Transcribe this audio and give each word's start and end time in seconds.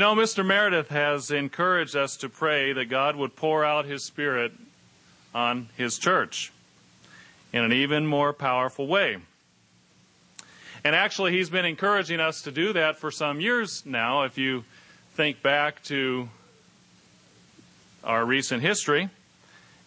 You 0.00 0.06
know, 0.06 0.14
Mr. 0.14 0.46
Meredith 0.46 0.88
has 0.88 1.30
encouraged 1.30 1.94
us 1.94 2.16
to 2.16 2.30
pray 2.30 2.72
that 2.72 2.86
God 2.86 3.16
would 3.16 3.36
pour 3.36 3.66
out 3.66 3.84
His 3.84 4.02
Spirit 4.02 4.50
on 5.34 5.68
His 5.76 5.98
church 5.98 6.52
in 7.52 7.62
an 7.62 7.74
even 7.74 8.06
more 8.06 8.32
powerful 8.32 8.86
way. 8.86 9.18
And 10.84 10.96
actually, 10.96 11.32
he's 11.32 11.50
been 11.50 11.66
encouraging 11.66 12.18
us 12.18 12.40
to 12.44 12.50
do 12.50 12.72
that 12.72 12.96
for 12.96 13.10
some 13.10 13.42
years 13.42 13.84
now. 13.84 14.22
If 14.22 14.38
you 14.38 14.64
think 15.16 15.42
back 15.42 15.82
to 15.82 16.30
our 18.02 18.24
recent 18.24 18.62
history, 18.62 19.10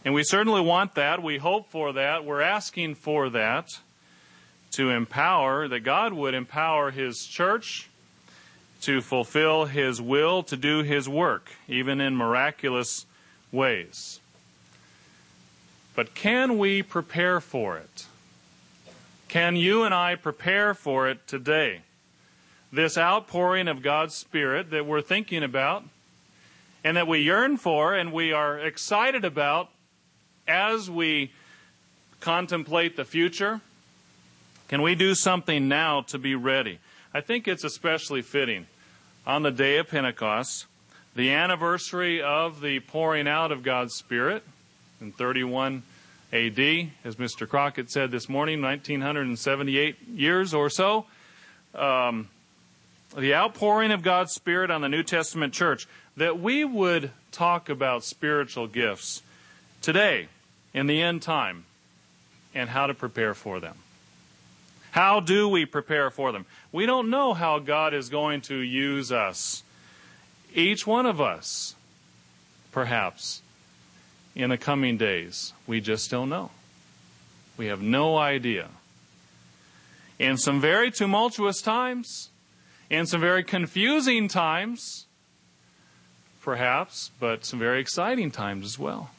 and 0.06 0.14
we 0.14 0.24
certainly 0.24 0.62
want 0.62 0.94
that. 0.94 1.24
We 1.24 1.40
hope 1.40 1.72
for 1.72 1.92
that. 1.94 2.24
We're 2.24 2.42
asking 2.42 2.94
for 2.94 3.32
that 3.32 3.72
to 4.74 4.92
empower, 4.92 5.68
that 5.70 5.80
God 5.80 6.14
would 6.14 6.36
empower 6.36 6.92
His 6.92 7.26
church 7.26 7.90
to 8.84 9.00
fulfill 9.00 9.66
His 9.66 10.02
will, 10.02 10.44
to 10.44 10.58
do 10.58 10.84
His 10.84 11.08
work, 11.08 11.52
even 11.70 12.02
in 12.02 12.18
miraculous 12.18 13.06
ways. 13.50 14.20
But 15.96 16.14
can 16.14 16.58
we 16.58 16.84
prepare 16.84 17.40
for 17.40 17.78
it? 17.78 18.08
Can 19.30 19.56
you 19.56 19.84
and 19.84 19.94
I 19.94 20.16
prepare 20.16 20.74
for 20.74 21.08
it 21.08 21.26
today? 21.28 21.82
This 22.74 22.98
outpouring 22.98 23.70
of 23.70 23.82
God's 23.82 24.16
Spirit 24.16 24.70
that 24.72 24.86
we're 24.86 25.02
thinking 25.02 25.44
about 25.44 25.86
and 26.84 26.98
that 26.98 27.08
we 27.08 27.20
yearn 27.20 27.56
for 27.56 27.94
and 27.94 28.12
we 28.12 28.34
are 28.34 28.60
excited 28.60 29.24
about 29.24 29.70
as 30.46 30.92
we 30.92 31.32
contemplate 32.20 32.98
the 32.98 33.06
future? 33.06 33.62
Can 34.68 34.82
we 34.82 34.94
do 34.94 35.16
something 35.16 35.70
now 35.70 36.02
to 36.02 36.18
be 36.18 36.36
ready? 36.36 36.80
I 37.14 37.22
think 37.22 37.48
it's 37.48 37.64
especially 37.64 38.22
fitting 38.22 38.66
on 39.26 39.44
the 39.44 39.52
day 39.52 39.78
of 39.78 39.88
Pentecost, 39.88 40.66
the 41.16 41.32
anniversary 41.32 42.22
of 42.22 42.62
the 42.62 42.80
pouring 42.82 43.28
out 43.28 43.52
of 43.52 43.64
God's 43.64 43.96
Spirit 43.96 44.44
in 45.00 45.12
31 45.12 45.84
AD, 46.34 46.60
as 47.06 47.16
Mr. 47.16 47.48
Crockett 47.48 47.92
said 47.92 48.12
this 48.12 48.28
morning, 48.28 48.62
1978 48.62 50.08
years 50.10 50.54
or 50.54 50.70
so. 50.70 51.06
Um, 51.76 52.28
the 53.16 53.36
outpouring 53.36 53.92
of 53.92 54.02
God's 54.02 54.34
Spirit 54.34 54.72
on 54.72 54.82
the 54.82 54.90
New 54.90 55.04
Testament 55.04 55.54
church, 55.54 55.88
that 56.18 56.40
we 56.40 56.66
would 56.66 57.12
talk 57.32 57.70
about 57.70 58.04
spiritual 58.04 58.68
gifts 58.68 59.22
today 59.82 60.28
in 60.74 60.88
the 60.88 61.02
end 61.02 61.22
time 61.22 61.66
and 62.56 62.70
how 62.70 62.88
to 62.88 62.94
prepare 62.94 63.34
for 63.34 63.60
them. 63.60 63.78
How 64.94 65.20
do 65.22 65.50
we 65.50 65.66
prepare 65.66 66.12
for 66.12 66.32
them? 66.32 66.46
We 66.72 66.86
don't 66.86 67.10
know 67.10 67.34
how 67.34 67.58
God 67.58 67.96
is 67.96 68.10
going 68.10 68.42
to 68.42 68.58
use 68.58 69.12
us. 69.12 69.64
Each 70.54 70.86
one 70.86 71.08
of 71.08 71.20
us, 71.20 71.74
perhaps, 72.72 73.42
in 74.36 74.52
the 74.52 74.58
coming 74.58 74.98
days. 74.98 75.52
We 75.66 75.82
just 75.82 76.12
don't 76.12 76.30
know. 76.30 76.52
We 77.58 77.66
have 77.66 77.82
no 77.82 78.20
idea. 78.20 78.70
In 80.20 80.38
some 80.38 80.62
very 80.62 80.92
tumultuous 80.92 81.60
times, 81.60 82.30
in 82.88 83.08
some 83.08 83.20
very 83.20 83.44
confusing 83.44 84.28
times, 84.28 85.08
perhaps, 86.44 87.10
but 87.20 87.46
some 87.46 87.58
very 87.58 87.80
exciting 87.80 88.30
times 88.30 88.64
as 88.64 88.78
well. 88.78 89.10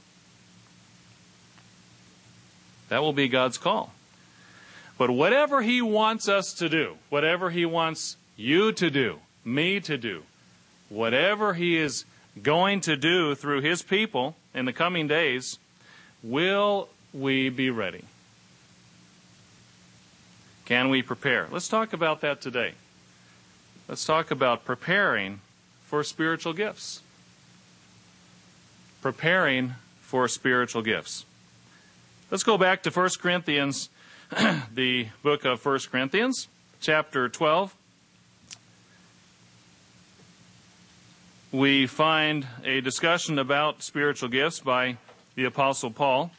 That 2.90 3.02
will 3.02 3.12
be 3.12 3.26
God's 3.26 3.58
call. 3.58 3.92
But 4.96 5.10
whatever 5.10 5.62
He 5.62 5.82
wants 5.82 6.28
us 6.28 6.52
to 6.54 6.68
do, 6.68 6.96
whatever 7.08 7.50
He 7.50 7.66
wants 7.66 8.16
you 8.36 8.72
to 8.72 8.90
do, 8.90 9.18
me 9.44 9.80
to 9.80 9.96
do, 9.96 10.22
whatever 10.88 11.54
He 11.54 11.76
is 11.76 12.04
going 12.42 12.80
to 12.82 12.96
do 12.96 13.34
through 13.34 13.60
His 13.60 13.82
people 13.82 14.36
in 14.54 14.64
the 14.64 14.72
coming 14.72 15.08
days, 15.08 15.58
will 16.22 16.88
we 17.12 17.48
be 17.48 17.70
ready? 17.70 18.04
Can 20.64 20.88
we 20.88 21.02
prepare? 21.02 21.48
Let's 21.50 21.68
talk 21.68 21.92
about 21.92 22.20
that 22.22 22.40
today. 22.40 22.72
Let's 23.88 24.04
talk 24.04 24.30
about 24.30 24.64
preparing 24.64 25.40
for 25.84 26.02
spiritual 26.02 26.54
gifts. 26.54 27.02
Preparing 29.02 29.74
for 30.00 30.26
spiritual 30.26 30.80
gifts. 30.80 31.26
Let's 32.30 32.42
go 32.42 32.56
back 32.56 32.82
to 32.84 32.90
1 32.90 33.10
Corinthians, 33.20 33.90
the 34.74 35.08
book 35.22 35.44
of 35.44 35.64
1 35.64 35.78
Corinthians, 35.90 36.48
chapter 36.80 37.28
12. 37.28 37.74
We 41.52 41.86
find 41.86 42.46
a 42.64 42.80
discussion 42.80 43.38
about 43.38 43.82
spiritual 43.82 44.28
gifts 44.28 44.60
by 44.60 44.96
the 45.34 45.44
Apostle 45.44 45.90
Paul. 45.90 46.30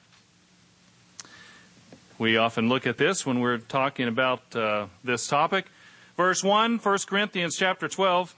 We 2.18 2.38
often 2.38 2.70
look 2.70 2.88
at 2.88 2.98
this 2.98 3.26
when 3.26 3.40
we're 3.40 3.60
talking 3.60 4.08
about 4.08 4.56
uh, 4.56 4.88
this 5.04 5.28
topic. 5.28 5.66
Verse 6.18 6.44
1, 6.44 6.78
1 6.78 6.98
Corinthians 7.08 7.56
chapter 7.56 7.88
12. 7.88 8.36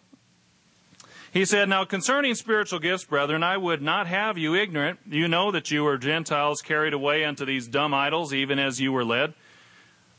He 1.37 1.45
said, 1.45 1.69
Now 1.69 1.85
concerning 1.85 2.33
spiritual 2.33 2.79
gifts, 2.79 3.03
brethren, 3.03 3.43
I 3.43 3.57
would 3.57 3.79
not 3.79 4.07
have 4.07 4.39
you 4.39 4.55
ignorant. 4.55 4.97
You 5.07 5.27
know 5.27 5.51
that 5.51 5.69
you 5.69 5.83
were 5.83 5.99
Gentiles 5.99 6.63
carried 6.63 6.93
away 6.93 7.23
unto 7.23 7.45
these 7.45 7.67
dumb 7.67 7.93
idols, 7.93 8.33
even 8.33 8.57
as 8.57 8.81
you 8.81 8.91
were 8.91 9.05
led. 9.05 9.35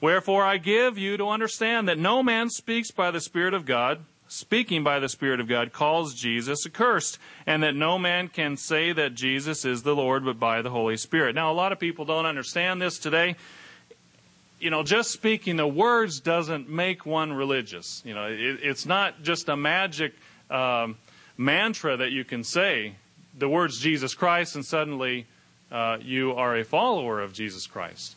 Wherefore 0.01 0.45
I 0.45 0.59
give 0.59 0.97
you 0.97 1.17
to 1.17 1.27
understand 1.27 1.89
that 1.89 1.99
no 1.99 2.23
man 2.23 2.51
speaks 2.51 2.93
by 2.93 3.11
the 3.11 3.21
Spirit 3.21 3.53
of 3.53 3.67
God, 3.67 4.05
speaking 4.29 4.84
by 4.84 5.01
the 5.01 5.09
Spirit 5.09 5.41
of 5.41 5.49
God, 5.49 5.73
calls 5.73 6.15
Jesus 6.15 6.65
accursed, 6.65 7.19
and 7.49 7.65
that 7.65 7.75
no 7.75 7.99
man 7.99 8.29
can 8.29 8.56
say 8.56 8.93
that 8.93 9.17
Jesus 9.17 9.65
is 9.65 9.83
the 9.83 9.97
Lord 9.97 10.25
but 10.25 10.39
by 10.39 10.62
the 10.62 10.71
Holy 10.71 10.97
Spirit. 10.97 11.35
Now, 11.35 11.50
a 11.50 11.53
lot 11.53 11.73
of 11.73 11.81
people 11.81 12.05
don't 12.05 12.27
understand 12.27 12.81
this 12.81 12.97
today. 12.97 13.35
You 14.61 14.71
know, 14.71 14.85
just 14.85 15.11
speaking 15.11 15.56
the 15.56 15.67
words 15.67 16.21
doesn't 16.21 16.69
make 16.69 17.05
one 17.05 17.33
religious. 17.33 18.03
You 18.05 18.15
know, 18.15 18.27
it, 18.27 18.61
it's 18.62 18.87
not 18.87 19.25
just 19.25 19.49
a 19.49 19.56
magic 19.56 20.15
um, 20.49 20.97
mantra 21.38 21.97
that 21.97 22.10
you 22.10 22.25
can 22.25 22.44
say 22.44 22.97
the 23.38 23.49
words 23.49 23.78
Jesus 23.78 24.15
Christ 24.15 24.56
and 24.56 24.66
suddenly 24.66 25.26
uh, 25.71 25.99
you 26.03 26.32
are 26.32 26.56
a 26.56 26.65
follower 26.65 27.21
of 27.21 27.32
Jesus 27.32 27.66
Christ. 27.66 28.16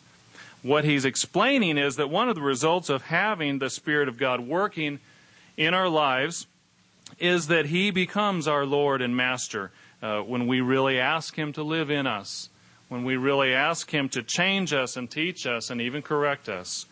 What 0.63 0.83
he's 0.83 1.05
explaining 1.05 1.77
is 1.77 1.95
that 1.95 2.09
one 2.09 2.29
of 2.29 2.35
the 2.35 2.41
results 2.41 2.89
of 2.89 3.03
having 3.03 3.59
the 3.59 3.69
Spirit 3.69 4.07
of 4.07 4.17
God 4.17 4.41
working 4.41 4.99
in 5.57 5.73
our 5.73 5.89
lives 5.89 6.47
is 7.19 7.47
that 7.47 7.67
he 7.67 7.91
becomes 7.91 8.47
our 8.47 8.65
Lord 8.65 9.01
and 9.01 9.15
Master 9.15 9.71
uh, 10.01 10.21
when 10.21 10.47
we 10.47 10.61
really 10.61 10.99
ask 10.99 11.35
him 11.35 11.53
to 11.53 11.63
live 11.63 11.91
in 11.91 12.07
us, 12.07 12.49
when 12.89 13.03
we 13.03 13.17
really 13.17 13.53
ask 13.53 13.91
him 13.91 14.09
to 14.09 14.23
change 14.23 14.73
us 14.73 14.97
and 14.97 15.09
teach 15.09 15.45
us 15.45 15.69
and 15.69 15.81
even 15.81 16.01
correct 16.01 16.49
us. 16.49 16.85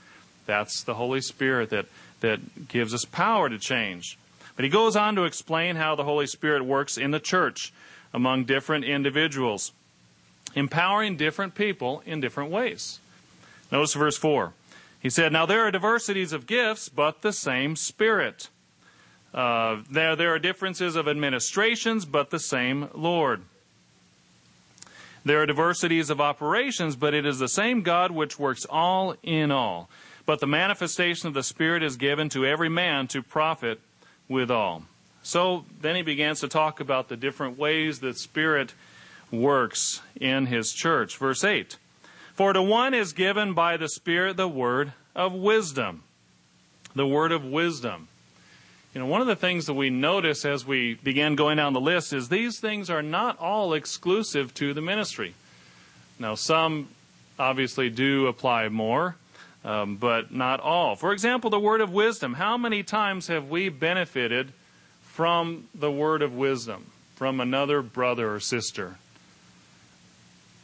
That's 0.46 0.84
the 0.84 0.96
Holy 0.96 1.22
Spirit 1.22 1.70
that, 1.70 1.86
that 2.22 2.68
gives 2.68 2.94
us 2.94 3.06
power 3.06 3.50
to 3.50 3.58
change. 3.58 4.18
But 4.60 4.66
he 4.66 4.72
goes 4.72 4.98
on 4.98 5.16
to 5.16 5.24
explain 5.24 5.78
how 5.78 5.96
the 5.96 6.04
Holy 6.04 6.28
Spirit 6.28 6.66
works 6.66 6.98
in 6.98 7.12
the 7.12 7.20
church 7.22 7.72
among 8.14 8.44
different 8.44 8.84
individuals, 8.84 9.72
empowering 10.54 11.16
different 11.16 11.56
people 11.56 12.04
in 12.06 12.20
different 12.20 12.52
ways. 12.52 13.00
Notice 13.72 13.94
verse 13.94 14.18
4. 14.18 14.52
He 15.00 15.10
said, 15.10 15.32
Now 15.32 15.46
there 15.46 15.62
are 15.62 15.72
diversities 15.72 16.34
of 16.34 16.46
gifts, 16.46 16.90
but 16.90 17.22
the 17.22 17.32
same 17.32 17.78
Spirit. 17.78 18.50
Uh, 19.34 19.78
there, 19.90 20.18
there 20.18 20.34
are 20.34 20.40
differences 20.40 20.98
of 20.98 21.08
administrations, 21.08 22.04
but 22.04 22.30
the 22.30 22.38
same 22.38 22.90
Lord. 22.94 23.44
There 25.24 25.42
are 25.42 25.46
diversities 25.46 26.10
of 26.10 26.20
operations, 26.20 26.98
but 26.98 27.14
it 27.14 27.26
is 27.26 27.40
the 27.40 27.48
same 27.48 27.82
God 27.82 28.12
which 28.12 28.38
works 28.38 28.66
all 28.70 29.16
in 29.24 29.52
all. 29.52 29.90
But 30.26 30.42
the 30.42 30.48
manifestation 30.48 31.30
of 31.30 31.34
the 31.34 31.44
Spirit 31.44 31.82
is 31.82 31.96
given 31.96 32.28
to 32.32 32.46
every 32.46 32.68
man 32.68 33.08
to 33.08 33.24
profit 33.24 33.80
with 34.30 34.50
all. 34.50 34.84
So 35.24 35.66
then 35.82 35.96
he 35.96 36.02
begins 36.02 36.40
to 36.40 36.48
talk 36.48 36.80
about 36.80 37.10
the 37.10 37.18
different 37.18 37.58
ways 37.58 38.00
that 38.00 38.18
Spirit 38.18 38.74
works 39.32 40.02
in 40.20 40.46
his 40.46 40.72
church. 40.72 41.18
Verse 41.18 41.44
8 41.44 41.76
For 42.34 42.54
to 42.54 42.62
one 42.62 42.94
is 42.94 43.12
given 43.12 43.54
by 43.54 43.76
the 43.76 43.90
Spirit 43.90 44.38
the 44.38 44.48
word 44.48 44.94
of 45.16 45.34
wisdom. 45.34 46.04
The 46.96 47.06
word 47.06 47.32
of 47.32 47.44
wisdom. 47.44 48.08
You 48.94 49.02
know, 49.02 49.08
one 49.08 49.22
of 49.22 49.28
the 49.28 49.36
things 49.36 49.68
that 49.68 49.76
we 49.76 49.92
notice 49.92 50.46
as 50.46 50.66
we 50.66 50.96
began 50.96 51.36
going 51.36 51.58
down 51.58 51.74
the 51.74 51.82
list 51.82 52.12
is 52.12 52.30
these 52.30 52.60
things 52.60 52.90
are 52.90 53.04
not 53.04 53.38
all 53.38 53.74
exclusive 53.74 54.54
to 54.56 54.74
the 54.74 54.82
ministry. 54.82 55.36
Now, 56.18 56.34
some 56.34 56.88
obviously 57.38 57.90
do 57.90 58.26
apply 58.26 58.70
more 58.70 59.16
um, 59.64 59.98
but 59.98 60.34
not 60.34 60.60
all. 60.60 60.96
For 60.96 61.12
example, 61.12 61.50
the 61.50 61.60
word 61.60 61.82
of 61.82 61.92
wisdom. 61.92 62.34
How 62.34 62.58
many 62.58 62.84
times 62.84 63.28
have 63.28 63.50
we 63.50 63.70
benefited 63.70 64.54
from 65.02 65.68
the 65.76 65.92
word 65.92 66.22
of 66.22 66.34
wisdom 66.34 66.92
from 67.16 67.40
another 67.40 67.82
brother 67.82 68.34
or 68.34 68.40
sister? 68.40 68.98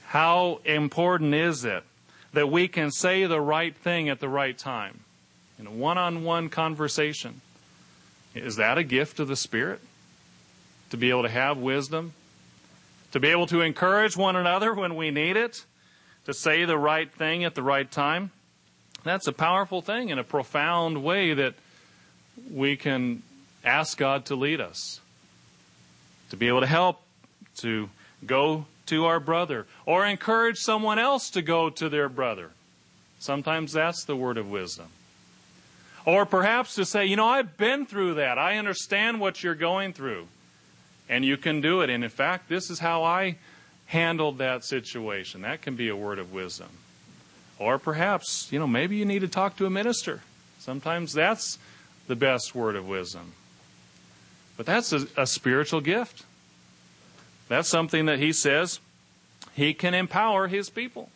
How 0.07 0.59
important 0.63 1.33
is 1.33 1.65
it 1.65 1.83
that 2.33 2.49
we 2.49 2.67
can 2.67 2.91
say 2.91 3.25
the 3.25 3.41
right 3.41 3.75
thing 3.75 4.09
at 4.09 4.19
the 4.19 4.29
right 4.29 4.57
time? 4.57 5.01
In 5.59 5.67
a 5.67 5.71
one 5.71 5.97
on 5.97 6.23
one 6.23 6.49
conversation. 6.49 7.41
Is 8.33 8.57
that 8.57 8.77
a 8.77 8.83
gift 8.83 9.19
of 9.19 9.27
the 9.27 9.35
Spirit? 9.35 9.79
to 10.89 10.97
be 10.97 11.09
able 11.09 11.23
to 11.23 11.29
have 11.29 11.57
wisdom, 11.57 12.13
to 13.11 13.19
be 13.19 13.29
able 13.29 13.47
to 13.47 13.61
encourage 13.61 14.15
one 14.15 14.35
another 14.35 14.73
when 14.73 14.95
we 14.95 15.11
need 15.11 15.37
it, 15.37 15.65
to 16.25 16.33
say 16.33 16.65
the 16.65 16.77
right 16.77 17.11
thing 17.11 17.43
at 17.43 17.55
the 17.55 17.61
right 17.61 17.89
time. 17.89 18.31
That's 19.05 19.27
a 19.27 19.31
powerful 19.31 19.81
thing 19.81 20.09
in 20.09 20.17
a 20.17 20.23
profound 20.23 21.03
way 21.03 21.33
that 21.35 21.53
we 22.51 22.75
can 22.75 23.21
ask 23.63 23.97
God 23.97 24.25
to 24.25 24.35
lead 24.35 24.59
us, 24.59 24.99
to 26.31 26.37
be 26.37 26.47
able 26.47 26.61
to 26.61 26.67
help, 26.67 27.01
to 27.57 27.89
go 28.25 28.65
to 28.87 29.05
our 29.05 29.19
brother, 29.19 29.67
or 29.85 30.05
encourage 30.05 30.57
someone 30.57 30.99
else 30.99 31.29
to 31.29 31.41
go 31.43 31.69
to 31.69 31.87
their 31.87 32.09
brother. 32.09 32.49
Sometimes 33.19 33.73
that's 33.73 34.03
the 34.05 34.15
word 34.15 34.37
of 34.37 34.49
wisdom. 34.49 34.87
Or 36.05 36.25
perhaps 36.25 36.75
to 36.75 36.85
say, 36.85 37.05
you 37.05 37.15
know, 37.15 37.27
I've 37.27 37.57
been 37.57 37.85
through 37.85 38.15
that. 38.15 38.37
I 38.37 38.57
understand 38.57 39.19
what 39.19 39.43
you're 39.43 39.55
going 39.55 39.93
through. 39.93 40.27
And 41.07 41.23
you 41.23 41.37
can 41.37 41.61
do 41.61 41.81
it. 41.81 41.89
And 41.91 42.03
in 42.03 42.09
fact, 42.09 42.49
this 42.49 42.71
is 42.71 42.79
how 42.79 43.03
I 43.03 43.37
handled 43.85 44.39
that 44.39 44.63
situation. 44.63 45.41
That 45.41 45.61
can 45.61 45.75
be 45.75 45.89
a 45.89 45.95
word 45.95 46.17
of 46.17 46.33
wisdom. 46.33 46.69
Or 47.57 47.77
perhaps, 47.79 48.51
you 48.51 48.59
know, 48.59 48.67
maybe 48.67 48.97
you 48.97 49.05
need 49.05 49.19
to 49.19 49.27
talk 49.27 49.57
to 49.57 49.65
a 49.65 49.69
minister. 49.69 50.21
Sometimes 50.59 51.13
that's 51.13 51.57
the 52.07 52.15
best 52.15 52.53
word 52.53 52.75
of 52.75 52.87
wisdom. 52.87 53.33
But 54.57 54.65
that's 54.65 54.91
a, 54.93 55.07
a 55.17 55.27
spiritual 55.27 55.81
gift. 55.81 56.23
That's 57.47 57.69
something 57.69 58.05
that 58.07 58.19
he 58.19 58.33
says 58.33 58.79
he 59.53 59.73
can 59.73 59.93
empower 59.93 60.47
his 60.47 60.69
people. 60.69 61.09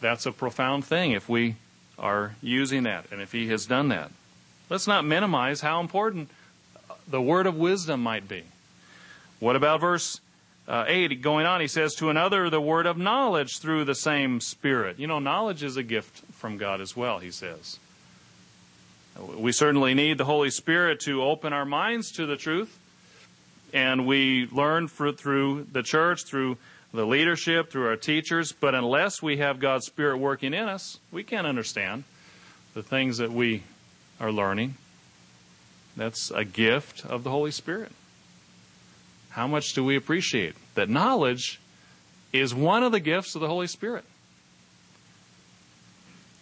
That's 0.00 0.24
a 0.24 0.32
profound 0.32 0.84
thing 0.84 1.12
if 1.12 1.28
we 1.28 1.56
are 1.98 2.36
using 2.40 2.84
that 2.84 3.04
and 3.10 3.20
if 3.20 3.32
he 3.32 3.48
has 3.48 3.66
done 3.66 3.88
that. 3.88 4.10
Let's 4.70 4.86
not 4.86 5.04
minimize 5.04 5.60
how 5.60 5.80
important 5.80 6.30
the 7.06 7.20
word 7.20 7.46
of 7.46 7.56
wisdom 7.56 8.02
might 8.02 8.28
be. 8.28 8.44
What 9.40 9.56
about 9.56 9.80
verse 9.80 10.20
uh, 10.70 10.84
8 10.86 11.20
going 11.20 11.46
on? 11.46 11.60
He 11.60 11.66
says, 11.66 11.94
To 11.96 12.10
another, 12.10 12.48
the 12.48 12.60
word 12.60 12.86
of 12.86 12.96
knowledge 12.96 13.58
through 13.58 13.84
the 13.84 13.94
same 13.94 14.40
Spirit. 14.40 15.00
You 15.00 15.08
know, 15.08 15.18
knowledge 15.18 15.64
is 15.64 15.76
a 15.76 15.82
gift 15.82 16.22
from 16.32 16.56
God 16.56 16.80
as 16.80 16.96
well, 16.96 17.18
he 17.18 17.32
says. 17.32 17.80
We 19.36 19.50
certainly 19.50 19.94
need 19.94 20.16
the 20.16 20.24
Holy 20.24 20.50
Spirit 20.50 21.00
to 21.00 21.24
open 21.24 21.52
our 21.52 21.64
minds 21.64 22.12
to 22.12 22.24
the 22.24 22.36
truth. 22.36 22.78
And 23.72 24.06
we 24.06 24.48
learn 24.50 24.86
for, 24.86 25.12
through 25.12 25.66
the 25.72 25.82
church, 25.82 26.24
through 26.24 26.56
the 26.92 27.04
leadership, 27.04 27.70
through 27.70 27.86
our 27.86 27.96
teachers. 27.96 28.52
But 28.52 28.74
unless 28.74 29.20
we 29.20 29.38
have 29.38 29.58
God's 29.58 29.86
Spirit 29.86 30.18
working 30.18 30.54
in 30.54 30.68
us, 30.68 30.98
we 31.10 31.24
can't 31.24 31.46
understand 31.46 32.04
the 32.74 32.82
things 32.82 33.18
that 33.18 33.32
we 33.32 33.64
are 34.20 34.30
learning. 34.30 34.76
That's 35.96 36.30
a 36.30 36.44
gift 36.44 37.04
of 37.04 37.24
the 37.24 37.30
Holy 37.30 37.50
Spirit. 37.50 37.92
How 39.30 39.46
much 39.46 39.74
do 39.74 39.84
we 39.84 39.96
appreciate 39.96 40.54
that 40.74 40.88
knowledge 40.88 41.60
is 42.32 42.54
one 42.54 42.82
of 42.82 42.92
the 42.92 43.00
gifts 43.00 43.34
of 43.34 43.40
the 43.40 43.48
Holy 43.48 43.66
Spirit? 43.66 44.04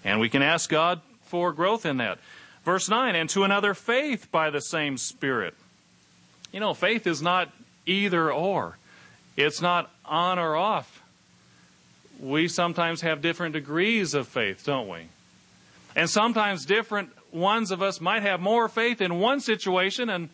And 0.04 0.20
we 0.20 0.28
can 0.28 0.42
ask 0.42 0.70
God 0.70 1.00
for 1.24 1.52
growth 1.52 1.84
in 1.84 1.98
that. 1.98 2.18
Verse 2.64 2.88
9, 2.88 3.14
and 3.14 3.30
to 3.30 3.44
another 3.44 3.74
faith 3.74 4.30
by 4.30 4.50
the 4.50 4.60
same 4.60 4.96
Spirit. 4.96 5.54
You 6.52 6.60
know, 6.60 6.74
faith 6.74 7.06
is 7.06 7.22
not 7.22 7.50
either 7.86 8.32
or, 8.32 8.76
it's 9.36 9.60
not 9.60 9.90
on 10.04 10.38
or 10.38 10.56
off. 10.56 11.02
We 12.20 12.48
sometimes 12.48 13.02
have 13.02 13.22
different 13.22 13.52
degrees 13.52 14.14
of 14.14 14.26
faith, 14.26 14.64
don't 14.64 14.88
we? 14.88 15.08
And 15.94 16.10
sometimes 16.10 16.64
different 16.64 17.10
ones 17.32 17.70
of 17.70 17.82
us 17.82 18.00
might 18.00 18.22
have 18.22 18.40
more 18.40 18.68
faith 18.68 19.00
in 19.00 19.18
one 19.18 19.40
situation 19.40 20.08
and 20.10 20.28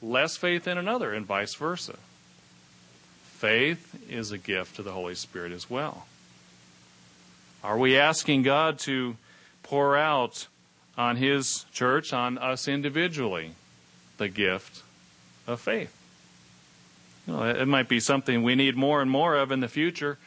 less 0.00 0.36
faith 0.36 0.66
in 0.66 0.78
another, 0.78 1.12
and 1.12 1.26
vice 1.26 1.54
versa. 1.54 1.96
Faith 3.22 4.04
is 4.10 4.32
a 4.32 4.38
gift 4.38 4.76
to 4.76 4.82
the 4.82 4.92
Holy 4.92 5.14
Spirit 5.14 5.52
as 5.52 5.70
well. 5.70 6.06
Are 7.62 7.78
we 7.78 7.96
asking 7.96 8.42
God 8.42 8.78
to 8.80 9.16
pour 9.62 9.96
out 9.96 10.46
on 10.96 11.16
His 11.16 11.64
church, 11.72 12.12
on 12.12 12.38
us 12.38 12.68
individually, 12.68 13.52
the 14.16 14.28
gift 14.28 14.82
of 15.46 15.60
faith? 15.60 15.94
You 17.26 17.34
know, 17.34 17.42
it 17.44 17.68
might 17.68 17.88
be 17.88 18.00
something 18.00 18.42
we 18.42 18.54
need 18.54 18.76
more 18.76 19.02
and 19.02 19.10
more 19.10 19.36
of 19.36 19.52
in 19.52 19.60
the 19.60 19.68
future. 19.68 20.18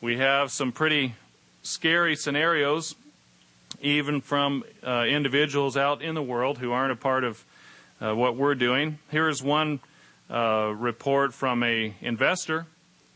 We 0.00 0.16
have 0.16 0.50
some 0.50 0.72
pretty 0.72 1.14
scary 1.62 2.16
scenarios, 2.16 2.94
even 3.80 4.20
from 4.20 4.64
uh, 4.82 5.04
individuals 5.08 5.76
out 5.76 6.02
in 6.02 6.14
the 6.14 6.22
world 6.22 6.58
who 6.58 6.72
aren't 6.72 6.92
a 6.92 6.96
part 6.96 7.24
of 7.24 7.44
uh, 8.00 8.14
what 8.14 8.36
we're 8.36 8.54
doing. 8.54 8.98
Here's 9.10 9.42
one 9.42 9.80
uh, 10.30 10.72
report 10.76 11.34
from 11.34 11.62
a 11.62 11.94
investor 12.00 12.66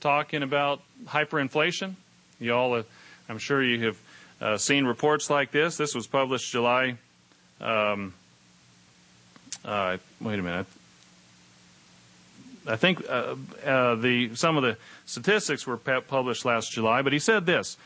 talking 0.00 0.42
about 0.42 0.80
hyperinflation. 1.06 1.94
You 2.40 2.54
all, 2.54 2.74
uh, 2.74 2.82
I'm 3.28 3.38
sure 3.38 3.62
you 3.62 3.86
have 3.86 3.98
uh, 4.40 4.56
seen 4.56 4.84
reports 4.84 5.30
like 5.30 5.50
this. 5.50 5.76
This 5.76 5.94
was 5.94 6.06
published 6.06 6.50
July. 6.52 6.96
Um, 7.60 8.14
uh, 9.64 9.96
wait 10.20 10.38
a 10.38 10.42
minute. 10.42 10.66
I 12.66 12.76
think 12.76 13.08
uh, 13.08 13.34
uh, 13.64 13.94
the 13.94 14.34
some 14.34 14.56
of 14.56 14.62
the 14.62 14.76
statistics 15.06 15.66
were 15.66 15.78
published 15.78 16.44
last 16.44 16.70
July, 16.70 17.02
but 17.02 17.12
he 17.12 17.18
said 17.18 17.46
this: 17.46 17.76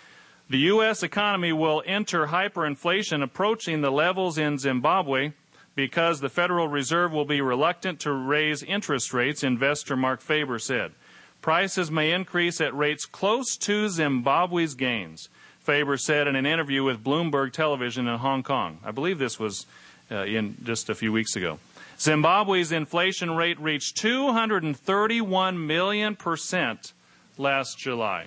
the 0.50 0.58
U.S. 0.58 1.02
economy 1.02 1.52
will 1.52 1.82
enter 1.86 2.26
hyperinflation, 2.26 3.22
approaching 3.22 3.80
the 3.80 3.90
levels 3.90 4.38
in 4.38 4.58
Zimbabwe, 4.58 5.32
because 5.74 6.20
the 6.20 6.28
Federal 6.28 6.68
Reserve 6.68 7.12
will 7.12 7.24
be 7.24 7.40
reluctant 7.40 8.00
to 8.00 8.12
raise 8.12 8.62
interest 8.62 9.12
rates. 9.14 9.42
Investor 9.42 9.96
Marc 9.96 10.20
Faber 10.20 10.58
said, 10.58 10.92
prices 11.40 11.90
may 11.90 12.12
increase 12.12 12.60
at 12.60 12.74
rates 12.76 13.04
close 13.04 13.56
to 13.56 13.88
Zimbabwe's 13.88 14.74
gains. 14.74 15.28
Faber 15.60 15.96
said 15.96 16.26
in 16.26 16.36
an 16.36 16.46
interview 16.46 16.82
with 16.82 17.04
Bloomberg 17.04 17.52
Television 17.52 18.08
in 18.08 18.18
Hong 18.18 18.42
Kong. 18.42 18.78
I 18.84 18.90
believe 18.90 19.18
this 19.18 19.38
was 19.38 19.66
uh, 20.10 20.24
in 20.24 20.56
just 20.64 20.90
a 20.90 20.94
few 20.94 21.12
weeks 21.12 21.36
ago. 21.36 21.58
Zimbabwe's 21.98 22.72
inflation 22.72 23.36
rate 23.36 23.60
reached 23.60 23.96
231 23.98 25.66
million 25.66 26.16
percent 26.16 26.92
last 27.38 27.78
July, 27.78 28.26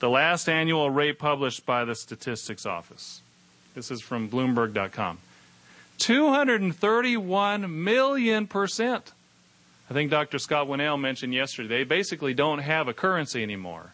the 0.00 0.10
last 0.10 0.48
annual 0.48 0.90
rate 0.90 1.18
published 1.18 1.64
by 1.64 1.84
the 1.84 1.94
Statistics 1.94 2.66
Office. 2.66 3.20
This 3.74 3.90
is 3.90 4.02
from 4.02 4.28
Bloomberg.com. 4.28 5.18
231 5.98 7.84
million 7.84 8.46
percent. 8.46 9.12
I 9.90 9.94
think 9.94 10.10
Dr. 10.10 10.38
Scott 10.38 10.68
Winnail 10.68 10.98
mentioned 10.98 11.34
yesterday, 11.34 11.68
they 11.68 11.84
basically 11.84 12.34
don't 12.34 12.60
have 12.60 12.88
a 12.88 12.94
currency 12.94 13.42
anymore. 13.42 13.92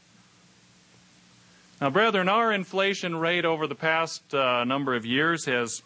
Now, 1.80 1.90
brethren, 1.90 2.28
our 2.28 2.52
inflation 2.52 3.16
rate 3.16 3.44
over 3.44 3.66
the 3.66 3.74
past 3.74 4.34
uh, 4.34 4.64
number 4.64 4.94
of 4.94 5.06
years 5.06 5.44
has 5.46 5.82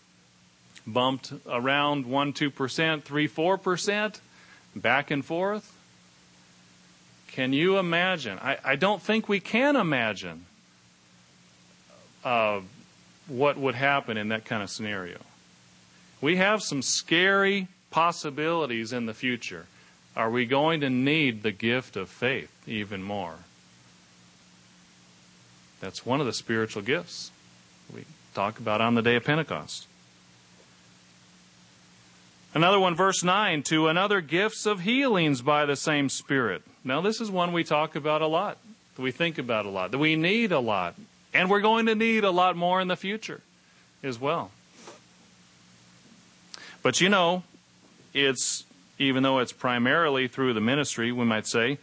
bumped 0.87 1.33
around 1.49 2.07
1 2.07 2.33
2%, 2.33 3.03
3 3.03 3.29
4%, 3.29 4.21
back 4.77 5.11
and 5.11 5.25
forth. 5.25 5.75
Can 7.29 7.53
you 7.53 7.79
imagine? 7.79 8.39
I, 8.39 8.59
I 8.65 8.77
don't 8.77 9.01
think 9.01 9.29
we 9.29 9.41
can 9.41 9.77
imagine 9.77 10.45
uh, 12.25 12.61
what 13.29 13.57
would 13.57 13.75
happen 13.75 14.17
in 14.17 14.29
that 14.29 14.45
kind 14.45 14.63
of 14.63 14.71
scenario. 14.71 15.19
We 16.23 16.37
have 16.37 16.63
some 16.63 16.81
scary 16.83 17.67
possibilities 17.91 18.93
in 18.93 19.07
the 19.07 19.13
future. 19.13 19.67
Are 20.17 20.31
we 20.31 20.47
going 20.47 20.81
to 20.81 20.89
need 20.89 21.43
the 21.43 21.51
gift 21.51 21.97
of 21.97 22.09
faith 22.09 22.51
even 22.67 23.03
more? 23.03 23.35
That's 25.81 26.07
one 26.07 26.21
of 26.21 26.27
the 26.27 26.33
spiritual 26.33 26.83
gifts 26.83 27.33
we 27.93 28.05
talk 28.35 28.61
about 28.61 28.81
on 28.81 28.95
the 28.95 29.03
day 29.03 29.17
of 29.17 29.25
Pentecost. 29.25 29.89
Another 32.55 32.79
one, 32.79 32.95
verse 32.95 33.25
9, 33.25 33.65
to 33.65 33.89
another 33.89 34.21
gifts 34.21 34.65
of 34.65 34.81
healings 34.81 35.43
by 35.43 35.67
the 35.67 35.75
same 35.75 36.09
Spirit. 36.09 36.63
Now, 36.85 37.01
this 37.01 37.21
is 37.21 37.31
one 37.31 37.53
we 37.53 37.65
talk 37.65 37.97
about 37.97 38.23
a 38.23 38.27
lot, 38.27 38.59
that 38.95 39.03
we 39.03 39.11
think 39.11 39.39
about 39.39 39.67
a 39.67 39.71
lot, 39.71 39.91
that 39.91 39.99
we 39.99 40.15
need 40.15 40.53
a 40.53 40.61
lot, 40.61 40.95
and 41.35 41.51
we're 41.51 41.63
going 41.63 41.87
to 41.87 41.95
need 41.95 42.23
a 42.23 42.31
lot 42.31 42.55
more 42.55 42.81
in 42.81 42.89
the 42.89 42.97
future 42.97 43.41
as 44.05 44.21
well. 44.21 44.51
But 46.83 47.01
you 47.01 47.09
know, 47.09 47.45
it's, 48.13 48.65
even 48.99 49.23
though 49.23 49.39
it's 49.39 49.53
primarily 49.53 50.29
through 50.29 50.55
the 50.55 50.61
ministry, 50.61 51.13
we 51.13 51.25
might 51.25 51.47
say, 51.47 51.79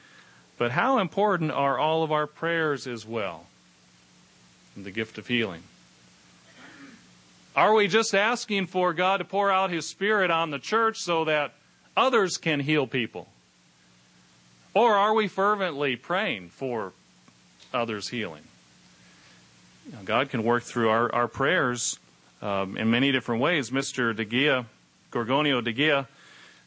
but 0.58 0.72
how 0.72 1.00
important 1.00 1.52
are 1.52 1.80
all 1.80 2.04
of 2.04 2.12
our 2.12 2.28
prayers 2.28 2.86
as 2.86 3.06
well? 3.06 3.46
And 4.76 4.86
The 4.86 4.92
gift 4.92 5.18
of 5.18 5.28
healing. 5.28 5.64
Are 7.56 7.74
we 7.74 7.88
just 7.88 8.14
asking 8.14 8.68
for 8.68 8.94
God 8.94 9.18
to 9.18 9.26
pour 9.26 9.52
out 9.52 9.72
His 9.72 9.88
Spirit 9.88 10.32
on 10.32 10.52
the 10.52 10.60
church 10.60 11.00
so 11.00 11.26
that 11.26 11.54
others 11.98 12.38
can 12.38 12.60
heal 12.60 12.86
people? 12.86 13.28
Or 14.74 14.96
are 14.96 15.14
we 15.14 15.28
fervently 15.28 15.96
praying 15.96 16.50
for 16.50 16.94
others' 17.74 18.10
healing? 18.10 18.44
You 19.86 19.94
know, 19.94 20.04
God 20.04 20.30
can 20.30 20.44
work 20.44 20.64
through 20.64 20.90
our, 20.90 21.14
our 21.14 21.28
prayers 21.28 21.98
um, 22.42 22.78
in 22.78 22.92
many 22.92 23.12
different 23.12 23.42
ways. 23.42 23.72
Mr. 23.72 24.16
De 24.16 24.24
Gia, 24.24 24.66
Gorgonio 25.12 25.64
De 25.64 25.74
Gia, 25.74 26.08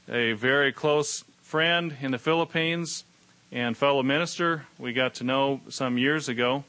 a 0.08 0.32
very 0.32 0.72
close 0.72 1.22
friend 1.42 1.96
in 2.00 2.10
the 2.10 2.18
Philippines 2.18 3.04
and 3.52 3.76
fellow 3.76 4.02
minister 4.02 4.66
we 4.78 4.92
got 4.92 5.14
to 5.14 5.24
know 5.24 5.60
some 5.68 5.96
years 5.96 6.28
ago 6.28 6.64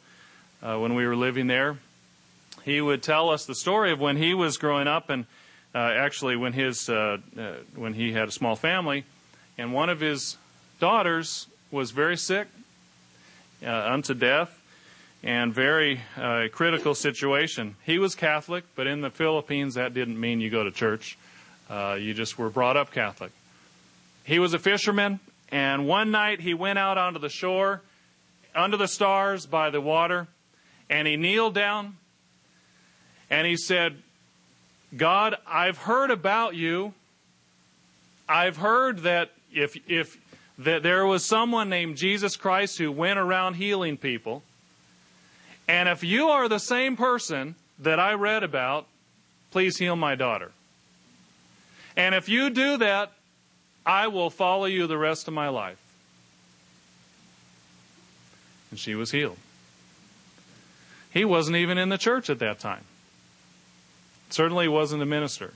uh, 0.62 0.78
when 0.78 0.94
we 0.94 1.08
were 1.08 1.16
living 1.16 1.48
there. 1.48 1.80
He 2.64 2.80
would 2.80 3.02
tell 3.02 3.30
us 3.30 3.48
the 3.48 3.56
story 3.56 3.92
of 3.92 4.00
when 4.00 4.18
he 4.18 4.36
was 4.36 4.58
growing 4.58 4.88
up 4.88 5.10
and 5.10 5.26
uh, 5.74 5.80
actually 5.80 6.36
when 6.36 6.54
his 6.54 6.90
uh, 6.90 7.18
uh 7.36 7.54
when 7.76 7.94
he 7.94 8.14
had 8.14 8.28
a 8.28 8.32
small 8.32 8.56
family 8.56 9.04
and 9.58 9.74
one 9.74 9.90
of 9.90 10.00
his 10.00 10.38
daughters 10.80 11.48
was 11.72 11.90
very 11.90 12.18
sick 12.18 12.48
uh, 13.66 13.92
unto 13.92 14.14
death 14.14 14.62
and 15.24 15.52
very 15.52 16.02
uh, 16.18 16.50
critical 16.52 16.94
situation. 16.94 17.76
He 17.84 17.98
was 17.98 18.14
Catholic, 18.14 18.64
but 18.76 18.86
in 18.86 19.02
the 19.02 19.10
Philippines 19.10 19.74
that 19.74 19.96
didn't 19.96 20.20
mean 20.20 20.40
you 20.40 20.52
go 20.52 20.64
to 20.64 20.72
church. 20.72 21.18
Uh, 21.74 21.96
you 21.96 22.14
just 22.14 22.38
were 22.38 22.52
brought 22.52 22.78
up 22.78 22.92
Catholic. 22.92 23.32
He 24.24 24.38
was 24.38 24.54
a 24.54 24.60
fisherman, 24.60 25.20
and 25.50 25.88
one 25.88 26.12
night 26.12 26.40
he 26.40 26.54
went 26.54 26.78
out 26.78 27.00
onto 27.00 27.20
the 27.20 27.30
shore, 27.30 27.82
under 28.54 28.78
the 28.78 28.88
stars 28.88 29.48
by 29.48 29.72
the 29.72 29.82
water, 29.82 30.28
and 30.88 31.08
he 31.08 31.18
kneeled 31.18 31.56
down 31.56 31.98
and 33.32 33.48
he 33.48 33.58
said, 33.58 33.98
God, 34.96 35.36
I've 35.48 35.80
heard 35.80 36.12
about 36.12 36.54
you. 36.54 36.94
I've 38.30 38.58
heard 38.58 39.00
that 39.00 39.32
if, 39.52 39.76
if 39.90 40.20
that 40.60 40.84
there 40.84 41.08
was 41.08 41.26
someone 41.26 41.68
named 41.68 41.98
Jesus 41.98 42.36
Christ 42.36 42.78
who 42.78 42.92
went 42.92 43.18
around 43.18 43.56
healing 43.56 43.98
people. 43.98 44.44
And 45.68 45.90
if 45.90 46.04
you 46.04 46.30
are 46.30 46.48
the 46.48 46.60
same 46.60 46.96
person 46.96 47.56
that 47.80 48.00
I 48.00 48.14
read 48.14 48.44
about, 48.44 48.86
please 49.50 49.78
heal 49.78 49.96
my 49.96 50.14
daughter. 50.14 50.52
And 51.96 52.16
if 52.16 52.28
you 52.28 52.50
do 52.50 52.78
that, 52.78 53.12
I 53.86 54.08
will 54.08 54.30
follow 54.30 54.66
you 54.66 54.88
the 54.88 54.98
rest 54.98 55.28
of 55.28 55.34
my 55.34 55.50
life. 55.50 55.80
And 58.72 58.80
she 58.80 58.96
was 58.96 59.12
healed. 59.12 59.38
He 61.12 61.26
wasn't 61.26 61.58
even 61.58 61.78
in 61.78 61.90
the 61.90 61.98
church 61.98 62.30
at 62.30 62.40
that 62.40 62.60
time. 62.60 62.84
Certainly 64.30 64.68
wasn't 64.68 65.04
a 65.04 65.06
minister. 65.06 65.54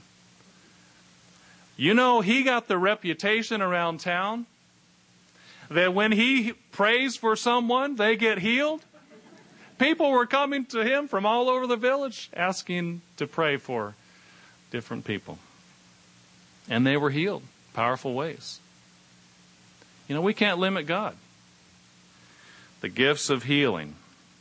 You 1.77 1.93
know, 1.93 2.21
he 2.21 2.43
got 2.43 2.67
the 2.67 2.77
reputation 2.77 3.61
around 3.61 3.99
town 3.99 4.45
that 5.69 5.93
when 5.93 6.11
he 6.11 6.53
prays 6.71 7.15
for 7.15 7.35
someone, 7.35 7.95
they 7.95 8.15
get 8.15 8.39
healed. 8.39 8.81
People 9.79 10.11
were 10.11 10.25
coming 10.25 10.65
to 10.67 10.83
him 10.83 11.07
from 11.07 11.25
all 11.25 11.49
over 11.49 11.67
the 11.67 11.75
village 11.75 12.29
asking 12.35 13.01
to 13.17 13.27
pray 13.27 13.57
for 13.57 13.95
different 14.71 15.05
people. 15.05 15.39
And 16.69 16.85
they 16.85 16.97
were 16.97 17.09
healed 17.09 17.43
powerful 17.77 18.15
ways. 18.15 18.59
You 20.07 20.15
know, 20.15 20.21
we 20.21 20.33
can't 20.33 20.57
limit 20.57 20.87
God. 20.87 21.15
The 22.81 22.89
gifts 22.89 23.29
of 23.29 23.43
healing. 23.43 23.93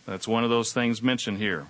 That's 0.07 0.27
one 0.27 0.43
of 0.43 0.49
those 0.49 0.73
things 0.73 1.03
mentioned 1.03 1.37
here. 1.37 1.67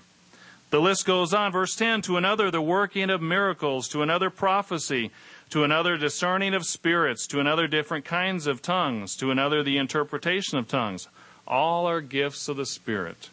The 0.71 0.81
list 0.81 1.07
goes 1.07 1.35
on. 1.35 1.51
Verse 1.51 1.75
10 1.75 2.03
To 2.03 2.17
another, 2.17 2.53
the 2.53 2.63
working 2.63 3.11
of 3.11 3.21
miracles. 3.21 3.89
To 3.89 4.03
another, 4.03 4.31
prophecy. 4.31 5.11
To 5.51 5.65
another, 5.65 5.97
discerning 5.97 6.55
of 6.55 6.65
spirits. 6.65 7.27
To 7.29 7.41
another, 7.41 7.67
different 7.67 8.05
kinds 8.05 8.47
of 8.47 8.63
tongues. 8.63 9.17
To 9.17 9.33
another, 9.33 9.65
the 9.65 9.79
interpretation 9.79 10.59
of 10.59 10.69
tongues. 10.69 11.09
All 11.49 11.89
are 11.89 12.01
gifts 12.01 12.49
of 12.49 12.57
the 12.57 12.67
Spirit. 12.67 13.31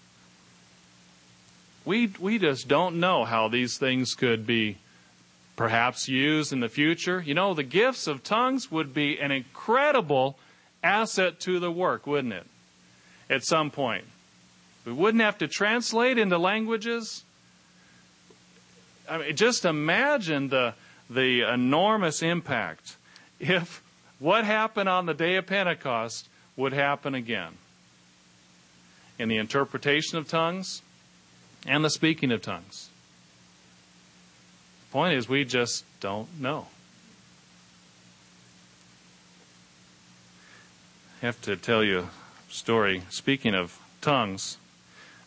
We, 1.85 2.07
we 2.19 2.39
just 2.39 2.67
don't 2.67 2.99
know 2.99 3.25
how 3.25 3.47
these 3.47 3.77
things 3.77 4.15
could 4.15 4.47
be 4.47 4.77
perhaps 5.55 6.07
use 6.07 6.51
in 6.51 6.59
the 6.59 6.69
future. 6.69 7.21
You 7.25 7.33
know, 7.33 7.53
the 7.53 7.63
gifts 7.63 8.07
of 8.07 8.23
tongues 8.23 8.71
would 8.71 8.93
be 8.93 9.19
an 9.19 9.31
incredible 9.31 10.37
asset 10.83 11.39
to 11.41 11.59
the 11.59 11.71
work, 11.71 12.07
wouldn't 12.07 12.33
it? 12.33 12.47
At 13.29 13.43
some 13.43 13.71
point. 13.71 14.05
We 14.85 14.91
wouldn't 14.91 15.23
have 15.23 15.37
to 15.37 15.47
translate 15.47 16.17
into 16.17 16.37
languages. 16.37 17.23
I 19.09 19.17
mean, 19.17 19.35
just 19.35 19.65
imagine 19.65 20.49
the, 20.49 20.73
the 21.09 21.41
enormous 21.41 22.21
impact 22.21 22.97
if 23.39 23.81
what 24.19 24.45
happened 24.45 24.89
on 24.89 25.05
the 25.05 25.13
day 25.13 25.35
of 25.35 25.45
Pentecost 25.45 26.27
would 26.55 26.73
happen 26.73 27.15
again 27.15 27.53
in 29.19 29.29
the 29.29 29.37
interpretation 29.37 30.17
of 30.17 30.27
tongues 30.27 30.81
and 31.65 31.83
the 31.83 31.89
speaking 31.89 32.31
of 32.31 32.41
tongues. 32.41 32.89
Point 34.93 35.15
is, 35.15 35.27
we 35.27 35.43
just 35.43 35.85
don't 36.01 36.27
know. 36.39 36.67
I 41.19 41.25
have 41.25 41.41
to 41.41 41.55
tell 41.55 41.83
you 41.83 42.01
a 42.01 42.53
story. 42.53 43.01
Speaking 43.09 43.55
of 43.55 43.75
tongues, 44.01 44.57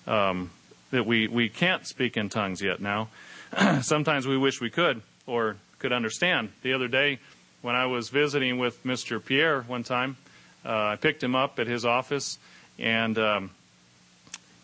um, 0.06 0.52
that 0.92 1.04
we, 1.04 1.26
we 1.26 1.48
can't 1.48 1.84
speak 1.84 2.16
in 2.16 2.28
tongues 2.28 2.62
yet 2.62 2.80
now. 2.80 3.08
Sometimes 3.82 4.24
we 4.24 4.38
wish 4.38 4.60
we 4.60 4.70
could 4.70 5.02
or 5.26 5.56
could 5.80 5.92
understand. 5.92 6.52
The 6.62 6.72
other 6.72 6.86
day, 6.86 7.18
when 7.60 7.74
I 7.74 7.86
was 7.86 8.08
visiting 8.08 8.58
with 8.58 8.84
Mr. 8.84 9.18
Pierre 9.18 9.62
one 9.62 9.82
time, 9.82 10.16
uh, 10.64 10.90
I 10.92 10.94
picked 10.94 11.24
him 11.24 11.34
up 11.34 11.58
at 11.58 11.66
his 11.66 11.84
office, 11.84 12.38
and 12.78 13.18
um, 13.18 13.50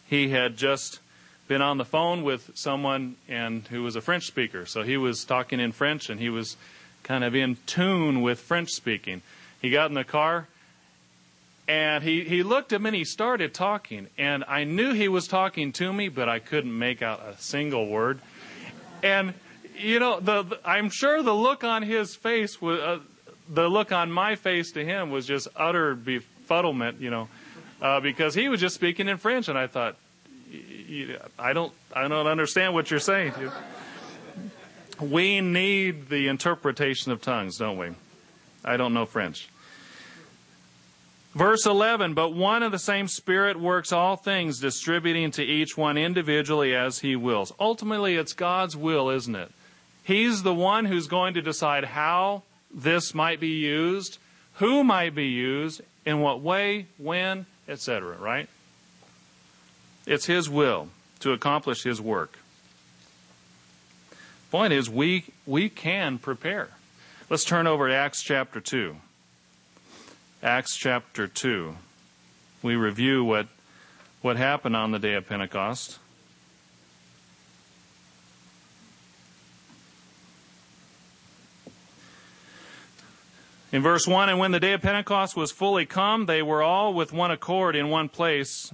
he 0.09 0.29
had 0.29 0.57
just 0.57 1.01
been 1.53 1.61
on 1.61 1.77
the 1.77 1.85
phone 1.85 2.23
with 2.23 2.51
someone 2.55 3.15
and 3.29 3.69
who 3.69 3.83
was 3.83 3.95
a 3.95 4.01
French 4.01 4.25
speaker. 4.25 4.65
So 4.65 4.83
he 4.83 4.97
was 4.97 5.23
talking 5.23 5.61
in 5.61 5.71
French 5.71 6.09
and 6.09 6.19
he 6.19 6.31
was 6.31 6.57
kind 7.03 7.23
of 7.23 7.35
in 7.35 7.59
tune 7.67 8.23
with 8.23 8.41
French 8.41 8.71
speaking. 8.71 9.21
He 9.61 9.69
got 9.69 9.91
in 9.91 9.95
the 9.95 10.03
car 10.03 10.49
and 11.69 12.03
he, 12.03 12.25
he 12.25 12.43
looked 12.43 12.73
at 12.73 12.81
me 12.81 12.89
and 12.89 12.97
he 12.97 13.05
started 13.05 13.53
talking. 13.53 14.07
And 14.17 14.45
I 14.49 14.65
knew 14.65 14.95
he 14.95 15.09
was 15.09 15.29
talking 15.29 15.73
to 15.73 15.93
me, 15.93 16.09
but 16.09 16.27
I 16.27 16.39
couldn't 16.39 16.79
make 16.79 17.03
out 17.03 17.21
a 17.21 17.37
single 17.37 17.87
word. 17.87 18.21
And, 19.03 19.35
you 19.77 19.99
know, 19.99 20.21
the, 20.21 20.45
the 20.45 20.61
I'm 20.65 20.89
sure 20.89 21.23
the 21.23 21.35
look 21.35 21.65
on 21.65 21.83
his 21.83 22.17
face 22.17 22.63
was, 22.63 22.81
uh, 22.81 23.01
the 23.51 23.69
look 23.69 23.93
on 23.93 24.11
my 24.11 24.37
face 24.37 24.73
to 24.73 24.83
him 24.83 25.11
was 25.11 25.27
just 25.27 25.49
utter 25.55 25.95
befuddlement, 25.95 26.99
you 26.99 27.11
know, 27.11 27.29
uh, 27.83 28.01
because 28.01 28.35
he 28.35 28.49
was 28.49 28.59
just 28.59 28.75
speaking 28.75 29.07
in 29.07 29.19
French. 29.19 29.49
And 29.49 29.59
I 29.59 29.67
thought, 29.67 29.97
I 31.39 31.53
don't, 31.53 31.73
I 31.95 32.09
don't 32.09 32.27
understand 32.27 32.75
what 32.75 32.91
you're 32.91 33.01
saying. 33.01 33.33
We 35.01 35.41
need 35.41 36.09
the 36.09 36.29
interpretation 36.29 37.13
of 37.13 37.21
tongues, 37.21 37.59
don't 37.59 37.79
we? 37.79 37.91
I 38.65 38.77
don't 38.77 38.95
know 38.95 39.07
French. 39.07 39.49
Verse 41.35 41.65
11, 41.65 42.13
but 42.13 42.35
one 42.35 42.63
and 42.63 42.73
the 42.73 42.79
same 42.79 43.09
Spirit 43.09 43.59
works 43.59 43.91
all 43.91 44.17
things, 44.17 44.61
distributing 44.61 45.31
to 45.33 45.43
each 45.43 45.79
one 45.79 45.97
individually 45.97 46.75
as 46.75 46.99
he 46.99 47.17
wills. 47.17 47.55
Ultimately, 47.59 48.17
it's 48.17 48.35
God's 48.35 48.77
will, 48.77 49.09
isn't 49.09 49.35
it? 49.35 49.51
He's 50.05 50.43
the 50.43 50.53
one 50.53 50.85
who's 50.85 51.07
going 51.07 51.35
to 51.35 51.43
decide 51.43 51.85
how 51.85 52.43
this 52.73 53.15
might 53.15 53.41
be 53.41 53.49
used, 53.49 54.19
who 54.55 54.85
might 54.85 55.15
be 55.15 55.29
used, 55.29 55.81
in 56.05 56.21
what 56.21 56.43
way, 56.43 56.87
when, 56.99 57.47
etc., 57.67 58.17
right? 58.19 58.49
It's 60.07 60.27
His 60.27 60.51
will 60.51 60.89
to 61.21 61.33
accomplish 61.33 61.83
His 61.83 62.01
work. 62.01 62.39
Point 64.51 64.73
is, 64.73 64.91
we, 64.91 65.25
we 65.47 65.69
can 65.69 66.19
prepare. 66.19 66.69
Let's 67.31 67.45
turn 67.45 67.67
over 67.67 67.89
to 67.89 67.95
Acts 67.95 68.23
chapter 68.23 68.61
2. 68.61 68.97
Acts 70.43 70.77
chapter 70.77 71.27
2. 71.27 71.77
We 72.63 72.77
review 72.77 73.25
what, 73.25 73.47
what 74.21 74.37
happened 74.37 74.77
on 74.77 74.91
the 74.91 74.99
day 74.99 75.15
of 75.15 75.27
Pentecost. 75.29 75.99
In 83.73 83.81
verse 83.81 84.07
1, 84.07 84.29
and 84.29 84.39
when 84.39 84.51
the 84.51 84.61
day 84.61 84.75
of 84.75 84.83
Pentecost 84.83 85.35
was 85.35 85.51
fully 85.51 85.87
come, 85.87 86.27
they 86.27 86.43
were 86.43 86.63
all 86.63 86.93
with 86.93 87.11
one 87.11 87.31
accord 87.31 87.75
in 87.75 87.89
one 87.89 88.11
place 88.11 88.71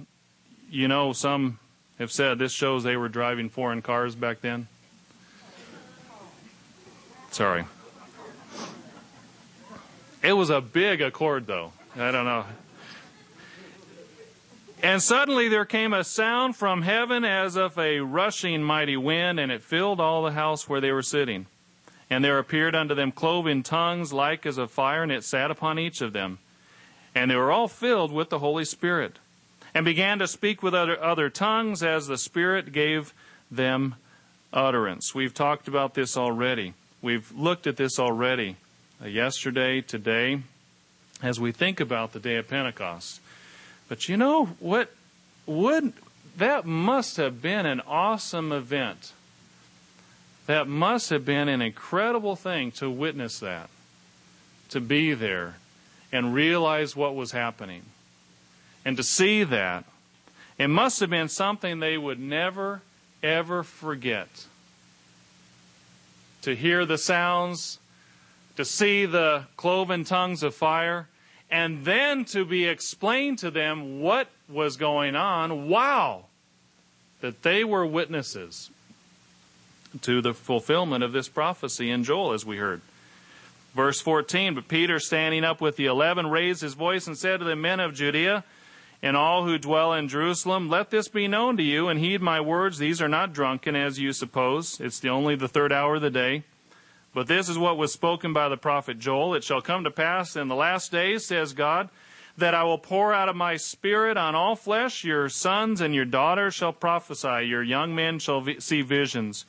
you 0.69 0.87
know, 0.87 1.13
some 1.13 1.59
have 1.97 2.11
said 2.11 2.39
this 2.39 2.53
shows 2.53 2.83
they 2.83 2.97
were 2.97 3.09
driving 3.09 3.49
foreign 3.49 3.81
cars 3.81 4.15
back 4.15 4.41
then. 4.41 4.67
Sorry. 7.31 7.65
It 10.21 10.33
was 10.33 10.49
a 10.49 10.61
big 10.61 11.01
accord, 11.01 11.47
though. 11.47 11.71
I 11.95 12.11
don't 12.11 12.25
know. 12.25 12.45
And 14.81 15.01
suddenly 15.01 15.49
there 15.49 15.65
came 15.65 15.93
a 15.93 16.03
sound 16.03 16.55
from 16.55 16.83
heaven 16.83 17.25
as 17.25 17.57
of 17.57 17.77
a 17.77 17.99
rushing 17.99 18.63
mighty 18.63 18.95
wind, 18.95 19.39
and 19.39 19.51
it 19.51 19.61
filled 19.61 19.99
all 19.99 20.23
the 20.23 20.31
house 20.31 20.69
where 20.69 20.79
they 20.79 20.91
were 20.91 21.01
sitting. 21.01 21.47
And 22.09 22.23
there 22.23 22.39
appeared 22.39 22.75
unto 22.75 22.95
them 22.95 23.11
cloven 23.11 23.61
tongues 23.61 24.13
like 24.13 24.45
as 24.45 24.57
of 24.57 24.71
fire, 24.71 25.03
and 25.03 25.11
it 25.11 25.23
sat 25.23 25.51
upon 25.51 25.77
each 25.77 26.01
of 26.01 26.13
them. 26.13 26.39
And 27.13 27.29
they 27.29 27.35
were 27.35 27.51
all 27.51 27.67
filled 27.67 28.11
with 28.11 28.29
the 28.29 28.39
Holy 28.39 28.65
Spirit 28.65 29.19
and 29.73 29.85
began 29.85 30.19
to 30.19 30.27
speak 30.27 30.63
with 30.63 30.73
other, 30.73 31.01
other 31.01 31.29
tongues 31.29 31.83
as 31.83 32.07
the 32.07 32.17
Spirit 32.17 32.71
gave 32.71 33.13
them 33.51 33.95
utterance. 34.51 35.13
We've 35.13 35.33
talked 35.33 35.67
about 35.67 35.93
this 35.93 36.17
already. 36.17 36.73
We've 37.01 37.31
looked 37.31 37.67
at 37.67 37.77
this 37.77 37.99
already. 37.99 38.57
uh, 39.01 39.07
yesterday, 39.07 39.81
today, 39.81 40.41
as 41.21 41.39
we 41.39 41.51
think 41.51 41.79
about 41.79 42.13
the 42.13 42.19
day 42.19 42.35
of 42.35 42.47
Pentecost. 42.47 43.21
But 43.87 44.07
you 44.09 44.17
know 44.17 44.45
what 44.59 44.91
would 45.45 45.93
that 46.37 46.65
must 46.65 47.17
have 47.17 47.41
been 47.41 47.65
an 47.65 47.81
awesome 47.81 48.51
event. 48.51 49.13
That 50.45 50.67
must 50.67 51.09
have 51.09 51.25
been 51.25 51.49
an 51.49 51.61
incredible 51.61 52.35
thing 52.35 52.71
to 52.73 52.89
witness 52.89 53.39
that. 53.39 53.69
To 54.69 54.79
be 54.79 55.13
there 55.13 55.55
and 56.11 56.33
realize 56.33 56.95
what 56.95 57.15
was 57.15 57.31
happening. 57.31 57.83
And 58.85 58.97
to 58.97 59.03
see 59.03 59.43
that. 59.43 59.85
It 60.57 60.67
must 60.67 60.99
have 60.99 61.09
been 61.09 61.29
something 61.29 61.79
they 61.79 61.97
would 61.97 62.19
never 62.19 62.81
ever 63.23 63.63
forget. 63.63 64.45
To 66.43 66.55
hear 66.55 66.85
the 66.85 66.97
sounds, 66.97 67.79
to 68.55 68.65
see 68.65 69.05
the 69.05 69.45
cloven 69.57 70.03
tongues 70.03 70.43
of 70.43 70.55
fire, 70.55 71.07
and 71.51 71.83
then 71.85 72.25
to 72.25 72.45
be 72.45 72.65
explained 72.65 73.39
to 73.39 73.51
them 73.51 74.01
what 74.01 74.27
was 74.47 74.77
going 74.77 75.15
on. 75.15 75.67
Wow! 75.67 76.25
That 77.21 77.43
they 77.43 77.63
were 77.63 77.85
witnesses 77.85 78.69
to 80.01 80.21
the 80.21 80.33
fulfillment 80.33 81.03
of 81.03 81.11
this 81.11 81.27
prophecy 81.27 81.89
in 81.89 82.03
Joel, 82.03 82.33
as 82.33 82.45
we 82.45 82.57
heard. 82.57 82.81
Verse 83.73 83.99
14 84.01 84.55
But 84.55 84.67
Peter, 84.67 84.99
standing 84.99 85.43
up 85.43 85.61
with 85.61 85.75
the 85.75 85.87
eleven, 85.87 86.27
raised 86.27 86.61
his 86.61 86.73
voice 86.73 87.07
and 87.07 87.17
said 87.17 87.39
to 87.39 87.45
the 87.45 87.55
men 87.55 87.79
of 87.79 87.93
Judea, 87.93 88.43
and 89.01 89.15
all 89.15 89.45
who 89.45 89.57
dwell 89.57 89.93
in 89.93 90.07
Jerusalem, 90.09 90.69
let 90.69 90.89
this 90.89 91.07
be 91.07 91.27
known 91.27 91.55
to 91.57 91.63
you, 91.63 91.87
and 91.87 91.99
heed 91.99 92.21
my 92.21 92.41
words. 92.41 92.77
These 92.77 93.01
are 93.01 93.07
not 93.07 93.33
drunken, 93.33 93.75
as 93.75 93.99
you 93.99 94.11
suppose. 94.11 94.79
It's 94.81 94.99
the 94.99 95.09
only 95.09 95.35
the 95.35 95.47
third 95.47 95.71
hour 95.71 95.95
of 95.95 96.01
the 96.01 96.09
day. 96.09 96.43
But 97.13 97.27
this 97.27 97.49
is 97.49 97.57
what 97.57 97.77
was 97.77 97.93
spoken 97.93 98.33
by 98.33 98.49
the 98.49 98.57
prophet 98.57 98.99
Joel. 98.99 99.33
It 99.33 99.43
shall 99.43 99.61
come 99.61 99.83
to 99.83 99.91
pass 99.91 100.35
in 100.35 100.47
the 100.47 100.55
last 100.55 100.91
days, 100.91 101.25
says 101.25 101.53
God, 101.53 101.89
that 102.37 102.53
I 102.53 102.63
will 102.63 102.77
pour 102.77 103.13
out 103.13 103.29
of 103.29 103.35
my 103.35 103.55
spirit 103.55 104.17
on 104.17 104.35
all 104.35 104.55
flesh. 104.55 105.03
Your 105.03 105.27
sons 105.29 105.81
and 105.81 105.95
your 105.95 106.05
daughters 106.05 106.53
shall 106.53 106.73
prophesy. 106.73 107.47
Your 107.47 107.63
young 107.63 107.95
men 107.95 108.19
shall 108.19 108.45
see 108.59 108.81
visions. 108.81 109.45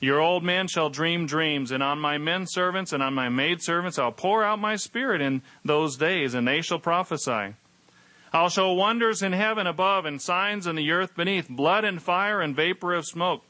Your 0.00 0.20
old 0.20 0.42
men 0.42 0.66
shall 0.66 0.90
dream 0.90 1.26
dreams. 1.26 1.70
And 1.70 1.82
on 1.82 1.98
my 1.98 2.18
men 2.18 2.46
servants 2.46 2.92
and 2.92 3.02
on 3.02 3.14
my 3.14 3.28
maid 3.28 3.62
servants 3.62 3.98
I'll 3.98 4.12
pour 4.12 4.42
out 4.42 4.58
my 4.58 4.76
spirit 4.76 5.20
in 5.20 5.42
those 5.64 5.96
days, 5.96 6.34
and 6.34 6.48
they 6.48 6.62
shall 6.62 6.80
prophesy. 6.80 7.54
I'll 8.34 8.48
show 8.48 8.72
wonders 8.72 9.22
in 9.22 9.32
heaven 9.32 9.68
above 9.68 10.06
and 10.06 10.20
signs 10.20 10.66
in 10.66 10.74
the 10.74 10.90
earth 10.90 11.14
beneath, 11.14 11.48
blood 11.48 11.84
and 11.84 12.02
fire 12.02 12.40
and 12.40 12.56
vapor 12.56 12.92
of 12.92 13.06
smoke. 13.06 13.44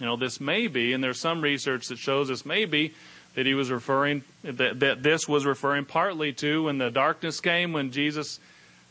You 0.00 0.06
know, 0.06 0.16
this 0.16 0.40
may 0.40 0.66
be, 0.66 0.92
and 0.92 1.02
there's 1.02 1.20
some 1.20 1.40
research 1.40 1.86
that 1.86 1.98
shows 1.98 2.26
this 2.26 2.44
may 2.44 2.64
be 2.64 2.92
that 3.36 3.46
he 3.46 3.54
was 3.54 3.70
referring, 3.70 4.24
that, 4.42 4.80
that 4.80 5.04
this 5.04 5.28
was 5.28 5.46
referring 5.46 5.84
partly 5.84 6.32
to 6.34 6.64
when 6.64 6.78
the 6.78 6.90
darkness 6.90 7.38
came, 7.38 7.72
when 7.72 7.92
Jesus 7.92 8.40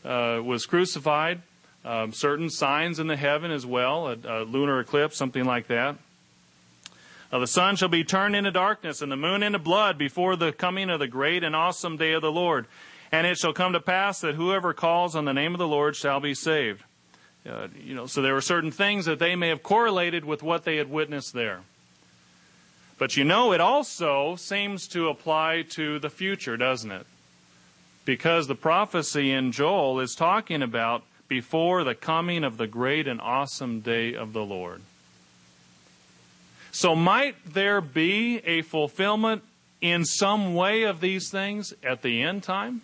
uh, 0.06 0.40
was 0.42 0.66
crucified, 0.66 1.42
um, 1.84 2.14
certain 2.14 2.50
signs 2.50 2.98
in 2.98 3.08
the 3.08 3.18
heaven 3.18 3.52
as 3.52 3.66
well, 3.66 4.08
a, 4.08 4.16
a 4.26 4.38
lunar 4.46 4.80
eclipse, 4.80 5.18
something 5.18 5.44
like 5.44 5.68
that. 5.68 5.98
Uh, 7.30 7.40
the 7.40 7.48
sun 7.48 7.76
shall 7.76 7.90
be 7.90 8.06
turned 8.06 8.38
into 8.38 8.52
darkness 8.52 9.02
and 9.02 9.12
the 9.12 9.18
moon 9.18 9.44
into 9.44 9.60
blood 9.60 9.98
before 9.98 10.38
the 10.38 10.54
coming 10.54 10.90
of 10.90 11.00
the 11.00 11.10
great 11.10 11.44
and 11.44 11.58
awesome 11.58 11.98
day 11.98 12.14
of 12.14 12.22
the 12.22 12.32
Lord. 12.32 12.68
And 13.12 13.26
it 13.26 13.38
shall 13.38 13.54
come 13.54 13.74
to 13.74 13.80
pass 13.80 14.22
that 14.22 14.36
whoever 14.36 14.74
calls 14.74 15.16
on 15.16 15.26
the 15.26 15.34
name 15.34 15.54
of 15.54 15.60
the 15.60 15.68
Lord 15.68 15.96
shall 15.96 16.20
be 16.20 16.34
saved. 16.34 16.84
Uh, 17.48 17.68
you 17.82 17.96
know, 17.96 18.06
so 18.06 18.22
there 18.22 18.34
were 18.34 18.42
certain 18.42 18.72
things 18.72 19.06
that 19.06 19.20
they 19.20 19.36
may 19.36 19.48
have 19.48 19.64
correlated 19.64 20.26
with 20.26 20.44
what 20.44 20.66
they 20.66 20.78
had 20.78 20.90
witnessed 20.90 21.34
there. 21.34 21.62
But 22.98 23.16
you 23.16 23.24
know, 23.24 23.54
it 23.54 23.62
also 23.62 24.36
seems 24.36 24.88
to 24.90 25.08
apply 25.08 25.64
to 25.70 26.00
the 26.00 26.10
future, 26.10 26.58
doesn't 26.58 26.92
it? 26.92 27.06
Because 28.06 28.48
the 28.48 28.56
prophecy 28.56 29.32
in 29.32 29.52
Joel 29.52 30.00
is 30.00 30.16
talking 30.16 30.62
about 30.62 31.04
before 31.28 31.84
the 31.84 31.96
coming 31.96 32.44
of 32.44 32.58
the 32.58 32.68
great 32.68 33.08
and 33.08 33.22
awesome 33.22 33.82
day 33.82 34.16
of 34.16 34.34
the 34.34 34.44
Lord. 34.44 34.82
So, 36.72 36.96
might 36.96 37.36
there 37.46 37.82
be 37.82 38.38
a 38.46 38.62
fulfillment 38.62 39.44
in 39.82 40.06
some 40.06 40.56
way 40.56 40.84
of 40.84 41.02
these 41.02 41.30
things 41.30 41.74
at 41.84 42.02
the 42.02 42.22
end 42.22 42.44
time? 42.44 42.82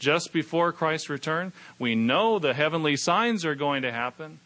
Just 0.00 0.32
before 0.32 0.72
Christ's 0.72 1.08
return. 1.08 1.52
We 1.78 1.94
know 1.94 2.40
the 2.40 2.54
heavenly 2.54 2.96
signs 2.96 3.44
are 3.44 3.54
going 3.54 3.82
to 3.82 3.92
happen. 3.92 4.40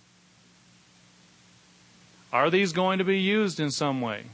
Are 2.32 2.50
these 2.50 2.72
going 2.72 2.98
to 2.98 3.04
be 3.04 3.20
used 3.20 3.60
in 3.60 3.70
some 3.70 4.02
way? 4.02 4.24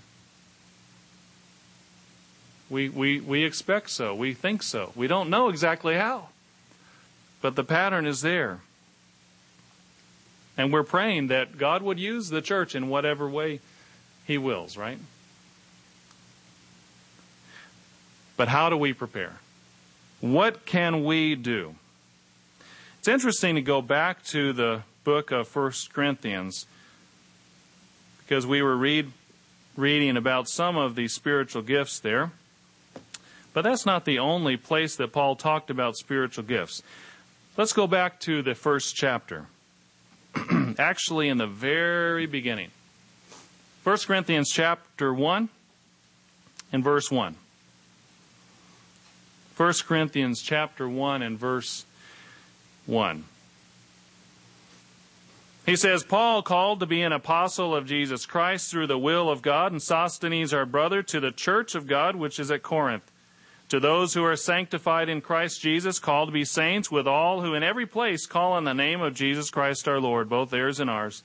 We, 2.70 2.88
we, 2.88 3.20
we 3.20 3.44
expect 3.44 3.90
so. 3.90 4.14
We 4.14 4.32
think 4.32 4.62
so. 4.62 4.92
We 4.96 5.06
don't 5.06 5.28
know 5.28 5.48
exactly 5.48 5.94
how. 5.94 6.28
But 7.42 7.56
the 7.56 7.64
pattern 7.64 8.06
is 8.06 8.22
there. 8.22 8.60
And 10.56 10.72
we're 10.72 10.82
praying 10.82 11.28
that 11.28 11.58
God 11.58 11.82
would 11.82 11.98
use 11.98 12.30
the 12.30 12.40
church 12.40 12.74
in 12.74 12.88
whatever 12.88 13.28
way 13.28 13.60
He 14.26 14.38
wills, 14.38 14.76
right? 14.76 14.98
But 18.36 18.48
how 18.48 18.70
do 18.70 18.76
we 18.76 18.94
prepare? 18.94 19.39
What 20.20 20.66
can 20.66 21.04
we 21.04 21.34
do? 21.34 21.74
It's 22.98 23.08
interesting 23.08 23.54
to 23.54 23.62
go 23.62 23.80
back 23.80 24.22
to 24.26 24.52
the 24.52 24.82
book 25.04 25.30
of 25.30 25.54
1 25.54 25.72
Corinthians 25.92 26.66
because 28.18 28.46
we 28.46 28.60
were 28.60 28.76
read, 28.76 29.10
reading 29.76 30.18
about 30.18 30.48
some 30.48 30.76
of 30.76 30.94
the 30.94 31.08
spiritual 31.08 31.62
gifts 31.62 32.00
there. 32.00 32.30
But 33.54 33.62
that's 33.62 33.86
not 33.86 34.04
the 34.04 34.18
only 34.18 34.58
place 34.58 34.94
that 34.96 35.12
Paul 35.12 35.36
talked 35.36 35.70
about 35.70 35.96
spiritual 35.96 36.44
gifts. 36.44 36.82
Let's 37.56 37.72
go 37.72 37.86
back 37.86 38.20
to 38.20 38.42
the 38.42 38.54
first 38.54 38.94
chapter. 38.94 39.46
Actually, 40.78 41.28
in 41.28 41.38
the 41.38 41.46
very 41.46 42.26
beginning. 42.26 42.70
1 43.84 43.98
Corinthians 44.06 44.50
chapter 44.50 45.14
1 45.14 45.48
and 46.72 46.84
verse 46.84 47.10
1. 47.10 47.36
1 49.60 49.74
Corinthians 49.86 50.40
chapter 50.40 50.88
1 50.88 51.20
and 51.20 51.38
verse 51.38 51.84
1. 52.86 53.24
He 55.66 55.76
says, 55.76 56.02
Paul 56.02 56.40
called 56.40 56.80
to 56.80 56.86
be 56.86 57.02
an 57.02 57.12
apostle 57.12 57.76
of 57.76 57.84
Jesus 57.84 58.24
Christ 58.24 58.70
through 58.70 58.86
the 58.86 58.96
will 58.96 59.28
of 59.28 59.42
God, 59.42 59.70
and 59.70 59.82
Sosthenes 59.82 60.54
our 60.54 60.64
brother, 60.64 61.02
to 61.02 61.20
the 61.20 61.30
church 61.30 61.74
of 61.74 61.86
God 61.86 62.16
which 62.16 62.40
is 62.40 62.50
at 62.50 62.62
Corinth. 62.62 63.02
To 63.68 63.78
those 63.78 64.14
who 64.14 64.24
are 64.24 64.34
sanctified 64.34 65.10
in 65.10 65.20
Christ 65.20 65.60
Jesus, 65.60 65.98
called 65.98 66.30
to 66.30 66.32
be 66.32 66.46
saints, 66.46 66.90
with 66.90 67.06
all 67.06 67.42
who 67.42 67.52
in 67.52 67.62
every 67.62 67.84
place 67.84 68.24
call 68.24 68.52
on 68.52 68.64
the 68.64 68.72
name 68.72 69.02
of 69.02 69.12
Jesus 69.12 69.50
Christ 69.50 69.86
our 69.86 70.00
Lord, 70.00 70.30
both 70.30 70.48
theirs 70.48 70.80
and 70.80 70.88
ours. 70.88 71.22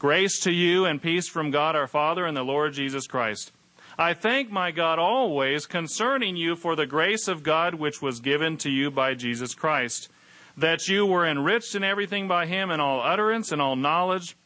Grace 0.00 0.40
to 0.40 0.50
you 0.50 0.86
and 0.86 1.00
peace 1.00 1.28
from 1.28 1.52
God 1.52 1.76
our 1.76 1.86
Father 1.86 2.26
and 2.26 2.36
the 2.36 2.42
Lord 2.42 2.72
Jesus 2.72 3.06
Christ. 3.06 3.52
I 4.00 4.14
thank 4.14 4.50
my 4.50 4.70
God 4.70 4.98
always 4.98 5.66
concerning 5.66 6.34
you 6.34 6.56
for 6.56 6.74
the 6.74 6.86
grace 6.86 7.28
of 7.28 7.42
God 7.42 7.74
which 7.74 8.00
was 8.00 8.20
given 8.20 8.56
to 8.56 8.70
you 8.70 8.90
by 8.90 9.12
Jesus 9.12 9.54
Christ, 9.54 10.08
that 10.56 10.88
you 10.88 11.04
were 11.04 11.26
enriched 11.26 11.74
in 11.74 11.84
everything 11.84 12.26
by 12.26 12.46
him 12.46 12.70
in 12.70 12.80
all 12.80 13.02
utterance 13.02 13.52
and 13.52 13.60
all 13.60 13.76
knowledge, 13.76 14.38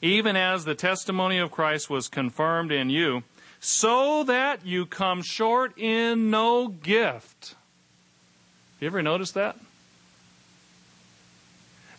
even 0.00 0.36
as 0.36 0.64
the 0.64 0.76
testimony 0.76 1.36
of 1.38 1.50
Christ 1.50 1.90
was 1.90 2.06
confirmed 2.06 2.70
in 2.70 2.90
you, 2.90 3.24
so 3.58 4.22
that 4.22 4.64
you 4.64 4.86
come 4.86 5.22
short 5.22 5.76
in 5.76 6.30
no 6.30 6.68
gift. 6.68 7.56
You 8.78 8.86
ever 8.86 9.02
notice 9.02 9.32
that? 9.32 9.56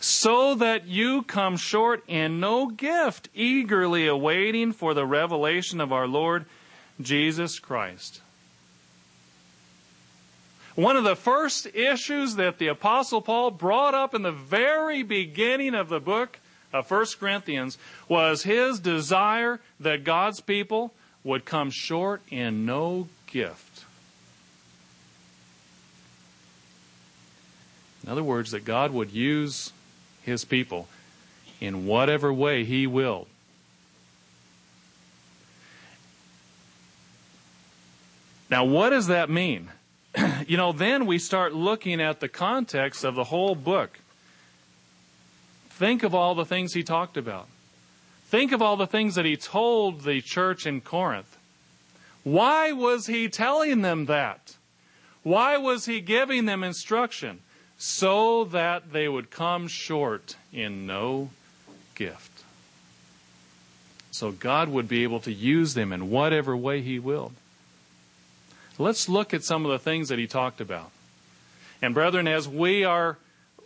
So 0.06 0.54
that 0.54 0.86
you 0.86 1.20
come 1.22 1.56
short 1.56 2.00
in 2.06 2.38
no 2.38 2.68
gift, 2.68 3.28
eagerly 3.34 4.06
awaiting 4.06 4.70
for 4.70 4.94
the 4.94 5.04
revelation 5.04 5.80
of 5.80 5.92
our 5.92 6.06
Lord 6.06 6.44
Jesus 7.00 7.58
Christ. 7.58 8.20
One 10.76 10.96
of 10.96 11.02
the 11.02 11.16
first 11.16 11.66
issues 11.74 12.36
that 12.36 12.58
the 12.58 12.68
Apostle 12.68 13.20
Paul 13.20 13.50
brought 13.50 13.94
up 13.94 14.14
in 14.14 14.22
the 14.22 14.30
very 14.30 15.02
beginning 15.02 15.74
of 15.74 15.88
the 15.88 15.98
book 15.98 16.38
of 16.72 16.88
1 16.88 17.06
Corinthians 17.18 17.76
was 18.08 18.44
his 18.44 18.78
desire 18.78 19.58
that 19.80 20.04
God's 20.04 20.40
people 20.40 20.94
would 21.24 21.44
come 21.44 21.70
short 21.70 22.22
in 22.30 22.64
no 22.64 23.08
gift. 23.26 23.84
In 28.04 28.12
other 28.12 28.22
words, 28.22 28.52
that 28.52 28.64
God 28.64 28.92
would 28.92 29.10
use 29.10 29.72
his 30.26 30.44
people 30.44 30.88
in 31.60 31.86
whatever 31.86 32.32
way 32.32 32.64
he 32.64 32.86
will. 32.86 33.26
Now, 38.50 38.64
what 38.64 38.90
does 38.90 39.06
that 39.06 39.30
mean? 39.30 39.70
you 40.46 40.56
know, 40.56 40.72
then 40.72 41.06
we 41.06 41.18
start 41.18 41.54
looking 41.54 42.00
at 42.00 42.20
the 42.20 42.28
context 42.28 43.04
of 43.04 43.14
the 43.14 43.24
whole 43.24 43.54
book. 43.54 43.98
Think 45.70 46.02
of 46.02 46.14
all 46.14 46.34
the 46.34 46.44
things 46.44 46.74
he 46.74 46.82
talked 46.82 47.16
about. 47.16 47.48
Think 48.26 48.52
of 48.52 48.60
all 48.60 48.76
the 48.76 48.86
things 48.86 49.14
that 49.14 49.24
he 49.24 49.36
told 49.36 50.02
the 50.02 50.20
church 50.20 50.66
in 50.66 50.80
Corinth. 50.80 51.36
Why 52.24 52.72
was 52.72 53.06
he 53.06 53.28
telling 53.28 53.82
them 53.82 54.06
that? 54.06 54.56
Why 55.22 55.56
was 55.56 55.86
he 55.86 56.00
giving 56.00 56.46
them 56.46 56.64
instruction? 56.64 57.40
So 57.78 58.44
that 58.44 58.92
they 58.92 59.08
would 59.08 59.30
come 59.30 59.68
short 59.68 60.36
in 60.52 60.86
no 60.86 61.30
gift. 61.94 62.42
So 64.10 64.30
God 64.32 64.68
would 64.70 64.88
be 64.88 65.02
able 65.02 65.20
to 65.20 65.32
use 65.32 65.74
them 65.74 65.92
in 65.92 66.10
whatever 66.10 66.56
way 66.56 66.80
he 66.80 66.98
willed. 66.98 67.34
Let's 68.78 69.08
look 69.08 69.34
at 69.34 69.44
some 69.44 69.64
of 69.66 69.70
the 69.70 69.78
things 69.78 70.08
that 70.08 70.18
he 70.18 70.26
talked 70.26 70.60
about. 70.60 70.90
And 71.82 71.92
brethren, 71.92 72.26
as 72.26 72.48
we 72.48 72.84
are 72.84 73.18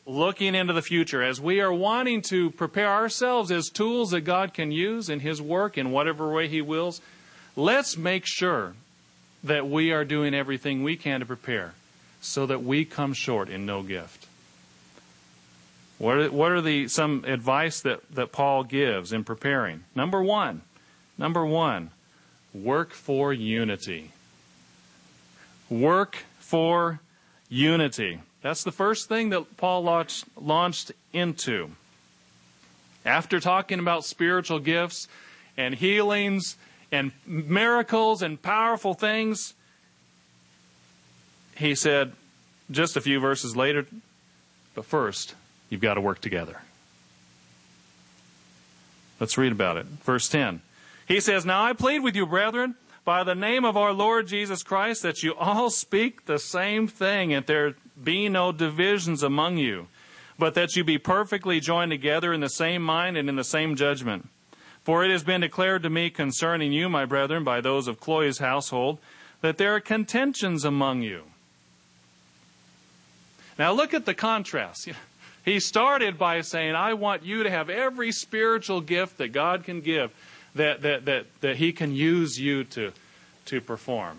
looking 0.06 0.54
into 0.54 0.72
the 0.72 0.82
future, 0.82 1.22
as 1.22 1.40
we 1.40 1.60
are 1.60 1.72
wanting 1.72 2.22
to 2.22 2.50
prepare 2.50 2.88
ourselves 2.88 3.50
as 3.50 3.68
tools 3.68 4.10
that 4.10 4.22
God 4.22 4.52
can 4.52 4.72
use 4.72 5.08
in 5.08 5.20
His 5.20 5.40
work 5.40 5.78
in 5.78 5.92
whatever 5.92 6.32
way 6.32 6.48
He 6.48 6.60
wills, 6.60 7.00
let's 7.54 7.96
make 7.96 8.24
sure 8.26 8.74
that 9.44 9.68
we 9.68 9.92
are 9.92 10.04
doing 10.04 10.34
everything 10.34 10.82
we 10.82 10.96
can 10.96 11.20
to 11.20 11.26
prepare 11.26 11.74
so 12.20 12.46
that 12.46 12.62
we 12.62 12.84
come 12.84 13.12
short 13.12 13.48
in 13.48 13.66
no 13.66 13.82
gift. 13.82 14.26
What 15.98 16.16
are, 16.16 16.30
what 16.30 16.52
are 16.52 16.60
the 16.60 16.88
some 16.88 17.24
advice 17.26 17.82
that, 17.82 18.00
that 18.14 18.32
Paul 18.32 18.64
gives 18.64 19.12
in 19.12 19.24
preparing? 19.24 19.84
Number 19.94 20.22
one, 20.22 20.62
number 21.18 21.44
one, 21.44 21.90
work 22.54 22.92
for 22.92 23.32
unity. 23.32 24.12
Work 25.68 26.24
for 26.38 27.00
unity. 27.48 28.20
That's 28.42 28.64
the 28.64 28.72
first 28.72 29.08
thing 29.08 29.28
that 29.30 29.56
Paul 29.58 29.82
launched, 29.82 30.24
launched 30.36 30.92
into. 31.12 31.72
After 33.04 33.40
talking 33.40 33.78
about 33.78 34.04
spiritual 34.04 34.58
gifts 34.58 35.06
and 35.56 35.74
healings 35.74 36.56
and 36.90 37.12
miracles 37.26 38.22
and 38.22 38.40
powerful 38.40 38.94
things, 38.94 39.54
he 41.60 41.74
said, 41.74 42.12
just 42.70 42.96
a 42.96 43.00
few 43.00 43.20
verses 43.20 43.54
later, 43.54 43.86
but 44.74 44.84
first, 44.84 45.34
you've 45.68 45.80
got 45.80 45.94
to 45.94 46.00
work 46.00 46.20
together. 46.20 46.62
Let's 49.18 49.36
read 49.36 49.52
about 49.52 49.76
it. 49.76 49.86
Verse 49.86 50.28
10. 50.28 50.62
He 51.06 51.20
says, 51.20 51.44
Now 51.44 51.62
I 51.62 51.74
plead 51.74 52.00
with 52.00 52.16
you, 52.16 52.26
brethren, 52.26 52.76
by 53.04 53.24
the 53.24 53.34
name 53.34 53.64
of 53.64 53.76
our 53.76 53.92
Lord 53.92 54.26
Jesus 54.26 54.62
Christ, 54.62 55.02
that 55.02 55.22
you 55.22 55.34
all 55.34 55.68
speak 55.68 56.24
the 56.24 56.38
same 56.38 56.88
thing, 56.88 57.34
and 57.34 57.44
there 57.44 57.74
be 58.02 58.28
no 58.28 58.52
divisions 58.52 59.22
among 59.22 59.58
you, 59.58 59.88
but 60.38 60.54
that 60.54 60.76
you 60.76 60.84
be 60.84 60.96
perfectly 60.96 61.60
joined 61.60 61.90
together 61.90 62.32
in 62.32 62.40
the 62.40 62.48
same 62.48 62.82
mind 62.82 63.18
and 63.18 63.28
in 63.28 63.36
the 63.36 63.44
same 63.44 63.76
judgment. 63.76 64.28
For 64.82 65.04
it 65.04 65.10
has 65.10 65.24
been 65.24 65.42
declared 65.42 65.82
to 65.82 65.90
me 65.90 66.08
concerning 66.08 66.72
you, 66.72 66.88
my 66.88 67.04
brethren, 67.04 67.44
by 67.44 67.60
those 67.60 67.86
of 67.86 68.00
Chloe's 68.00 68.38
household, 68.38 68.98
that 69.42 69.58
there 69.58 69.74
are 69.74 69.80
contentions 69.80 70.64
among 70.64 71.02
you. 71.02 71.24
Now 73.60 73.72
look 73.72 73.94
at 73.94 74.06
the 74.06 74.14
contrast. 74.14 74.88
He 75.42 75.58
started 75.58 76.18
by 76.18 76.42
saying, 76.42 76.74
I 76.74 76.92
want 76.92 77.24
you 77.24 77.44
to 77.44 77.50
have 77.50 77.70
every 77.70 78.12
spiritual 78.12 78.82
gift 78.82 79.16
that 79.16 79.28
God 79.28 79.64
can 79.64 79.80
give, 79.80 80.12
that, 80.54 80.82
that, 80.82 81.06
that, 81.06 81.26
that 81.40 81.56
He 81.56 81.72
can 81.72 81.94
use 81.94 82.38
you 82.38 82.64
to, 82.64 82.92
to 83.46 83.62
perform. 83.62 84.18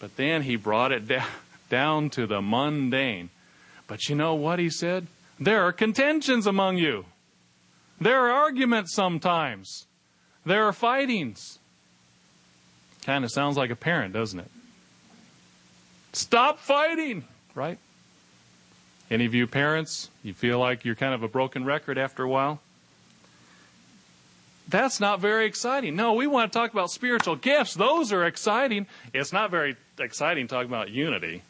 But 0.00 0.16
then 0.16 0.42
He 0.42 0.56
brought 0.56 0.90
it 0.90 1.06
down 1.08 1.28
down 1.68 2.10
to 2.10 2.26
the 2.26 2.40
mundane. 2.40 3.30
But 3.86 4.08
you 4.08 4.14
know 4.14 4.34
what 4.34 4.58
he 4.58 4.70
said? 4.70 5.06
There 5.38 5.62
are 5.62 5.72
contentions 5.72 6.46
among 6.46 6.78
you. 6.78 7.04
There 8.00 8.26
are 8.26 8.30
arguments 8.30 8.94
sometimes. 8.94 9.86
There 10.44 10.64
are 10.64 10.72
fightings. 10.72 11.58
Kind 13.02 13.24
of 13.24 13.30
sounds 13.30 13.56
like 13.56 13.70
a 13.70 13.76
parent, 13.76 14.12
doesn't 14.12 14.40
it? 14.40 14.50
Stop 16.12 16.58
fighting, 16.58 17.24
right? 17.54 17.78
Any 19.10 19.24
of 19.24 19.34
you 19.34 19.46
parents, 19.46 20.10
you 20.22 20.34
feel 20.34 20.58
like 20.58 20.84
you're 20.84 20.96
kind 20.96 21.14
of 21.14 21.22
a 21.22 21.28
broken 21.28 21.64
record 21.64 21.96
after 21.96 22.24
a 22.24 22.28
while? 22.28 22.60
That's 24.68 24.98
not 24.98 25.20
very 25.20 25.46
exciting. 25.46 25.94
No, 25.94 26.14
we 26.14 26.26
want 26.26 26.52
to 26.52 26.58
talk 26.58 26.72
about 26.72 26.90
spiritual 26.90 27.36
gifts. 27.36 27.74
Those 27.74 28.12
are 28.12 28.24
exciting. 28.24 28.86
It's 29.14 29.32
not 29.32 29.50
very 29.50 29.76
exciting 29.98 30.48
talking 30.48 30.68
about 30.68 30.90
unity 30.90 31.42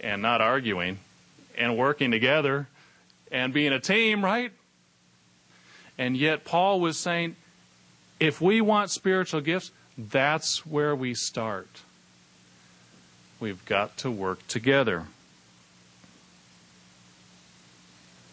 and 0.00 0.20
not 0.20 0.42
arguing 0.42 0.98
and 1.56 1.78
working 1.78 2.10
together 2.10 2.68
and 3.32 3.54
being 3.54 3.72
a 3.72 3.80
team, 3.80 4.22
right? 4.22 4.52
And 5.96 6.14
yet, 6.14 6.44
Paul 6.44 6.78
was 6.78 6.98
saying, 6.98 7.36
if 8.20 8.40
we 8.40 8.60
want 8.60 8.90
spiritual 8.90 9.40
gifts, 9.40 9.70
that's 9.96 10.66
where 10.66 10.94
we 10.94 11.14
start. 11.14 11.80
We've 13.40 13.64
got 13.64 13.96
to 13.98 14.10
work 14.10 14.46
together. 14.46 15.06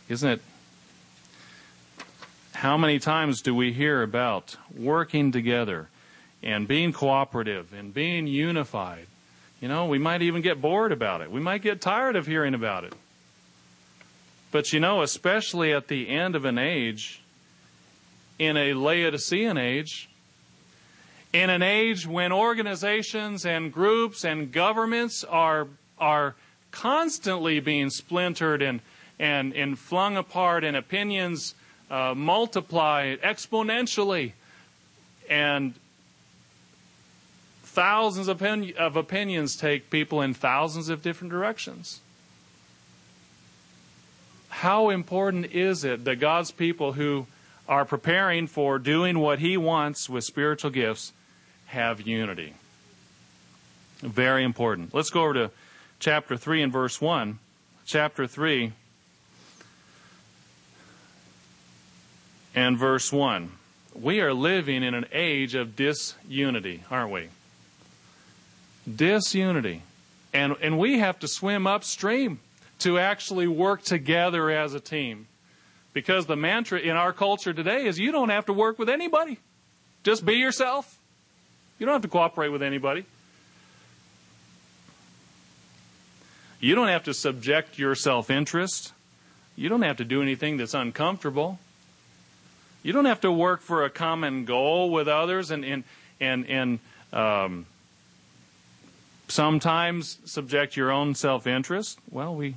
Isn't 0.09 0.29
it? 0.29 0.41
How 2.53 2.77
many 2.77 2.99
times 2.99 3.41
do 3.41 3.53
we 3.55 3.73
hear 3.73 4.01
about 4.03 4.55
working 4.75 5.31
together 5.31 5.89
and 6.41 6.67
being 6.67 6.93
cooperative 6.93 7.73
and 7.73 7.93
being 7.93 8.27
unified? 8.27 9.07
You 9.61 9.67
know, 9.67 9.85
we 9.85 9.97
might 9.97 10.21
even 10.21 10.41
get 10.41 10.61
bored 10.61 10.91
about 10.91 11.21
it. 11.21 11.31
We 11.31 11.39
might 11.39 11.61
get 11.61 11.81
tired 11.81 12.15
of 12.15 12.27
hearing 12.27 12.53
about 12.53 12.83
it. 12.83 12.93
But 14.51 14.71
you 14.71 14.79
know, 14.79 15.01
especially 15.01 15.73
at 15.73 15.87
the 15.87 16.09
end 16.09 16.35
of 16.35 16.45
an 16.45 16.57
age, 16.57 17.21
in 18.37 18.57
a 18.57 18.73
Laodicean 18.73 19.57
age, 19.57 20.09
in 21.31 21.49
an 21.49 21.63
age 21.63 22.05
when 22.05 22.31
organizations 22.31 23.45
and 23.45 23.73
groups 23.73 24.23
and 24.23 24.51
governments 24.51 25.23
are, 25.23 25.67
are 25.97 26.35
constantly 26.71 27.59
being 27.59 27.89
splintered 27.89 28.61
and, 28.61 28.81
and, 29.19 29.54
and 29.54 29.78
flung 29.78 30.17
apart 30.17 30.63
and 30.63 30.76
opinions 30.76 31.56
uh, 31.89 32.13
multiply 32.15 33.15
exponentially 33.17 34.34
and 35.30 35.73
thousands 37.63 38.28
of, 38.28 38.41
of 38.78 38.95
opinions 38.95 39.56
take 39.56 39.89
people 39.89 40.21
in 40.21 40.34
thousands 40.34 40.89
of 40.89 41.02
different 41.02 41.32
directions. 41.32 42.02
How 44.49 44.89
important 44.89 45.52
is 45.52 45.84
it 45.84 46.06
that 46.06 46.17
God's 46.17 46.52
people 46.52 46.93
who 46.93 47.26
are 47.67 47.86
preparing 47.86 48.45
for 48.45 48.78
doing 48.78 49.17
what 49.19 49.39
He 49.39 49.58
wants 49.58 50.10
with 50.10 50.23
spiritual 50.23 50.69
gifts 50.69 51.12
have 51.67 52.02
unity? 52.02 52.54
Very 54.02 54.43
important. 54.43 54.93
Let's 54.93 55.10
go 55.10 55.23
over 55.23 55.34
to 55.34 55.52
chapter 55.99 56.38
3 56.38 56.62
and 56.62 56.71
verse 56.71 57.02
1. 57.02 57.39
Chapter 57.86 58.28
3 58.28 58.73
and 62.55 62.77
verse 62.77 63.11
1. 63.11 63.51
We 63.93 64.21
are 64.21 64.33
living 64.33 64.83
in 64.83 64.93
an 64.93 65.05
age 65.11 65.55
of 65.55 65.75
disunity, 65.75 66.83
aren't 66.89 67.11
we? 67.11 67.29
disunity. 68.87 69.81
And, 70.33 70.55
and 70.61 70.77
we 70.77 70.99
have 70.99 71.19
to 71.19 71.27
swim 71.27 71.67
upstream 71.67 72.39
to 72.79 72.99
actually 72.99 73.47
work 73.47 73.83
together 73.83 74.49
as 74.49 74.73
a 74.73 74.79
team. 74.79 75.27
Because 75.93 76.25
the 76.25 76.35
mantra 76.35 76.79
in 76.79 76.91
our 76.91 77.13
culture 77.13 77.53
today 77.53 77.85
is 77.85 77.99
you 77.99 78.11
don't 78.11 78.29
have 78.29 78.47
to 78.47 78.53
work 78.53 78.79
with 78.79 78.89
anybody. 78.89 79.37
Just 80.03 80.25
be 80.25 80.33
yourself. 80.33 80.97
You 81.77 81.85
don't 81.85 81.93
have 81.93 82.01
to 82.01 82.07
cooperate 82.07 82.49
with 82.49 82.63
anybody. 82.63 83.05
You 86.59 86.75
don't 86.75 86.87
have 86.87 87.03
to 87.03 87.13
subject 87.13 87.77
your 87.77 87.93
self 87.93 88.31
interest. 88.31 88.91
You 89.55 89.69
don't 89.69 89.83
have 89.83 89.97
to 89.97 90.05
do 90.05 90.21
anything 90.21 90.57
that's 90.57 90.73
uncomfortable. 90.73 91.59
You 92.84 92.93
don't 92.93 93.06
have 93.06 93.22
to 93.22 93.32
work 93.32 93.62
for 93.62 93.86
a 93.86 93.89
common 93.89 94.46
goal 94.46 94.91
with 94.91 95.08
others 95.08 95.52
and, 95.52 95.63
and, 95.63 95.84
and, 96.19 96.46
and 96.48 96.80
um, 97.12 97.65
sometimes 99.28 100.19
subject 100.26 100.76
your 100.76 100.91
own 100.91 101.15
self-interest? 101.15 101.98
Well, 102.12 102.36
we 102.36 102.56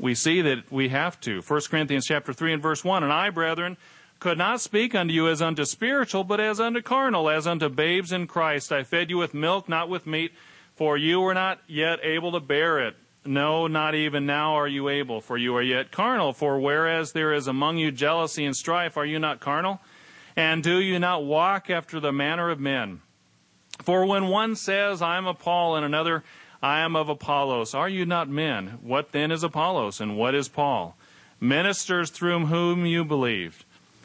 we 0.00 0.14
see 0.14 0.40
that 0.40 0.72
we 0.72 0.88
have 0.88 1.20
to. 1.20 1.42
1 1.42 1.60
Corinthians 1.70 2.06
chapter 2.06 2.32
3 2.32 2.54
and 2.54 2.62
verse 2.62 2.82
1, 2.82 3.02
And 3.02 3.12
I, 3.12 3.28
brethren, 3.28 3.76
could 4.18 4.38
not 4.38 4.60
speak 4.60 4.94
unto 4.94 5.12
you 5.12 5.28
as 5.28 5.42
unto 5.42 5.64
spiritual, 5.66 6.24
but 6.24 6.40
as 6.40 6.58
unto 6.58 6.80
carnal, 6.80 7.28
as 7.28 7.46
unto 7.46 7.68
babes 7.68 8.10
in 8.10 8.26
Christ. 8.26 8.72
I 8.72 8.82
fed 8.82 9.10
you 9.10 9.18
with 9.18 9.34
milk, 9.34 9.68
not 9.68 9.90
with 9.90 10.06
meat, 10.06 10.32
for 10.74 10.96
you 10.96 11.20
were 11.20 11.34
not 11.34 11.60
yet 11.66 12.00
able 12.02 12.32
to 12.32 12.40
bear 12.40 12.80
it. 12.80 12.96
No, 13.24 13.66
not 13.66 13.94
even 13.94 14.24
now 14.24 14.54
are 14.54 14.68
you 14.68 14.88
able, 14.88 15.20
for 15.20 15.36
you 15.36 15.54
are 15.56 15.62
yet 15.62 15.90
carnal. 15.90 16.32
For 16.32 16.58
whereas 16.58 17.12
there 17.12 17.32
is 17.32 17.46
among 17.46 17.76
you 17.76 17.90
jealousy 17.90 18.44
and 18.44 18.56
strife, 18.56 18.96
are 18.96 19.04
you 19.04 19.18
not 19.18 19.40
carnal? 19.40 19.80
And 20.36 20.62
do 20.62 20.80
you 20.80 20.98
not 20.98 21.24
walk 21.24 21.68
after 21.68 22.00
the 22.00 22.12
manner 22.12 22.50
of 22.50 22.58
men? 22.60 23.02
For 23.82 24.06
when 24.06 24.28
one 24.28 24.56
says, 24.56 25.02
I 25.02 25.16
am 25.16 25.26
of 25.26 25.38
Paul, 25.38 25.76
and 25.76 25.84
another, 25.84 26.22
I 26.62 26.80
am 26.80 26.96
of 26.96 27.08
Apollos, 27.08 27.74
are 27.74 27.88
you 27.88 28.04
not 28.04 28.28
men? 28.28 28.78
What 28.82 29.12
then 29.12 29.30
is 29.30 29.42
Apollos, 29.42 30.00
and 30.00 30.16
what 30.16 30.34
is 30.34 30.48
Paul? 30.48 30.96
Ministers 31.40 32.10
through 32.10 32.46
whom 32.46 32.84
you 32.84 33.04
believed, 33.04 33.64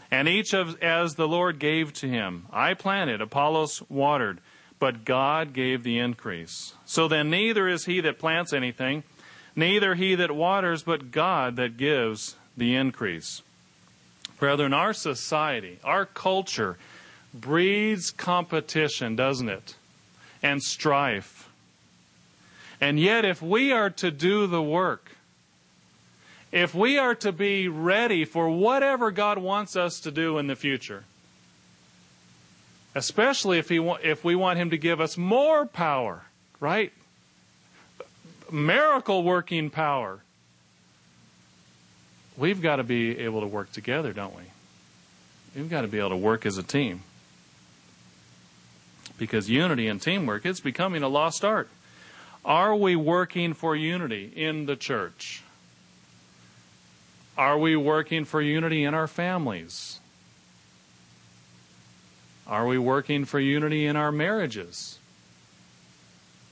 and 0.09 0.27
each 0.27 0.53
of 0.53 0.81
as 0.81 1.15
the 1.15 1.27
Lord 1.27 1.59
gave 1.59 1.91
to 1.93 2.07
him. 2.07 2.45
I 2.51 2.73
planted, 2.73 3.19
Apollos 3.21 3.81
watered, 3.89 4.39
but 4.85 5.03
God 5.03 5.51
gave 5.51 5.81
the 5.81 5.97
increase. 5.97 6.75
So 6.85 7.07
then 7.07 7.31
neither 7.31 7.67
is 7.67 7.85
he 7.85 8.01
that 8.01 8.19
plants 8.19 8.53
anything, 8.53 9.01
neither 9.55 9.95
he 9.95 10.13
that 10.13 10.35
waters, 10.35 10.83
but 10.83 11.09
God 11.09 11.55
that 11.55 11.75
gives 11.75 12.35
the 12.55 12.75
increase. 12.75 13.41
Brethren, 14.37 14.75
our 14.75 14.93
society, 14.93 15.79
our 15.83 16.05
culture 16.05 16.77
breeds 17.33 18.11
competition, 18.11 19.15
doesn't 19.15 19.49
it? 19.49 19.75
And 20.43 20.61
strife. 20.61 21.49
And 22.79 22.99
yet, 22.99 23.25
if 23.25 23.41
we 23.41 23.71
are 23.71 23.89
to 23.89 24.11
do 24.11 24.45
the 24.45 24.61
work, 24.61 25.13
if 26.51 26.75
we 26.75 26.99
are 26.99 27.15
to 27.15 27.31
be 27.31 27.67
ready 27.67 28.23
for 28.23 28.51
whatever 28.51 29.09
God 29.09 29.39
wants 29.39 29.75
us 29.75 29.99
to 30.01 30.11
do 30.11 30.37
in 30.37 30.45
the 30.45 30.55
future, 30.55 31.05
especially 32.95 33.59
if, 33.59 33.69
he 33.69 33.77
wa- 33.77 33.99
if 34.01 34.23
we 34.23 34.35
want 34.35 34.57
Him 34.57 34.71
to 34.71 34.77
give 34.77 34.99
us 34.99 35.17
more 35.17 35.65
power, 35.65 36.23
right? 36.59 36.91
Miracle 38.49 39.23
working 39.23 39.69
power. 39.69 40.21
We've 42.37 42.61
got 42.61 42.77
to 42.77 42.83
be 42.83 43.19
able 43.19 43.41
to 43.41 43.47
work 43.47 43.71
together, 43.71 44.13
don't 44.13 44.35
we? 44.35 44.43
We've 45.55 45.69
got 45.69 45.81
to 45.81 45.87
be 45.87 45.99
able 45.99 46.09
to 46.09 46.17
work 46.17 46.45
as 46.45 46.57
a 46.57 46.63
team. 46.63 47.01
Because 49.17 49.49
unity 49.49 49.87
and 49.87 50.01
teamwork, 50.01 50.45
it's 50.45 50.59
becoming 50.59 51.01
a 51.01 51.07
lost 51.07 51.45
art. 51.45 51.69
Are 52.43 52.75
we 52.75 52.95
working 52.95 53.53
for 53.53 53.75
unity 53.75 54.31
in 54.35 54.65
the 54.65 54.75
church? 54.75 55.41
Are 57.37 57.57
we 57.57 57.75
working 57.75 58.25
for 58.25 58.41
unity 58.41 58.83
in 58.83 58.93
our 58.93 59.07
families? 59.07 59.99
Are 62.47 62.67
we 62.67 62.77
working 62.77 63.25
for 63.25 63.39
unity 63.39 63.85
in 63.85 63.95
our 63.95 64.11
marriages? 64.11 64.99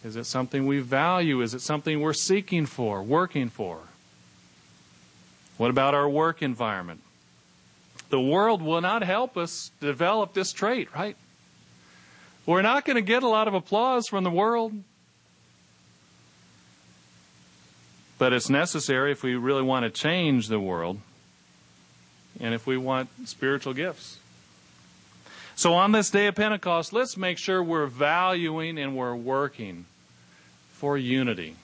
Is 0.04 0.16
it 0.16 0.26
something 0.26 0.66
we 0.66 0.80
value? 0.80 1.42
Is 1.42 1.54
it 1.54 1.62
something 1.62 2.02
we're 2.02 2.14
seeking 2.14 2.66
for, 2.66 3.02
working 3.02 3.50
for? 3.50 3.80
What 5.58 5.70
about 5.70 5.94
our 5.94 6.10
work 6.10 6.42
environment? 6.42 7.02
The 8.10 8.20
world 8.20 8.62
will 8.62 8.82
not 8.82 9.04
help 9.04 9.38
us 9.38 9.72
develop 9.80 10.34
this 10.34 10.52
trait, 10.52 10.94
right? 10.94 11.16
We're 12.46 12.62
not 12.62 12.86
going 12.86 12.96
to 12.96 13.02
get 13.02 13.24
a 13.24 13.28
lot 13.28 13.48
of 13.48 13.54
applause 13.54 14.08
from 14.08 14.24
the 14.24 14.32
world. 14.32 14.74
But 18.18 18.34
it's 18.34 18.50
necessary 18.50 19.12
if 19.12 19.24
we 19.24 19.36
really 19.36 19.64
want 19.64 19.84
to 19.84 19.90
change 19.90 20.48
the 20.48 20.60
world 20.60 21.00
and 22.40 22.54
if 22.54 22.68
we 22.68 22.78
want 22.78 23.10
spiritual 23.26 23.74
gifts. 23.74 24.18
So 25.56 25.74
on 25.74 25.92
this 25.92 26.10
day 26.10 26.28
of 26.28 26.36
Pentecost, 26.36 26.94
let's 26.94 27.16
make 27.16 27.38
sure 27.38 27.64
we're 27.64 27.86
valuing 27.86 28.78
and 28.78 28.96
we're 28.96 29.16
working 29.16 29.86
for 30.72 30.98
unity. 30.98 31.56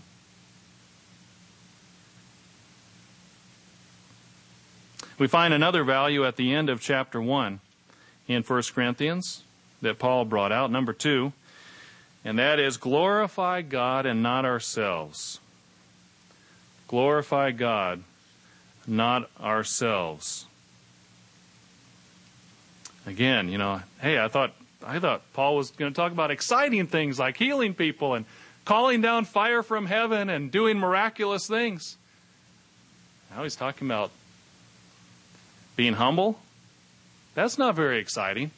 We 5.17 5.27
find 5.27 5.53
another 5.53 5.83
value 5.83 6.25
at 6.25 6.37
the 6.37 6.53
end 6.53 6.69
of 6.69 6.79
chapter 6.79 7.21
1 7.21 7.59
in 8.27 8.43
1 8.43 8.63
Corinthians 8.73 9.43
that 9.81 9.99
Paul 9.99 10.23
brought 10.23 10.53
out, 10.53 10.71
number 10.71 10.93
2, 10.93 11.33
and 12.23 12.39
that 12.39 12.59
is 12.59 12.77
glorify 12.77 13.61
God 13.61 14.05
and 14.05 14.23
not 14.23 14.45
ourselves. 14.45 15.39
Glorify 16.87 17.51
God, 17.51 18.03
not 18.87 19.29
ourselves. 19.41 20.45
Again, 23.05 23.49
you 23.49 23.57
know, 23.57 23.81
hey, 24.01 24.19
I 24.19 24.27
thought 24.27 24.53
I 24.85 24.99
thought 24.99 25.21
Paul 25.33 25.55
was 25.55 25.71
going 25.71 25.91
to 25.91 25.95
talk 25.95 26.11
about 26.11 26.31
exciting 26.31 26.87
things 26.87 27.19
like 27.19 27.37
healing 27.37 27.73
people 27.73 28.13
and 28.13 28.25
calling 28.65 29.01
down 29.01 29.25
fire 29.25 29.63
from 29.63 29.85
heaven 29.85 30.29
and 30.29 30.51
doing 30.51 30.77
miraculous 30.77 31.47
things. 31.47 31.97
Now 33.31 33.43
he's 33.43 33.55
talking 33.55 33.87
about 33.87 34.11
being 35.75 35.93
humble. 35.93 36.39
That's 37.35 37.57
not 37.57 37.75
very 37.75 37.99
exciting. 37.99 38.51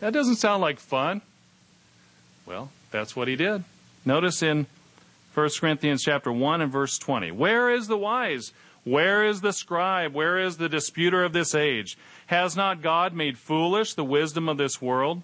That 0.00 0.12
doesn't 0.12 0.36
sound 0.36 0.60
like 0.60 0.78
fun. 0.78 1.22
Well, 2.46 2.70
that's 2.90 3.16
what 3.16 3.28
he 3.28 3.36
did. 3.36 3.64
Notice 4.04 4.42
in 4.42 4.66
1 5.34 5.48
Corinthians 5.60 6.02
chapter 6.02 6.30
1 6.30 6.60
and 6.60 6.70
verse 6.70 6.98
20. 6.98 7.32
Where 7.32 7.70
is 7.70 7.86
the 7.86 7.96
wise? 7.96 8.52
Where 8.84 9.24
is 9.24 9.40
the 9.40 9.52
scribe? 9.52 10.14
Where 10.14 10.38
is 10.38 10.58
the 10.58 10.68
disputer 10.68 11.24
of 11.24 11.32
this 11.32 11.54
age? 11.54 11.96
Has 12.26 12.54
not 12.54 12.82
God 12.82 13.14
made 13.14 13.38
foolish 13.38 13.94
the 13.94 14.04
wisdom 14.04 14.48
of 14.48 14.58
this 14.58 14.80
world? 14.80 15.22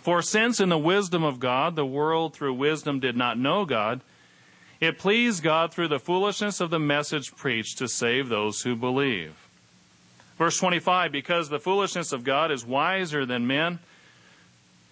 For 0.00 0.22
since 0.22 0.60
in 0.60 0.68
the 0.68 0.78
wisdom 0.78 1.24
of 1.24 1.40
God 1.40 1.74
the 1.74 1.86
world 1.86 2.34
through 2.34 2.54
wisdom 2.54 3.00
did 3.00 3.16
not 3.16 3.38
know 3.38 3.64
God, 3.64 4.02
it 4.80 4.98
pleased 4.98 5.42
God 5.42 5.72
through 5.72 5.88
the 5.88 5.98
foolishness 5.98 6.60
of 6.60 6.70
the 6.70 6.78
message 6.78 7.34
preached 7.34 7.78
to 7.78 7.88
save 7.88 8.28
those 8.28 8.62
who 8.62 8.76
believe. 8.76 9.34
Verse 10.36 10.56
25, 10.58 11.10
because 11.10 11.48
the 11.48 11.58
foolishness 11.58 12.12
of 12.12 12.22
God 12.22 12.52
is 12.52 12.64
wiser 12.64 13.26
than 13.26 13.48
men, 13.48 13.80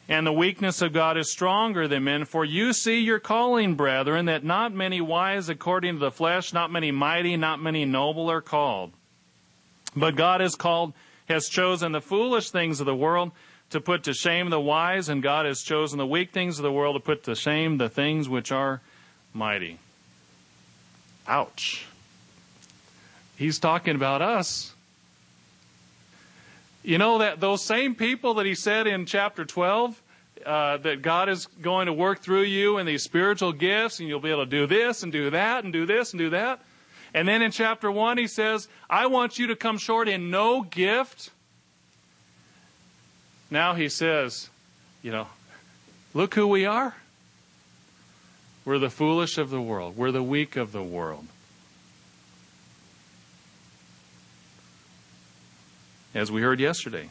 and 0.08 0.26
the 0.26 0.32
weakness 0.32 0.82
of 0.82 0.92
God 0.92 1.16
is 1.16 1.30
stronger 1.30 1.88
than 1.88 2.04
men. 2.04 2.24
For 2.24 2.44
you 2.44 2.72
see 2.72 3.00
your 3.00 3.18
calling, 3.18 3.74
brethren, 3.74 4.26
that 4.26 4.44
not 4.44 4.72
many 4.72 5.00
wise 5.00 5.48
according 5.48 5.94
to 5.94 5.98
the 5.98 6.10
flesh, 6.10 6.52
not 6.52 6.70
many 6.70 6.92
mighty, 6.92 7.36
not 7.36 7.60
many 7.60 7.84
noble 7.84 8.30
are 8.30 8.40
called. 8.40 8.92
But 9.96 10.14
God 10.14 10.40
has 10.40 10.54
called 10.54 10.92
has 11.28 11.48
chosen 11.48 11.90
the 11.90 12.00
foolish 12.00 12.50
things 12.50 12.78
of 12.78 12.86
the 12.86 12.94
world 12.94 13.32
to 13.70 13.80
put 13.80 14.04
to 14.04 14.14
shame 14.14 14.50
the 14.50 14.60
wise, 14.60 15.08
and 15.08 15.22
God 15.22 15.44
has 15.44 15.62
chosen 15.62 15.98
the 15.98 16.06
weak 16.06 16.30
things 16.30 16.58
of 16.58 16.62
the 16.62 16.70
world 16.70 16.94
to 16.94 17.00
put 17.00 17.24
to 17.24 17.34
shame 17.34 17.78
the 17.78 17.88
things 17.88 18.28
which 18.28 18.52
are 18.52 18.80
mighty. 19.34 19.78
Ouch. 21.26 21.84
He's 23.36 23.58
talking 23.58 23.96
about 23.96 24.22
us. 24.22 24.75
You 26.86 26.98
know 26.98 27.18
that 27.18 27.40
those 27.40 27.64
same 27.64 27.96
people 27.96 28.34
that 28.34 28.46
he 28.46 28.54
said 28.54 28.86
in 28.86 29.06
chapter 29.06 29.44
12 29.44 30.00
uh, 30.46 30.76
that 30.76 31.02
God 31.02 31.28
is 31.28 31.46
going 31.60 31.86
to 31.86 31.92
work 31.92 32.20
through 32.20 32.44
you 32.44 32.78
in 32.78 32.86
these 32.86 33.02
spiritual 33.02 33.52
gifts, 33.52 33.98
and 33.98 34.08
you'll 34.08 34.20
be 34.20 34.30
able 34.30 34.44
to 34.44 34.50
do 34.50 34.68
this 34.68 35.02
and 35.02 35.10
do 35.10 35.30
that 35.30 35.64
and 35.64 35.72
do 35.72 35.84
this 35.84 36.12
and 36.12 36.20
do 36.20 36.30
that. 36.30 36.62
And 37.12 37.26
then 37.26 37.42
in 37.42 37.50
chapter 37.50 37.90
1, 37.90 38.18
he 38.18 38.28
says, 38.28 38.68
I 38.88 39.08
want 39.08 39.36
you 39.36 39.48
to 39.48 39.56
come 39.56 39.78
short 39.78 40.08
in 40.08 40.30
no 40.30 40.62
gift. 40.62 41.30
Now 43.50 43.74
he 43.74 43.88
says, 43.88 44.48
you 45.02 45.10
know, 45.10 45.26
look 46.14 46.34
who 46.34 46.46
we 46.46 46.66
are. 46.66 46.94
We're 48.64 48.78
the 48.78 48.90
foolish 48.90 49.38
of 49.38 49.50
the 49.50 49.60
world, 49.60 49.96
we're 49.96 50.12
the 50.12 50.22
weak 50.22 50.54
of 50.54 50.70
the 50.70 50.84
world. 50.84 51.26
As 56.16 56.32
we 56.32 56.40
heard 56.40 56.60
yesterday, 56.60 57.10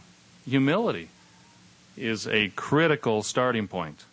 humility 0.49 1.09
is 1.95 2.25
a 2.27 2.47
critical 2.55 3.21
starting 3.21 3.67
point. 3.67 4.03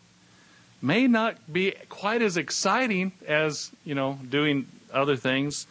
May 0.83 1.07
not 1.07 1.51
be 1.51 1.73
quite 1.89 2.21
as 2.21 2.37
exciting 2.37 3.13
as, 3.27 3.71
you 3.87 3.95
know, 3.95 4.19
doing 4.29 4.67
other 4.93 5.17
things, 5.17 5.67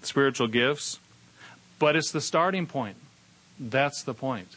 spiritual 0.00 0.46
gifts, 0.46 0.98
but 1.78 1.94
it's 1.94 2.10
the 2.10 2.22
starting 2.22 2.64
point. 2.64 2.96
That's 3.60 4.02
the 4.02 4.14
point. 4.14 4.48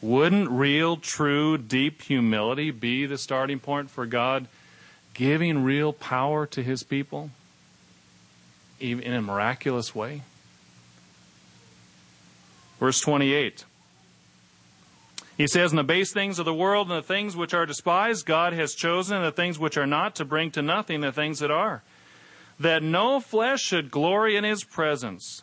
Wouldn't 0.00 0.48
real, 0.48 0.96
true, 0.96 1.58
deep 1.58 2.00
humility 2.00 2.70
be 2.70 3.04
the 3.04 3.18
starting 3.18 3.60
point 3.60 3.90
for 3.90 4.06
God 4.06 4.46
giving 5.12 5.62
real 5.62 5.92
power 5.92 6.46
to 6.46 6.62
his 6.62 6.82
people, 6.82 7.28
in 8.92 9.12
a 9.12 9.22
miraculous 9.22 9.94
way? 9.94 10.22
Verse 12.78 13.00
28. 13.00 13.64
He 15.36 15.46
says, 15.46 15.72
In 15.72 15.76
the 15.76 15.82
base 15.82 16.12
things 16.12 16.38
of 16.38 16.44
the 16.44 16.54
world 16.54 16.90
and 16.90 16.98
the 16.98 17.06
things 17.06 17.36
which 17.36 17.54
are 17.54 17.66
despised, 17.66 18.26
God 18.26 18.52
has 18.52 18.74
chosen 18.74 19.20
the 19.22 19.32
things 19.32 19.58
which 19.58 19.76
are 19.76 19.86
not 19.86 20.14
to 20.16 20.24
bring 20.24 20.50
to 20.52 20.62
nothing 20.62 21.00
the 21.00 21.12
things 21.12 21.40
that 21.40 21.50
are, 21.50 21.82
that 22.60 22.82
no 22.82 23.20
flesh 23.20 23.60
should 23.60 23.90
glory 23.90 24.36
in 24.36 24.44
his 24.44 24.62
presence. 24.62 25.42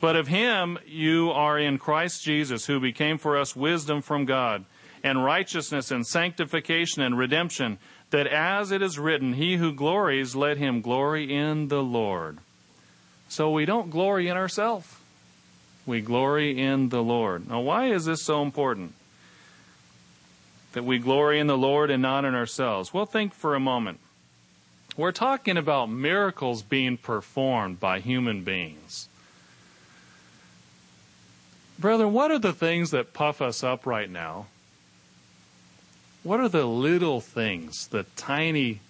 But 0.00 0.16
of 0.16 0.28
him 0.28 0.78
you 0.86 1.30
are 1.30 1.58
in 1.58 1.78
Christ 1.78 2.24
Jesus, 2.24 2.66
who 2.66 2.80
became 2.80 3.18
for 3.18 3.36
us 3.36 3.54
wisdom 3.54 4.00
from 4.02 4.24
God, 4.24 4.64
and 5.04 5.24
righteousness 5.24 5.90
and 5.90 6.06
sanctification 6.06 7.02
and 7.02 7.16
redemption, 7.16 7.78
that 8.10 8.26
as 8.26 8.70
it 8.70 8.82
is 8.82 8.98
written, 8.98 9.34
He 9.34 9.56
who 9.56 9.72
glories, 9.72 10.34
let 10.36 10.56
him 10.56 10.80
glory 10.80 11.34
in 11.34 11.68
the 11.68 11.82
Lord. 11.82 12.38
So 13.28 13.50
we 13.50 13.66
don't 13.66 13.90
glory 13.90 14.28
in 14.28 14.36
ourselves 14.36 14.98
we 15.88 16.02
glory 16.02 16.60
in 16.60 16.90
the 16.90 17.02
Lord. 17.02 17.48
Now, 17.48 17.60
why 17.60 17.86
is 17.86 18.04
this 18.04 18.22
so 18.22 18.42
important? 18.42 18.92
That 20.74 20.84
we 20.84 20.98
glory 20.98 21.40
in 21.40 21.46
the 21.46 21.56
Lord 21.56 21.90
and 21.90 22.02
not 22.02 22.26
in 22.26 22.34
ourselves? 22.34 22.92
Well, 22.92 23.06
think 23.06 23.32
for 23.32 23.54
a 23.54 23.60
moment. 23.60 23.98
We're 24.96 25.12
talking 25.12 25.56
about 25.56 25.88
miracles 25.88 26.62
being 26.62 26.98
performed 26.98 27.80
by 27.80 28.00
human 28.00 28.44
beings. 28.44 29.08
Brethren, 31.78 32.12
what 32.12 32.30
are 32.30 32.38
the 32.38 32.52
things 32.52 32.90
that 32.90 33.14
puff 33.14 33.40
us 33.40 33.64
up 33.64 33.86
right 33.86 34.10
now? 34.10 34.46
What 36.28 36.40
are 36.40 36.48
the 36.50 36.66
little 36.66 37.22
things, 37.22 37.86
the 37.86 38.02
tiny, 38.14 38.80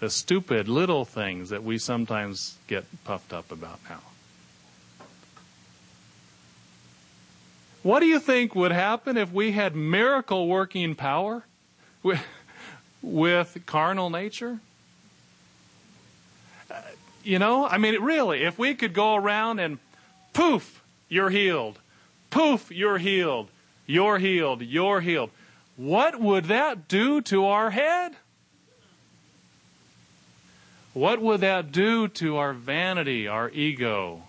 the 0.00 0.10
stupid 0.10 0.66
little 0.66 1.04
things 1.04 1.50
that 1.50 1.62
we 1.62 1.78
sometimes 1.78 2.58
get 2.66 2.84
puffed 3.04 3.32
up 3.32 3.52
about 3.52 3.78
now? 3.88 4.00
What 7.84 8.00
do 8.00 8.06
you 8.06 8.18
think 8.18 8.56
would 8.56 8.72
happen 8.72 9.16
if 9.16 9.32
we 9.32 9.52
had 9.52 9.76
miracle 9.76 10.48
working 10.48 10.96
power 10.96 11.44
with, 12.02 12.20
with 13.02 13.62
carnal 13.66 14.10
nature? 14.10 14.58
Uh, 16.68 16.74
you 17.22 17.38
know, 17.38 17.68
I 17.68 17.78
mean, 17.78 18.02
really, 18.02 18.42
if 18.42 18.58
we 18.58 18.74
could 18.74 18.94
go 18.94 19.14
around 19.14 19.60
and 19.60 19.78
poof, 20.32 20.82
you're 21.08 21.30
healed. 21.30 21.78
Poof, 22.30 22.72
you're 22.72 22.98
healed. 22.98 23.46
You're 23.86 24.18
healed. 24.18 24.62
You're 24.62 25.00
healed. 25.00 25.30
What 25.80 26.20
would 26.20 26.44
that 26.44 26.88
do 26.88 27.22
to 27.22 27.46
our 27.46 27.70
head? 27.70 28.12
What 30.92 31.22
would 31.22 31.40
that 31.40 31.72
do 31.72 32.06
to 32.06 32.36
our 32.36 32.52
vanity, 32.52 33.26
our 33.26 33.48
ego? 33.48 34.24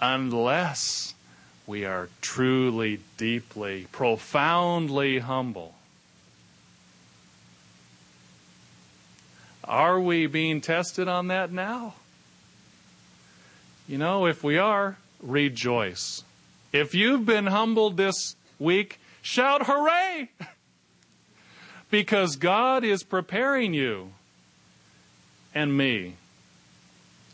Unless 0.00 1.14
we 1.66 1.84
are 1.84 2.08
truly, 2.20 3.00
deeply, 3.16 3.88
profoundly 3.90 5.18
humble. 5.18 5.74
Are 9.64 9.98
we 9.98 10.28
being 10.28 10.60
tested 10.60 11.08
on 11.08 11.26
that 11.26 11.50
now? 11.50 11.94
You 13.88 13.98
know, 13.98 14.26
if 14.26 14.44
we 14.44 14.56
are, 14.56 14.98
rejoice. 15.20 16.22
If 16.72 16.94
you've 16.94 17.26
been 17.26 17.46
humbled 17.46 17.96
this 17.96 18.36
week, 18.60 19.00
shout 19.24 19.66
hooray! 19.66 20.28
because 21.90 22.36
God 22.36 22.84
is 22.84 23.02
preparing 23.02 23.72
you 23.72 24.12
and 25.54 25.76
me 25.76 26.14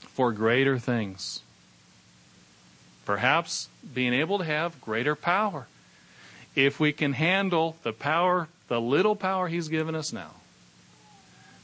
for 0.01 0.33
greater 0.33 0.79
things. 0.79 1.41
Perhaps 3.05 3.69
being 3.95 4.13
able 4.13 4.39
to 4.39 4.45
have 4.45 4.81
greater 4.81 5.17
power. 5.17 5.67
If 6.55 6.79
we 6.79 6.93
can 6.93 7.15
handle 7.15 7.77
the 7.83 7.93
power, 7.93 8.49
the 8.69 8.81
little 8.81 9.17
power 9.17 9.49
He's 9.49 9.69
given 9.69 9.95
us 9.95 10.13
now. 10.13 10.33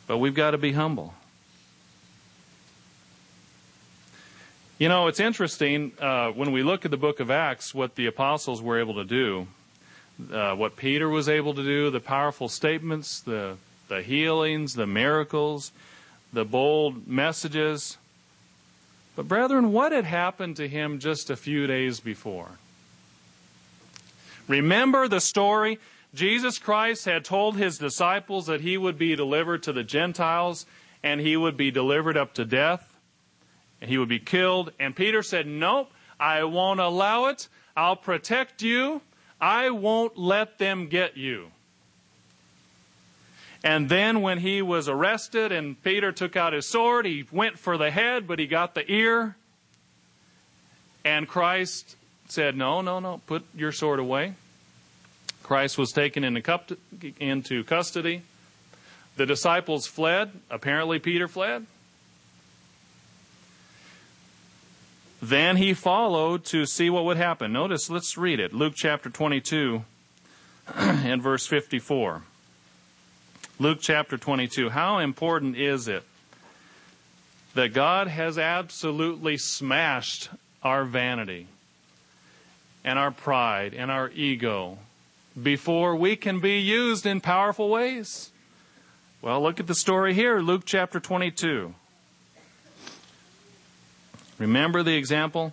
But 0.07 0.19
we've 0.19 0.35
got 0.35 0.53
to 0.53 0.59
be 0.59 0.73
humble. 0.73 1.15
You 4.79 4.89
know, 4.89 5.07
it's 5.07 5.21
interesting 5.21 5.93
uh, 6.01 6.31
when 6.31 6.53
we 6.53 6.63
look 6.63 6.85
at 6.85 6.91
the 6.91 6.97
book 6.97 7.21
of 7.21 7.31
Acts, 7.31 7.75
what 7.75 7.95
the 7.95 8.07
apostles 8.07 8.63
were 8.63 8.81
able 8.81 8.95
to 8.95 9.05
do, 9.05 9.47
uh, 10.33 10.55
what 10.55 10.77
Peter 10.77 11.09
was 11.09 11.29
able 11.29 11.55
to 11.55 11.63
do, 11.63 11.91
the 11.91 12.01
powerful 12.01 12.49
statements, 12.49 13.21
the, 13.21 13.57
the 13.89 14.03
healings, 14.03 14.75
the 14.75 14.87
miracles, 14.87 15.73
the 16.33 16.45
bold 16.45 17.07
messages. 17.07 17.99
But, 19.15 19.29
brethren, 19.29 19.73
what 19.73 19.93
had 19.93 20.05
happened 20.05 20.57
to 20.57 20.69
him 20.69 20.99
just 20.99 21.31
a 21.31 21.37
few 21.37 21.67
days 21.67 22.01
before? 22.01 22.53
Remember 24.49 25.09
the 25.09 25.21
story? 25.21 25.79
Jesus 26.15 26.59
Christ 26.59 27.05
had 27.05 27.25
told 27.25 27.57
his 27.57 27.79
disciples 27.79 28.47
that 28.47 28.61
he 28.61 28.79
would 28.79 28.99
be 28.99 29.17
delivered 29.17 29.63
to 29.65 29.73
the 29.73 29.85
Gentiles 29.85 30.67
and 31.03 31.21
he 31.21 31.37
would 31.37 31.57
be 31.57 31.71
delivered 31.71 32.17
up 32.17 32.35
to 32.35 32.45
death 32.45 32.97
and 33.81 33.91
he 33.91 33.99
would 33.99 34.09
be 34.09 34.19
killed. 34.19 34.73
And 34.79 34.97
Peter 34.97 35.23
said, 35.23 35.47
Nope, 35.47 35.91
I 36.19 36.45
won't 36.45 36.81
allow 36.81 37.27
it. 37.27 37.49
I'll 37.77 37.97
protect 37.97 38.63
you. 38.63 39.03
I 39.41 39.71
won't 39.71 40.17
let 40.17 40.59
them 40.59 40.89
get 40.89 41.17
you. 41.17 41.49
And 43.63 43.89
then 43.89 44.23
when 44.23 44.39
he 44.39 44.63
was 44.63 44.89
arrested 44.89 45.51
and 45.51 45.83
Peter 45.83 46.13
took 46.13 46.37
out 46.37 46.53
his 46.53 46.69
sword, 46.69 47.05
he 47.05 47.25
went 47.33 47.59
for 47.59 47.77
the 47.77 47.91
head, 47.91 48.27
but 48.27 48.39
he 48.39 48.47
got 48.47 48.75
the 48.75 48.91
ear. 48.91 49.37
And 51.05 51.27
Christ 51.27 51.97
said, 52.29 52.57
No, 52.57 52.81
no, 52.81 53.01
no, 53.01 53.21
put 53.27 53.45
your 53.55 53.73
sword 53.73 53.99
away. 53.99 54.35
Christ 55.43 55.79
was 55.79 55.93
taken 55.93 56.25
into 56.25 57.65
custody. 57.65 58.23
The 59.17 59.27
disciples 59.27 59.87
fled. 59.87 60.33
Apparently, 60.51 60.99
Peter 60.99 61.29
fled. 61.29 61.67
Then 65.21 65.57
he 65.57 65.73
followed 65.73 66.45
to 66.47 66.67
see 66.67 66.91
what 66.91 67.05
would 67.05 67.17
happen. 67.17 67.53
Notice, 67.53 67.89
let's 67.89 68.19
read 68.19 68.39
it. 68.39 68.53
Luke 68.53 68.75
chapter 68.77 69.09
22 69.09 69.83
and 70.75 71.23
verse 71.23 71.47
54. 71.47 72.23
Luke 73.59 73.79
chapter 73.81 74.19
22. 74.19 74.69
How 74.69 74.99
important 74.99 75.57
is 75.57 75.89
it 75.89 76.05
that 77.55 77.73
God 77.73 78.09
has 78.09 78.37
absolutely 78.37 79.39
smashed 79.39 80.29
our 80.63 80.85
vanity 80.85 81.47
and 82.85 82.99
our 82.99 83.11
pride 83.11 83.73
and 83.73 83.91
our 83.91 84.11
ego 84.11 84.79
before 85.43 85.97
we 85.97 86.17
can 86.17 86.41
be 86.41 86.59
used 86.59 87.07
in 87.07 87.23
powerful 87.23 87.71
ways? 87.71 88.31
Well, 89.23 89.43
look 89.43 89.59
at 89.59 89.67
the 89.67 89.75
story 89.75 90.13
here, 90.13 90.41
Luke 90.41 90.65
chapter 90.67 91.01
22. 91.01 91.75
Remember 94.39 94.83
the 94.83 94.97
example? 94.97 95.53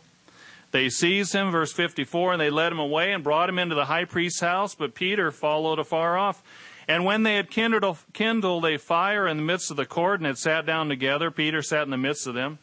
They 0.71 0.89
seized 0.89 1.33
him, 1.33 1.51
verse 1.51 1.71
54, 1.71 2.33
and 2.33 2.41
they 2.41 2.49
led 2.49 2.71
him 2.71 2.79
away 2.79 3.13
and 3.13 3.23
brought 3.23 3.47
him 3.47 3.59
into 3.59 3.75
the 3.75 3.85
high 3.85 4.05
priest's 4.05 4.39
house, 4.39 4.73
but 4.73 4.95
Peter 4.95 5.31
followed 5.31 5.77
afar 5.77 6.17
off. 6.17 6.41
And 6.87 7.05
when 7.05 7.23
they 7.23 7.35
had 7.35 7.49
kindled, 7.49 7.99
kindled 8.11 8.65
a 8.65 8.77
fire 8.77 9.27
in 9.27 9.37
the 9.37 9.43
midst 9.43 9.71
of 9.71 9.77
the 9.77 9.85
court 9.85 10.19
and 10.19 10.25
had 10.25 10.37
sat 10.37 10.65
down 10.65 10.89
together, 10.89 11.31
Peter 11.31 11.61
sat 11.61 11.83
in 11.83 11.91
the 11.91 11.97
midst 11.97 12.27
of 12.27 12.33
them. 12.33 12.57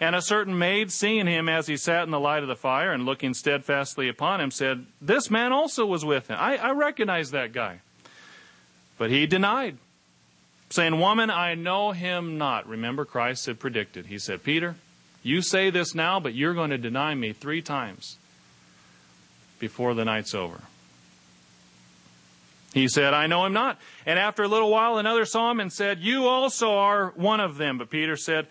And 0.00 0.14
a 0.14 0.22
certain 0.22 0.56
maid, 0.56 0.92
seeing 0.92 1.26
him 1.26 1.48
as 1.48 1.66
he 1.66 1.76
sat 1.76 2.04
in 2.04 2.10
the 2.10 2.20
light 2.20 2.42
of 2.42 2.48
the 2.48 2.54
fire 2.54 2.92
and 2.92 3.04
looking 3.04 3.34
steadfastly 3.34 4.08
upon 4.08 4.40
him, 4.40 4.52
said, 4.52 4.86
This 5.00 5.28
man 5.28 5.52
also 5.52 5.84
was 5.84 6.04
with 6.04 6.28
him. 6.28 6.36
I, 6.38 6.56
I 6.56 6.70
recognize 6.70 7.32
that 7.32 7.52
guy. 7.52 7.80
But 8.96 9.10
he 9.10 9.26
denied, 9.26 9.78
saying, 10.70 11.00
Woman, 11.00 11.30
I 11.30 11.54
know 11.54 11.90
him 11.90 12.38
not. 12.38 12.68
Remember, 12.68 13.04
Christ 13.04 13.46
had 13.46 13.58
predicted. 13.58 14.06
He 14.06 14.20
said, 14.20 14.44
Peter, 14.44 14.76
you 15.22 15.42
say 15.42 15.70
this 15.70 15.94
now, 15.94 16.20
but 16.20 16.34
you're 16.34 16.54
going 16.54 16.70
to 16.70 16.78
deny 16.78 17.14
me 17.14 17.32
three 17.32 17.62
times 17.62 18.16
before 19.58 19.94
the 19.94 20.04
night's 20.04 20.34
over. 20.34 20.60
He 22.74 22.88
said, 22.88 23.14
I 23.14 23.26
know 23.26 23.44
him 23.46 23.52
not. 23.52 23.78
And 24.06 24.18
after 24.18 24.42
a 24.42 24.48
little 24.48 24.70
while, 24.70 24.98
another 24.98 25.24
saw 25.24 25.50
him 25.50 25.60
and 25.60 25.72
said, 25.72 26.00
You 26.00 26.26
also 26.26 26.70
are 26.72 27.12
one 27.16 27.40
of 27.40 27.56
them. 27.56 27.78
But 27.78 27.90
Peter 27.90 28.16
said, 28.16 28.46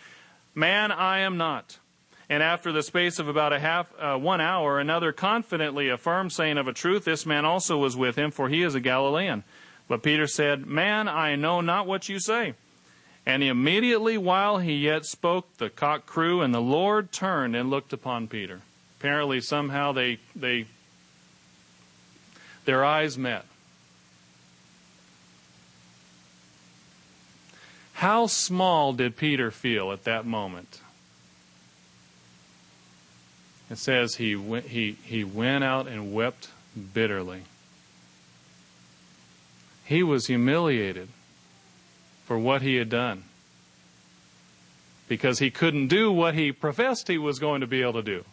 Man, 0.56 0.92
I 0.92 1.20
am 1.20 1.38
not. 1.38 1.78
And 2.30 2.44
after 2.44 2.72
the 2.72 2.84
space 2.84 3.20
of 3.20 3.28
about 3.28 3.54
a 3.54 3.60
half, 3.60 3.94
uh, 4.00 4.18
one 4.18 4.42
hour, 4.42 4.80
another 4.80 5.14
confidently 5.14 5.88
affirmed, 5.90 6.34
saying, 6.34 6.58
Of 6.58 6.68
a 6.68 6.74
truth, 6.74 7.06
this 7.06 7.26
man 7.26 7.46
also 7.46 7.78
was 7.78 7.96
with 7.96 8.18
him, 8.18 8.32
for 8.32 8.50
he 8.50 8.64
is 8.64 8.76
a 8.76 8.80
Galilean. 8.80 9.44
But 9.88 10.04
Peter 10.04 10.28
said, 10.28 10.66
Man, 10.66 11.08
I 11.08 11.36
know 11.36 11.62
not 11.62 11.88
what 11.88 12.10
you 12.10 12.20
say. 12.20 12.54
And 13.28 13.44
immediately 13.44 14.18
while 14.18 14.60
he 14.60 14.74
yet 14.76 15.06
spoke, 15.06 15.58
the 15.58 15.70
cock 15.70 16.06
crew, 16.06 16.40
and 16.42 16.54
the 16.54 16.62
Lord 16.62 17.12
turned 17.12 17.58
and 17.58 17.70
looked 17.70 17.92
upon 17.92 18.30
Peter. 18.30 18.62
Apparently, 18.98 19.42
somehow 19.42 19.92
they, 19.92 20.20
they 20.34 20.66
their 22.64 22.86
eyes 22.86 23.18
met. 23.18 23.44
How 27.96 28.28
small 28.28 28.94
did 28.94 29.18
Peter 29.18 29.52
feel 29.52 29.92
at 29.92 30.06
that 30.06 30.26
moment? 30.26 30.80
It 33.70 33.78
says 33.78 34.16
he 34.16 34.38
went, 34.38 34.68
he, 34.68 34.94
he 35.04 35.26
went 35.26 35.66
out 35.66 35.88
and 35.88 36.14
wept 36.14 36.48
bitterly. 36.94 37.42
He 39.84 40.02
was 40.02 40.28
humiliated 40.28 41.10
for 42.28 42.38
what 42.38 42.62
he 42.62 42.76
had 42.76 42.90
done. 42.90 43.24
Because 45.08 45.40
he 45.40 45.50
couldn't 45.50 45.88
do 45.88 46.12
what 46.12 46.36
he 46.36 46.52
professed 46.52 47.08
he 47.08 47.18
was 47.18 47.40
going 47.40 47.62
to 47.62 47.68
be 47.68 47.82
able 47.82 47.94
to 47.94 48.02
do. 48.04 48.26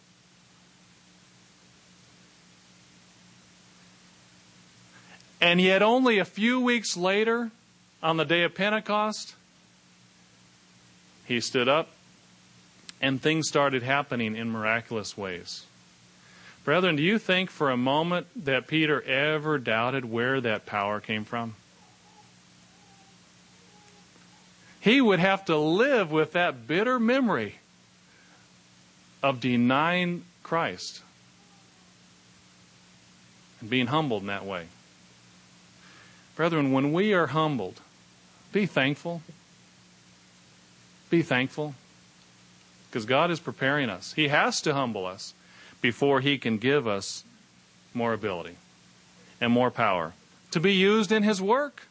And 5.39 5.61
yet, 5.61 5.81
only 5.81 6.19
a 6.19 6.25
few 6.25 6.59
weeks 6.59 6.97
later, 6.97 7.51
on 8.03 8.17
the 8.17 8.25
day 8.25 8.43
of 8.43 8.53
Pentecost, 8.53 9.35
he 11.25 11.39
stood 11.39 11.69
up 11.69 11.89
and 13.01 13.21
things 13.21 13.47
started 13.47 13.83
happening 13.83 14.35
in 14.35 14.49
miraculous 14.49 15.17
ways. 15.17 15.65
Brethren, 16.65 16.95
do 16.95 17.03
you 17.03 17.19
think 17.19 17.49
for 17.49 17.69
a 17.69 17.77
moment 17.77 18.27
that 18.35 18.67
Peter 18.67 19.01
ever 19.03 19.57
doubted 19.57 20.03
where 20.03 20.41
that 20.41 20.65
power 20.65 20.99
came 20.99 21.23
from? 21.23 21.55
He 24.85 25.01
would 25.01 25.19
have 25.19 25.43
to 25.45 25.57
live 25.57 26.11
with 26.11 26.33
that 26.33 26.67
bitter 26.67 26.99
memory 26.99 27.55
of 29.23 29.39
denying 29.39 30.23
Christ. 30.43 31.01
and 33.59 33.67
being 33.67 33.87
humbled 33.87 34.21
in 34.21 34.27
that 34.27 34.45
way. 34.45 34.67
Brethren, 36.35 36.71
when 36.71 36.93
we 36.93 37.13
are 37.13 37.27
humbled, 37.27 37.81
be 38.51 38.67
thankful. 38.67 39.23
Be 41.09 41.23
thankful. 41.23 41.73
Because 42.87 43.05
God 43.05 43.31
is 43.31 43.39
preparing 43.39 43.89
us. 43.89 44.13
He 44.13 44.27
has 44.27 44.61
to 44.61 44.75
humble 44.75 45.07
us 45.07 45.33
before 45.81 46.21
He 46.21 46.37
can 46.37 46.59
give 46.59 46.85
us 46.85 47.23
more 47.95 48.13
ability 48.13 48.57
and 49.41 49.51
more 49.51 49.71
power 49.71 50.13
to 50.51 50.59
be 50.59 50.73
used 50.73 51.11
in 51.11 51.23
His 51.23 51.41
work. 51.41 51.87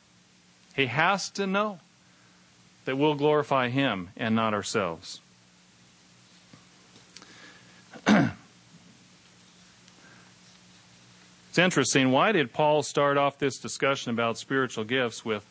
He 0.76 0.86
has 0.86 1.28
to 1.30 1.44
know 1.44 1.80
that 2.84 2.96
we'll 2.96 3.14
glorify 3.14 3.68
Him 3.68 4.10
and 4.16 4.34
not 4.34 4.54
ourselves. 4.54 5.20
It's 11.54 11.58
interesting. 11.60 12.10
Why 12.10 12.32
did 12.32 12.52
Paul 12.52 12.82
start 12.82 13.16
off 13.16 13.38
this 13.38 13.58
discussion 13.58 14.10
about 14.10 14.38
spiritual 14.38 14.82
gifts 14.82 15.24
with 15.24 15.46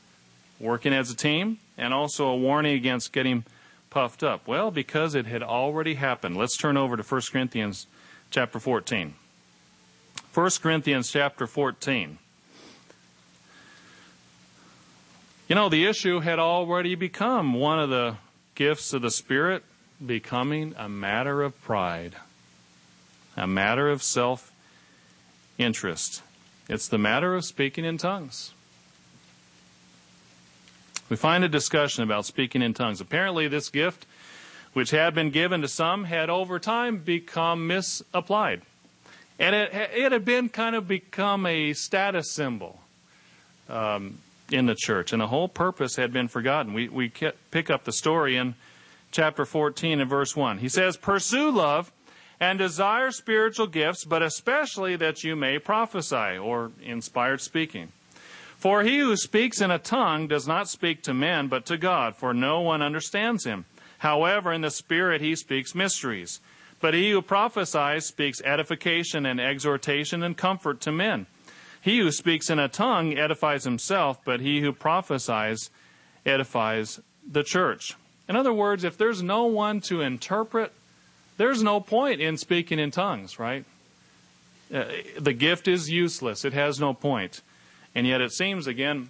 working 0.59 0.91
as 0.91 1.09
a 1.09 1.15
team 1.15 1.59
and 1.77 1.93
also 1.93 2.27
a 2.27 2.35
warning 2.35 2.75
against 2.75 3.13
getting 3.13 3.45
puffed 3.89 4.21
up? 4.21 4.45
Well, 4.45 4.69
because 4.69 5.15
it 5.15 5.27
had 5.27 5.41
already 5.41 5.93
happened. 5.93 6.35
Let's 6.35 6.57
turn 6.57 6.75
over 6.75 6.97
to 6.97 7.03
1 7.03 7.21
Corinthians 7.31 7.87
chapter 8.31 8.59
14. 8.59 9.13
1 10.33 10.49
Corinthians 10.61 11.09
chapter 11.09 11.47
14. 11.47 12.17
You 15.47 15.55
know, 15.55 15.67
the 15.67 15.85
issue 15.85 16.21
had 16.21 16.39
already 16.39 16.95
become 16.95 17.53
one 17.53 17.77
of 17.77 17.89
the 17.89 18.15
gifts 18.55 18.93
of 18.93 19.01
the 19.01 19.11
Spirit 19.11 19.63
becoming 20.03 20.73
a 20.77 20.87
matter 20.87 21.41
of 21.41 21.61
pride, 21.61 22.15
a 23.35 23.45
matter 23.45 23.89
of 23.89 24.01
self 24.01 24.53
interest. 25.57 26.21
It's 26.69 26.87
the 26.87 26.97
matter 26.97 27.35
of 27.35 27.43
speaking 27.43 27.83
in 27.83 27.97
tongues. 27.97 28.53
We 31.09 31.17
find 31.17 31.43
a 31.43 31.49
discussion 31.49 32.03
about 32.03 32.25
speaking 32.25 32.61
in 32.61 32.73
tongues. 32.73 33.01
Apparently, 33.01 33.49
this 33.49 33.67
gift, 33.67 34.05
which 34.71 34.91
had 34.91 35.13
been 35.13 35.29
given 35.29 35.61
to 35.61 35.67
some, 35.67 36.05
had 36.05 36.29
over 36.29 36.57
time 36.57 36.99
become 36.99 37.67
misapplied. 37.67 38.61
And 39.37 39.53
it, 39.53 39.73
it 39.73 40.13
had 40.13 40.23
been 40.23 40.47
kind 40.47 40.73
of 40.73 40.87
become 40.87 41.45
a 41.45 41.73
status 41.73 42.31
symbol 42.31 42.79
um, 43.67 44.19
in 44.53 44.67
the 44.67 44.75
church, 44.75 45.11
and 45.11 45.21
the 45.21 45.27
whole 45.27 45.47
purpose 45.47 45.95
had 45.95 46.13
been 46.13 46.27
forgotten. 46.27 46.73
We, 46.73 46.87
we 46.87 47.09
pick 47.09 47.69
up 47.69 47.83
the 47.83 47.91
story 47.91 48.37
in 48.37 48.55
chapter 49.11 49.45
14 49.45 49.99
and 49.99 50.09
verse 50.09 50.35
1. 50.35 50.59
He 50.59 50.69
says, 50.69 50.95
Pursue 50.95 51.51
love 51.51 51.91
and 52.39 52.59
desire 52.59 53.11
spiritual 53.11 53.67
gifts, 53.67 54.05
but 54.05 54.21
especially 54.21 54.95
that 54.97 55.23
you 55.23 55.35
may 55.35 55.57
prophesy 55.57 56.37
or 56.37 56.71
inspired 56.83 57.41
speaking. 57.41 57.91
For 58.57 58.83
he 58.83 58.99
who 58.99 59.17
speaks 59.17 59.59
in 59.59 59.71
a 59.71 59.79
tongue 59.79 60.27
does 60.27 60.47
not 60.47 60.69
speak 60.69 61.01
to 61.03 61.13
men, 61.13 61.47
but 61.47 61.65
to 61.65 61.77
God, 61.77 62.15
for 62.15 62.33
no 62.33 62.61
one 62.61 62.81
understands 62.81 63.43
him. 63.45 63.65
However, 63.97 64.53
in 64.53 64.61
the 64.61 64.71
Spirit 64.71 65.21
he 65.21 65.35
speaks 65.35 65.73
mysteries. 65.75 66.39
But 66.79 66.93
he 66.93 67.11
who 67.11 67.21
prophesies 67.21 68.05
speaks 68.05 68.41
edification 68.43 69.25
and 69.25 69.39
exhortation 69.39 70.21
and 70.21 70.37
comfort 70.37 70.81
to 70.81 70.91
men. 70.91 71.25
He 71.83 71.99
who 71.99 72.11
speaks 72.11 72.49
in 72.49 72.59
a 72.59 72.69
tongue 72.69 73.17
edifies 73.17 73.65
himself, 73.65 74.19
but 74.23 74.39
he 74.39 74.61
who 74.61 74.71
prophesies 74.71 75.69
edifies 76.25 76.99
the 77.29 77.43
church. 77.43 77.95
In 78.29 78.35
other 78.35 78.53
words, 78.53 78.83
if 78.83 78.97
there's 78.97 79.21
no 79.21 79.45
one 79.45 79.81
to 79.81 80.01
interpret 80.01 80.71
there's 81.37 81.61
no 81.61 81.81
point 81.81 82.21
in 82.21 82.37
speaking 82.37 82.79
in 82.79 82.89
tongues, 82.89 83.37
right? 83.37 83.65
Uh, 84.73 84.85
the 85.19 85.33
gift 85.33 85.67
is 85.67 85.89
useless. 85.89 86.45
It 86.45 86.53
has 86.53 86.79
no 86.79 86.93
point. 86.93 87.41
And 87.95 88.07
yet 88.07 88.21
it 88.21 88.31
seems, 88.31 88.65
again, 88.65 89.09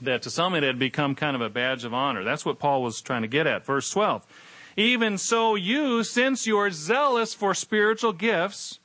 that 0.00 0.22
to 0.22 0.30
some 0.30 0.56
it 0.56 0.64
had 0.64 0.80
become 0.80 1.14
kind 1.14 1.36
of 1.36 1.42
a 1.42 1.48
badge 1.48 1.84
of 1.84 1.94
honor. 1.94 2.24
That's 2.24 2.44
what 2.44 2.58
Paul 2.58 2.82
was 2.82 3.00
trying 3.00 3.22
to 3.22 3.28
get 3.28 3.46
at. 3.46 3.64
Verse 3.64 3.88
12. 3.90 4.26
Even 4.76 5.16
so, 5.16 5.54
you, 5.54 6.02
since 6.02 6.44
you 6.44 6.58
are 6.58 6.70
zealous 6.70 7.34
for 7.34 7.54
spiritual 7.54 8.12
gifts, 8.12 8.79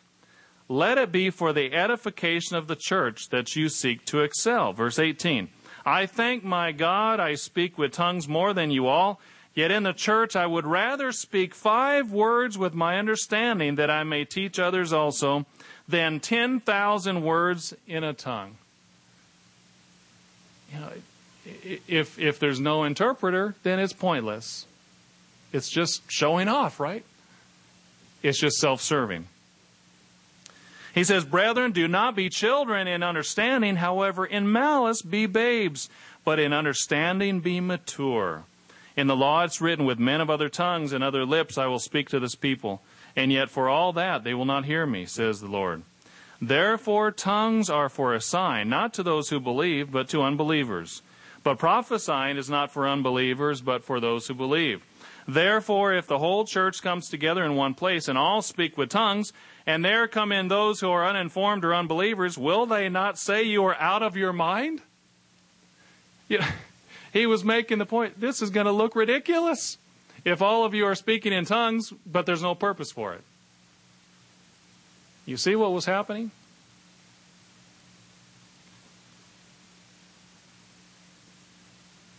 let 0.68 0.98
it 0.98 1.12
be 1.12 1.30
for 1.30 1.54
the 1.54 1.74
edification 1.74 2.56
of 2.56 2.68
the 2.68 2.76
church 2.76 3.30
that 3.30 3.56
you 3.56 3.70
seek 3.70 4.06
to 4.06 4.22
excel. 4.22 4.74
Verse 4.74 5.00
18. 5.00 5.50
I 5.86 6.06
thank 6.08 6.44
my 6.44 6.72
God 6.72 7.20
I 7.20 7.36
speak 7.36 7.78
with 7.78 7.92
tongues 7.92 8.28
more 8.28 8.54
than 8.54 8.72
you 8.72 8.88
all 8.88 9.20
Yet 9.56 9.72
in 9.72 9.84
the 9.84 9.94
church 9.94 10.36
I 10.36 10.46
would 10.46 10.68
rather 10.68 11.14
speak 11.14 11.56
five 11.56 12.12
words 12.12 12.58
with 12.58 12.74
my 12.74 13.00
understanding 13.00 13.76
that 13.76 13.90
I 13.90 14.04
may 14.04 14.26
teach 14.26 14.60
others 14.60 14.92
also 14.92 15.46
than 15.88 16.20
10,000 16.20 17.24
words 17.24 17.74
in 17.88 18.04
a 18.04 18.14
tongue. 18.14 18.58
You 20.74 20.80
know, 20.82 20.90
if, 21.88 22.20
if 22.20 22.38
there's 22.38 22.60
no 22.60 22.84
interpreter, 22.84 23.56
then 23.64 23.80
it's 23.80 23.94
pointless. 23.94 24.66
It's 25.54 25.70
just 25.70 26.02
showing 26.12 26.50
off, 26.50 26.82
right? 26.82 27.06
It's 28.22 28.40
just 28.40 28.58
self 28.58 28.82
serving. 28.82 29.28
He 30.96 31.04
says, 31.04 31.26
Brethren, 31.26 31.74
do 31.74 31.90
not 31.90 32.16
be 32.16 32.30
children 32.30 32.88
in 32.88 33.04
understanding, 33.04 33.76
however, 33.76 34.26
in 34.26 34.50
malice 34.50 35.02
be 35.02 35.26
babes, 35.26 35.90
but 36.24 36.40
in 36.40 36.54
understanding 36.54 37.42
be 37.42 37.60
mature. 37.60 38.46
In 38.96 39.08
the 39.08 39.16
law 39.16 39.44
it's 39.44 39.60
written, 39.60 39.86
With 39.86 40.00
men 40.00 40.22
of 40.22 40.30
other 40.30 40.48
tongues 40.48 40.94
and 40.94 41.04
other 41.04 41.26
lips 41.26 41.58
I 41.58 41.66
will 41.68 41.80
speak 41.80 42.08
to 42.10 42.20
this 42.22 42.36
people. 42.36 42.82
And 43.14 43.30
yet 43.30 43.50
for 43.50 43.68
all 43.68 43.92
that 43.92 44.24
they 44.24 44.34
will 44.34 44.46
not 44.46 44.64
hear 44.64 44.86
me, 44.86 45.06
says 45.06 45.42
the 45.42 45.50
Lord. 45.50 45.84
Therefore 46.42 47.12
tongues 47.12 47.70
are 47.70 47.90
for 47.90 48.14
a 48.14 48.22
sign, 48.22 48.70
not 48.70 48.94
to 48.94 49.04
those 49.04 49.30
who 49.30 49.42
believe, 49.42 49.92
but 49.92 50.08
to 50.10 50.22
unbelievers. 50.22 51.02
But 51.44 51.60
prophesying 51.60 52.38
is 52.38 52.50
not 52.50 52.72
for 52.72 52.88
unbelievers, 52.88 53.60
but 53.60 53.84
for 53.84 54.00
those 54.00 54.28
who 54.28 54.34
believe. 54.34 54.82
Therefore, 55.28 55.94
if 55.94 56.08
the 56.08 56.20
whole 56.20 56.46
church 56.46 56.82
comes 56.82 57.10
together 57.10 57.44
in 57.44 57.56
one 57.56 57.74
place 57.74 58.08
and 58.08 58.18
all 58.18 58.42
speak 58.42 58.78
with 58.78 58.90
tongues, 58.90 59.34
and 59.68 59.84
there 59.84 60.08
come 60.08 60.32
in 60.32 60.48
those 60.48 60.80
who 60.80 60.90
are 60.90 61.06
uninformed 61.06 61.66
or 61.66 61.74
unbelievers, 61.74 62.38
will 62.38 62.66
they 62.66 62.90
not 62.90 63.18
say 63.18 63.44
you 63.44 63.64
are 63.66 63.76
out 63.76 64.04
of 64.04 64.16
your 64.16 64.34
mind? 64.34 64.82
You 66.28 66.40
know, 66.40 66.48
he 67.14 67.26
was 67.26 67.44
making 67.44 67.80
the 67.80 67.86
point 67.86 68.20
this 68.20 68.42
is 68.42 68.50
going 68.50 68.66
to 68.68 68.72
look 68.72 68.96
ridiculous 68.96 69.78
if 70.24 70.42
all 70.42 70.66
of 70.66 70.74
you 70.74 70.86
are 70.86 70.96
speaking 70.96 71.34
in 71.34 71.46
tongues, 71.46 71.94
but 72.06 72.26
there's 72.26 72.42
no 72.42 72.56
purpose 72.56 72.92
for 72.92 73.14
it. 73.14 73.24
You 75.26 75.38
see 75.38 75.56
what 75.56 75.72
was 75.72 75.86
happening? 75.86 76.32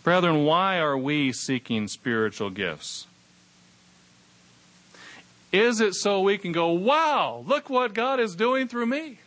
Brethren, 0.03 0.45
why 0.45 0.79
are 0.79 0.97
we 0.97 1.33
seeking 1.33 1.89
spiritual 1.89 2.51
gifts? 2.51 3.09
Is 5.57 5.81
it 5.81 5.95
so 5.95 6.21
we 6.21 6.37
can 6.37 6.53
go, 6.53 6.73
wow, 6.73 7.43
look 7.47 7.71
what 7.71 7.95
God 7.95 8.21
is 8.21 8.37
doing 8.37 8.69
through 8.69 8.85
me? 8.85 9.19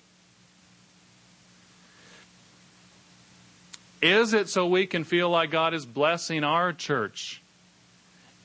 Is 4.00 4.36
it 4.36 4.48
so 4.48 4.68
we 4.68 4.86
can 4.86 5.06
feel 5.06 5.32
like 5.32 5.50
God 5.50 5.74
is 5.74 5.88
blessing 5.88 6.44
our 6.44 6.72
church 6.72 7.42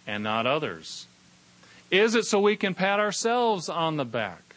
and 0.07 0.24
not 0.24 0.47
others? 0.47 1.07
Is 1.91 2.14
it 2.14 2.24
so 2.24 2.41
we 2.41 2.57
can 2.57 2.72
pat 2.72 3.01
ourselves 3.01 3.68
on 3.68 3.99
the 3.99 4.07
back? 4.07 4.55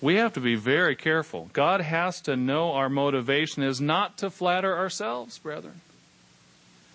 We 0.00 0.14
have 0.14 0.32
to 0.34 0.40
be 0.40 0.54
very 0.54 0.94
careful. 0.94 1.50
God 1.52 1.80
has 1.80 2.20
to 2.20 2.36
know 2.36 2.70
our 2.70 2.88
motivation 2.88 3.64
is 3.64 3.80
not 3.80 4.16
to 4.18 4.30
flatter 4.30 4.78
ourselves, 4.78 5.40
brethren, 5.40 5.80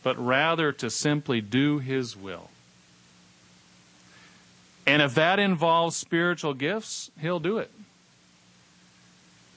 but 0.04 0.18
rather 0.18 0.72
to 0.72 0.90
simply 0.90 1.42
do 1.42 1.80
His 1.80 2.16
will. 2.16 2.50
And 4.86 5.02
if 5.02 5.16
that 5.16 5.40
involves 5.40 5.96
spiritual 5.96 6.54
gifts, 6.54 7.10
He'll 7.20 7.40
do 7.40 7.58
it. 7.58 7.72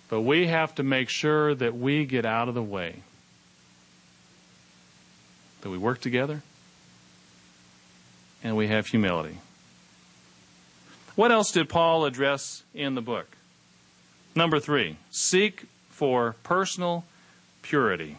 But 0.08 0.20
we 0.20 0.46
have 0.46 0.74
to 0.76 0.82
make 0.82 1.08
sure 1.08 1.54
that 1.54 1.76
we 1.76 2.04
get 2.04 2.24
out 2.24 2.48
of 2.48 2.54
the 2.54 2.62
way. 2.62 3.02
That 5.62 5.70
we 5.70 5.78
work 5.78 6.00
together 6.00 6.42
and 8.44 8.56
we 8.56 8.68
have 8.68 8.86
humility. 8.86 9.38
What 11.16 11.32
else 11.32 11.50
did 11.50 11.68
Paul 11.68 12.04
address 12.04 12.62
in 12.74 12.94
the 12.94 13.00
book? 13.00 13.36
Number 14.36 14.60
three, 14.60 14.98
seek 15.10 15.64
for 15.88 16.36
personal 16.42 17.04
purity. 17.62 18.18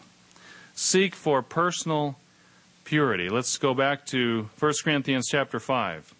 Seek 0.74 1.14
for 1.14 1.42
personal 1.42 2.18
purity. 2.84 3.28
Let's 3.28 3.56
go 3.56 3.72
back 3.72 4.04
to 4.06 4.50
1 4.58 4.72
Corinthians 4.84 5.28
chapter 5.30 5.60
5. 5.60 6.12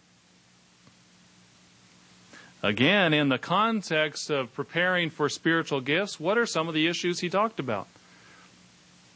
Again, 2.62 3.14
in 3.14 3.28
the 3.28 3.38
context 3.38 4.30
of 4.30 4.52
preparing 4.52 5.10
for 5.10 5.28
spiritual 5.28 5.80
gifts, 5.80 6.18
what 6.18 6.36
are 6.36 6.46
some 6.46 6.68
of 6.68 6.74
the 6.74 6.88
issues 6.88 7.20
he 7.20 7.28
talked 7.28 7.60
about? 7.60 7.86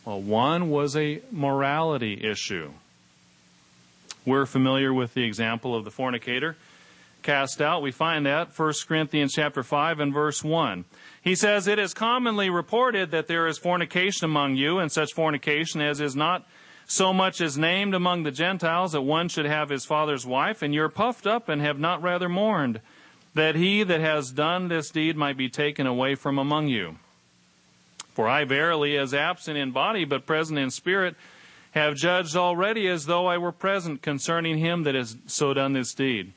Well, 0.05 0.21
one 0.21 0.71
was 0.71 0.97
a 0.97 1.21
morality 1.31 2.21
issue. 2.23 2.71
We're 4.25 4.47
familiar 4.47 4.95
with 4.95 5.15
the 5.15 5.25
example 5.25 5.75
of 5.75 5.85
the 5.85 5.91
fornicator 5.91 6.57
cast 7.23 7.61
out. 7.61 7.83
We 7.83 7.91
find 7.91 8.27
that 8.27 8.57
1 8.57 8.73
Corinthians 8.87 9.33
chapter 9.35 9.63
5 9.63 10.01
and 10.01 10.13
verse 10.13 10.45
1. 10.45 10.85
He 11.23 11.35
says, 11.35 11.67
It 11.67 11.79
is 11.79 11.95
commonly 11.95 12.51
reported 12.51 13.11
that 13.11 13.27
there 13.27 13.47
is 13.47 13.59
fornication 13.59 14.25
among 14.25 14.57
you, 14.57 14.79
and 14.79 14.91
such 14.91 15.13
fornication 15.15 15.81
as 15.81 16.01
is 16.01 16.17
not 16.17 16.47
so 16.87 17.13
much 17.13 17.41
as 17.41 17.57
named 17.57 17.95
among 17.95 18.23
the 18.23 18.31
Gentiles 18.31 18.93
that 18.93 19.03
one 19.03 19.29
should 19.29 19.47
have 19.47 19.69
his 19.69 19.85
father's 19.85 20.27
wife, 20.27 20.63
and 20.63 20.75
you're 20.75 20.89
puffed 20.89 21.27
up 21.27 21.49
and 21.49 21.63
have 21.63 21.79
not 21.79 22.03
rather 22.03 22.29
mourned, 22.29 22.81
that 23.35 23.55
he 23.55 23.83
that 23.83 24.01
has 24.01 24.31
done 24.31 24.69
this 24.69 24.91
deed 24.91 25.17
might 25.17 25.37
be 25.37 25.49
taken 25.49 25.87
away 25.87 26.15
from 26.15 26.39
among 26.39 26.69
you. 26.69 26.97
For 28.15 28.29
I 28.29 28.45
verily, 28.45 28.99
as 28.99 29.15
absent 29.15 29.57
in 29.57 29.71
body, 29.71 30.05
but 30.05 30.27
present 30.27 30.59
in 30.59 30.71
spirit, 30.71 31.17
have 31.73 31.97
judged 31.97 32.37
already 32.37 32.87
as 32.87 33.07
though 33.07 33.27
I 33.27 33.39
were 33.39 33.53
present 33.53 34.03
concerning 34.03 34.59
him 34.59 34.83
that 34.83 34.95
has 34.95 35.17
so 35.27 35.55
done 35.55 35.73
this 35.73 35.95
deed. 35.95 36.33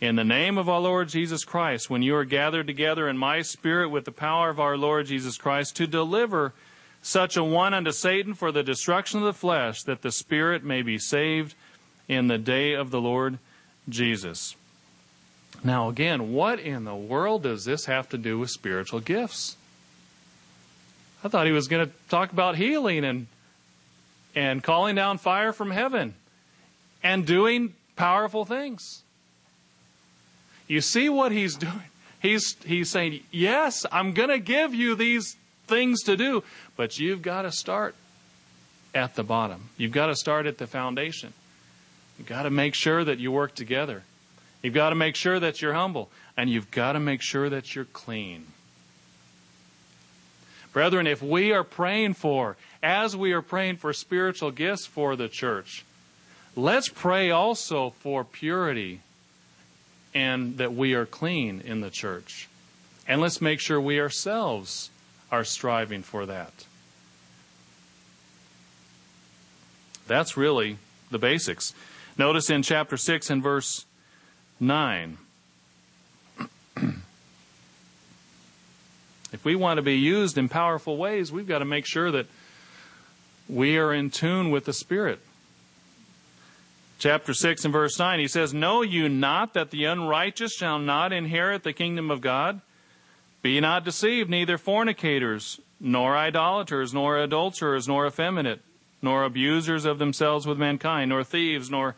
In 0.00 0.16
the 0.16 0.24
name 0.24 0.58
of 0.58 0.68
our 0.68 0.80
Lord 0.80 1.08
Jesus 1.08 1.44
Christ, 1.44 1.90
when 1.90 2.02
you 2.02 2.14
are 2.14 2.24
gathered 2.24 2.66
together 2.66 3.08
in 3.08 3.18
my 3.18 3.42
spirit 3.42 3.88
with 3.88 4.04
the 4.04 4.12
power 4.12 4.50
of 4.50 4.60
our 4.60 4.76
Lord 4.76 5.06
Jesus 5.06 5.36
Christ 5.36 5.76
to 5.76 5.86
deliver 5.86 6.52
such 7.02 7.36
a 7.36 7.44
one 7.44 7.74
unto 7.74 7.90
Satan 7.90 8.34
for 8.34 8.52
the 8.52 8.62
destruction 8.62 9.20
of 9.20 9.24
the 9.24 9.32
flesh, 9.32 9.82
that 9.82 10.02
the 10.02 10.12
spirit 10.12 10.62
may 10.62 10.82
be 10.82 10.98
saved 10.98 11.54
in 12.08 12.28
the 12.28 12.38
day 12.38 12.74
of 12.74 12.90
the 12.90 13.00
Lord 13.00 13.38
Jesus. 13.88 14.56
Now, 15.64 15.88
again, 15.88 16.32
what 16.32 16.60
in 16.60 16.84
the 16.84 16.94
world 16.94 17.42
does 17.44 17.64
this 17.64 17.86
have 17.86 18.08
to 18.10 18.18
do 18.18 18.38
with 18.38 18.50
spiritual 18.50 19.00
gifts? 19.00 19.56
I 21.24 21.28
thought 21.28 21.46
he 21.46 21.52
was 21.52 21.68
going 21.68 21.86
to 21.86 21.92
talk 22.10 22.32
about 22.32 22.56
healing 22.56 23.04
and 23.04 23.26
and 24.34 24.62
calling 24.62 24.94
down 24.94 25.18
fire 25.18 25.52
from 25.52 25.70
heaven 25.70 26.14
and 27.02 27.26
doing 27.26 27.74
powerful 27.96 28.44
things. 28.44 29.02
You 30.66 30.80
see 30.80 31.08
what 31.08 31.32
he's 31.32 31.56
doing? 31.56 31.82
He's, 32.20 32.56
he's 32.64 32.90
saying, 32.90 33.20
Yes, 33.30 33.84
I'm 33.92 34.12
going 34.12 34.30
to 34.30 34.38
give 34.38 34.74
you 34.74 34.94
these 34.94 35.36
things 35.66 36.02
to 36.04 36.16
do, 36.16 36.42
but 36.76 36.98
you've 36.98 37.22
got 37.22 37.42
to 37.42 37.52
start 37.52 37.94
at 38.94 39.14
the 39.14 39.22
bottom. 39.22 39.68
You've 39.76 39.92
got 39.92 40.06
to 40.06 40.16
start 40.16 40.46
at 40.46 40.58
the 40.58 40.66
foundation. 40.66 41.32
You've 42.18 42.28
got 42.28 42.44
to 42.44 42.50
make 42.50 42.74
sure 42.74 43.04
that 43.04 43.18
you 43.18 43.30
work 43.30 43.54
together. 43.54 44.02
You've 44.64 44.72
got 44.72 44.88
to 44.88 44.96
make 44.96 45.14
sure 45.14 45.38
that 45.38 45.60
you're 45.60 45.74
humble. 45.74 46.10
And 46.38 46.48
you've 46.48 46.70
got 46.70 46.92
to 46.92 47.00
make 47.00 47.20
sure 47.20 47.50
that 47.50 47.74
you're 47.74 47.84
clean. 47.84 48.46
Brethren, 50.72 51.06
if 51.06 51.22
we 51.22 51.52
are 51.52 51.62
praying 51.62 52.14
for, 52.14 52.56
as 52.82 53.14
we 53.14 53.32
are 53.32 53.42
praying 53.42 53.76
for 53.76 53.92
spiritual 53.92 54.50
gifts 54.50 54.86
for 54.86 55.16
the 55.16 55.28
church, 55.28 55.84
let's 56.56 56.88
pray 56.88 57.30
also 57.30 57.90
for 57.90 58.24
purity 58.24 59.00
and 60.14 60.56
that 60.56 60.74
we 60.74 60.94
are 60.94 61.06
clean 61.06 61.60
in 61.60 61.82
the 61.82 61.90
church. 61.90 62.48
And 63.06 63.20
let's 63.20 63.42
make 63.42 63.60
sure 63.60 63.78
we 63.78 64.00
ourselves 64.00 64.88
are 65.30 65.44
striving 65.44 66.02
for 66.02 66.24
that. 66.24 66.64
That's 70.06 70.38
really 70.38 70.78
the 71.10 71.18
basics. 71.18 71.74
Notice 72.16 72.48
in 72.48 72.62
chapter 72.62 72.96
6 72.96 73.28
and 73.28 73.42
verse 73.42 73.84
9 74.60 75.18
If 79.34 79.44
we 79.44 79.56
want 79.56 79.78
to 79.78 79.82
be 79.82 79.96
used 79.96 80.38
in 80.38 80.48
powerful 80.48 80.96
ways, 80.96 81.32
we've 81.32 81.48
got 81.48 81.58
to 81.58 81.64
make 81.64 81.86
sure 81.86 82.12
that 82.12 82.26
we 83.48 83.76
are 83.76 83.92
in 83.92 84.10
tune 84.10 84.52
with 84.52 84.64
the 84.64 84.72
Spirit. 84.72 85.18
Chapter 87.00 87.34
6 87.34 87.64
and 87.64 87.72
verse 87.72 87.98
9, 87.98 88.20
he 88.20 88.28
says, 88.28 88.54
Know 88.54 88.82
you 88.82 89.08
not 89.08 89.52
that 89.54 89.72
the 89.72 89.86
unrighteous 89.86 90.52
shall 90.52 90.78
not 90.78 91.12
inherit 91.12 91.64
the 91.64 91.72
kingdom 91.72 92.12
of 92.12 92.20
God? 92.20 92.60
Be 93.42 93.58
not 93.60 93.84
deceived, 93.84 94.30
neither 94.30 94.56
fornicators, 94.56 95.58
nor 95.80 96.16
idolaters, 96.16 96.94
nor 96.94 97.18
adulterers, 97.18 97.88
nor 97.88 98.06
effeminate, 98.06 98.60
nor 99.02 99.24
abusers 99.24 99.84
of 99.84 99.98
themselves 99.98 100.46
with 100.46 100.58
mankind, 100.58 101.08
nor 101.08 101.24
thieves, 101.24 101.68
nor 101.68 101.96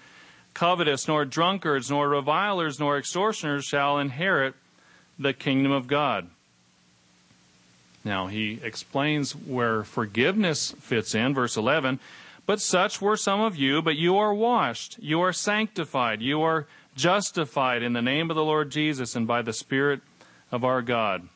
covetous, 0.57 1.07
nor 1.07 1.27
drunkards, 1.27 1.91
nor 1.91 2.09
revilers, 2.09 2.81
nor 2.81 2.97
extortioners 2.97 3.67
shall 3.67 3.99
inherit 3.99 4.55
the 5.19 5.35
kingdom 5.35 5.71
of 5.71 5.87
God. 5.87 6.29
Now, 8.03 8.29
he 8.29 8.59
explains 8.63 9.37
where 9.37 9.85
forgiveness 9.85 10.73
fits 10.81 11.15
in, 11.15 11.35
verse 11.35 11.59
11. 11.59 12.01
But 12.47 12.63
such 12.63 13.03
were 13.03 13.19
some 13.19 13.43
of 13.43 13.57
you, 13.57 13.83
but 13.83 13.97
you 13.97 14.17
are 14.17 14.33
washed, 14.33 14.99
you 14.99 15.21
are 15.21 15.33
sanctified, 15.33 16.23
you 16.23 16.41
are 16.41 16.67
justified 16.97 17.83
in 17.83 17.93
the 17.93 18.01
name 18.01 18.31
of 18.31 18.37
the 18.37 18.45
Lord 18.45 18.71
Jesus 18.71 19.15
and 19.15 19.27
by 19.27 19.43
the 19.43 19.53
Spirit 19.53 20.01
of 20.51 20.65
our 20.65 20.81
God. 20.81 21.29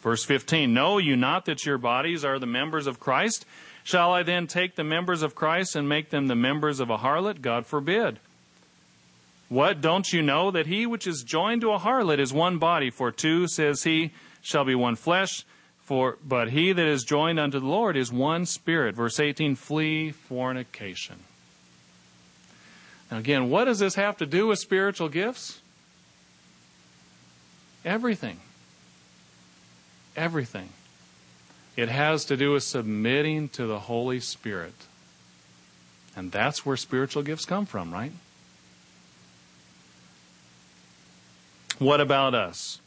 Verse 0.00 0.24
15 0.24 0.72
Know 0.72 0.98
you 0.98 1.16
not 1.16 1.46
that 1.46 1.66
your 1.66 1.78
bodies 1.78 2.24
are 2.24 2.38
the 2.38 2.46
members 2.46 2.86
of 2.86 3.00
Christ? 3.00 3.44
Shall 3.84 4.12
I 4.12 4.22
then 4.22 4.46
take 4.46 4.76
the 4.76 4.84
members 4.84 5.22
of 5.22 5.34
Christ 5.34 5.74
and 5.74 5.88
make 5.88 6.10
them 6.10 6.28
the 6.28 6.36
members 6.36 6.80
of 6.80 6.90
a 6.90 6.98
harlot? 6.98 7.40
God 7.40 7.66
forbid. 7.66 8.18
What, 9.48 9.80
don't 9.80 10.10
you 10.12 10.22
know 10.22 10.50
that 10.50 10.66
he 10.66 10.86
which 10.86 11.06
is 11.06 11.22
joined 11.22 11.60
to 11.60 11.72
a 11.72 11.78
harlot 11.78 12.18
is 12.18 12.32
one 12.32 12.58
body? 12.58 12.90
For 12.90 13.10
two, 13.10 13.48
says 13.48 13.82
he, 13.82 14.12
shall 14.40 14.64
be 14.64 14.74
one 14.74 14.96
flesh. 14.96 15.44
For 15.82 16.16
but 16.24 16.50
he 16.50 16.72
that 16.72 16.86
is 16.86 17.04
joined 17.04 17.40
unto 17.40 17.58
the 17.58 17.66
Lord 17.66 17.96
is 17.96 18.12
one 18.12 18.46
spirit. 18.46 18.94
Verse 18.94 19.18
18, 19.18 19.56
flee 19.56 20.10
fornication. 20.10 21.16
Now 23.10 23.18
again, 23.18 23.50
what 23.50 23.64
does 23.64 23.80
this 23.80 23.96
have 23.96 24.16
to 24.18 24.26
do 24.26 24.46
with 24.46 24.58
spiritual 24.58 25.08
gifts? 25.08 25.60
Everything. 27.84 28.38
Everything. 30.16 30.68
It 31.76 31.88
has 31.88 32.24
to 32.26 32.36
do 32.36 32.52
with 32.52 32.62
submitting 32.62 33.48
to 33.50 33.66
the 33.66 33.80
Holy 33.80 34.20
Spirit. 34.20 34.74
And 36.14 36.30
that's 36.30 36.66
where 36.66 36.76
spiritual 36.76 37.22
gifts 37.22 37.46
come 37.46 37.64
from, 37.64 37.92
right? 37.92 38.12
What 41.78 42.00
about 42.00 42.34
us? 42.34 42.80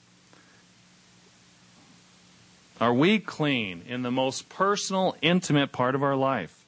Are 2.79 2.93
we 2.93 3.19
clean 3.19 3.81
in 3.88 4.03
the 4.03 4.11
most 4.11 4.49
personal, 4.49 5.15
intimate 5.21 5.71
part 5.71 5.95
of 5.95 6.03
our 6.03 6.15
life? 6.15 6.63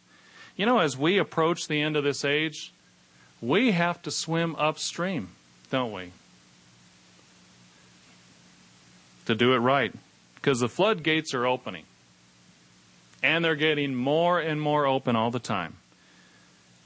You 0.55 0.65
know, 0.65 0.79
as 0.79 0.97
we 0.97 1.19
approach 1.19 1.67
the 1.67 1.81
end 1.81 1.95
of 1.95 2.03
this 2.03 2.25
age, 2.25 2.71
we 3.41 3.71
have 3.71 4.01
to 4.03 4.11
swim 4.11 4.55
upstream, 4.55 5.29
don't 5.69 5.91
we? 5.91 6.11
To 9.25 9.35
do 9.35 9.53
it 9.53 9.57
right. 9.57 9.93
Because 10.35 10.61
the 10.61 10.69
floodgates 10.69 11.33
are 11.33 11.45
opening. 11.45 11.83
And 13.23 13.43
they're 13.43 13.55
getting 13.55 13.95
more 13.95 14.39
and 14.39 14.61
more 14.61 14.85
open 14.85 15.15
all 15.15 15.31
the 15.31 15.39
time. 15.39 15.75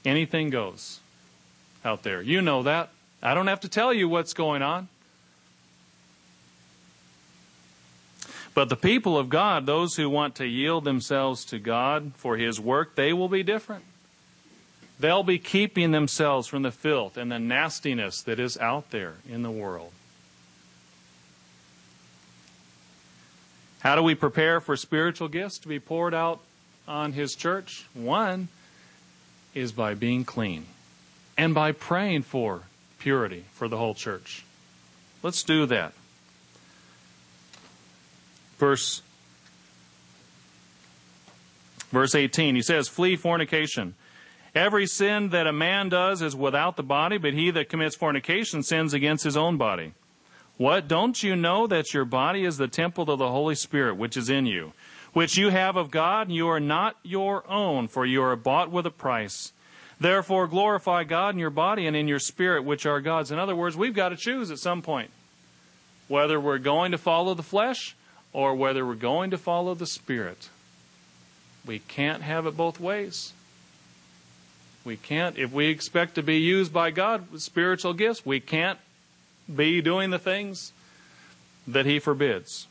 Anything 0.04 0.50
goes 0.50 1.00
out 1.84 2.02
there. 2.02 2.22
You 2.22 2.40
know 2.40 2.62
that. 2.62 2.90
I 3.22 3.34
don't 3.34 3.46
have 3.46 3.60
to 3.60 3.68
tell 3.68 3.92
you 3.92 4.08
what's 4.08 4.32
going 4.32 4.62
on. 4.62 4.88
But 8.54 8.68
the 8.68 8.76
people 8.76 9.16
of 9.16 9.28
God, 9.28 9.64
those 9.64 9.96
who 9.96 10.10
want 10.10 10.34
to 10.36 10.46
yield 10.46 10.84
themselves 10.84 11.44
to 11.46 11.58
God 11.58 12.12
for 12.16 12.36
His 12.36 12.60
work, 12.60 12.96
they 12.96 13.12
will 13.12 13.28
be 13.28 13.42
different. 13.42 13.84
They'll 15.00 15.22
be 15.22 15.38
keeping 15.38 15.90
themselves 15.90 16.48
from 16.48 16.62
the 16.62 16.70
filth 16.70 17.16
and 17.16 17.32
the 17.32 17.38
nastiness 17.38 18.20
that 18.22 18.38
is 18.38 18.58
out 18.58 18.90
there 18.90 19.14
in 19.28 19.42
the 19.42 19.50
world. 19.50 19.92
How 23.82 23.96
do 23.96 24.02
we 24.02 24.14
prepare 24.14 24.60
for 24.60 24.76
spiritual 24.76 25.28
gifts 25.28 25.58
to 25.58 25.68
be 25.68 25.80
poured 25.80 26.14
out 26.14 26.40
on 26.86 27.12
His 27.12 27.34
church? 27.34 27.86
One 27.94 28.48
is 29.54 29.72
by 29.72 29.94
being 29.94 30.24
clean 30.24 30.66
and 31.36 31.54
by 31.54 31.72
praying 31.72 32.22
for 32.22 32.62
purity 32.98 33.44
for 33.52 33.68
the 33.68 33.76
whole 33.76 33.94
church. 33.94 34.44
Let's 35.22 35.42
do 35.42 35.66
that 35.66 35.92
verse 38.62 39.02
verse 41.90 42.14
18 42.14 42.54
he 42.54 42.62
says 42.62 42.86
flee 42.86 43.16
fornication 43.16 43.96
every 44.54 44.86
sin 44.86 45.30
that 45.30 45.48
a 45.48 45.52
man 45.52 45.88
does 45.88 46.22
is 46.22 46.36
without 46.36 46.76
the 46.76 46.82
body 46.84 47.18
but 47.18 47.34
he 47.34 47.50
that 47.50 47.68
commits 47.68 47.96
fornication 47.96 48.62
sins 48.62 48.94
against 48.94 49.24
his 49.24 49.36
own 49.36 49.56
body 49.56 49.92
what 50.56 50.88
don't 50.88 51.22
you 51.22 51.34
know 51.34 51.66
that 51.66 51.94
your 51.94 52.04
body 52.04 52.44
is 52.44 52.56
the 52.56 52.68
temple 52.68 53.10
of 53.10 53.18
the 53.18 53.30
holy 53.30 53.54
spirit 53.54 53.96
which 53.96 54.16
is 54.16 54.28
in 54.28 54.46
you 54.46 54.72
which 55.12 55.36
you 55.36 55.50
have 55.50 55.76
of 55.76 55.90
god 55.90 56.28
and 56.28 56.36
you 56.36 56.48
are 56.48 56.60
not 56.60 56.96
your 57.02 57.48
own 57.50 57.88
for 57.88 58.04
you 58.06 58.22
are 58.22 58.36
bought 58.36 58.70
with 58.70 58.86
a 58.86 58.90
price 58.90 59.52
therefore 60.00 60.46
glorify 60.46 61.04
god 61.04 61.34
in 61.34 61.38
your 61.38 61.50
body 61.50 61.86
and 61.86 61.96
in 61.96 62.08
your 62.08 62.18
spirit 62.18 62.64
which 62.64 62.86
are 62.86 63.00
god's 63.00 63.30
in 63.30 63.38
other 63.38 63.56
words 63.56 63.76
we've 63.76 63.94
got 63.94 64.10
to 64.10 64.16
choose 64.16 64.50
at 64.50 64.58
some 64.58 64.82
point 64.82 65.10
whether 66.08 66.38
we're 66.38 66.58
going 66.58 66.92
to 66.92 66.98
follow 66.98 67.34
the 67.34 67.42
flesh 67.42 67.96
or 68.32 68.54
whether 68.54 68.86
we're 68.86 68.94
going 68.94 69.30
to 69.30 69.38
follow 69.38 69.74
the 69.74 69.86
Spirit. 69.86 70.48
We 71.66 71.78
can't 71.80 72.22
have 72.22 72.46
it 72.46 72.56
both 72.56 72.80
ways. 72.80 73.32
We 74.84 74.96
can't, 74.96 75.38
if 75.38 75.52
we 75.52 75.66
expect 75.66 76.16
to 76.16 76.22
be 76.22 76.38
used 76.38 76.72
by 76.72 76.90
God 76.90 77.30
with 77.30 77.42
spiritual 77.42 77.94
gifts, 77.94 78.26
we 78.26 78.40
can't 78.40 78.78
be 79.54 79.80
doing 79.80 80.10
the 80.10 80.18
things 80.18 80.72
that 81.66 81.86
He 81.86 81.98
forbids. 81.98 82.66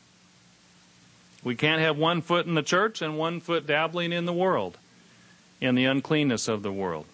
We 1.44 1.56
can't 1.56 1.82
have 1.82 1.96
one 1.96 2.22
foot 2.22 2.46
in 2.46 2.54
the 2.54 2.62
church 2.62 3.02
and 3.02 3.18
one 3.18 3.40
foot 3.40 3.66
dabbling 3.66 4.12
in 4.12 4.26
the 4.26 4.32
world, 4.32 4.78
in 5.60 5.74
the 5.74 5.86
uncleanness 5.86 6.48
of 6.48 6.62
the 6.62 6.72
world. 6.72 7.06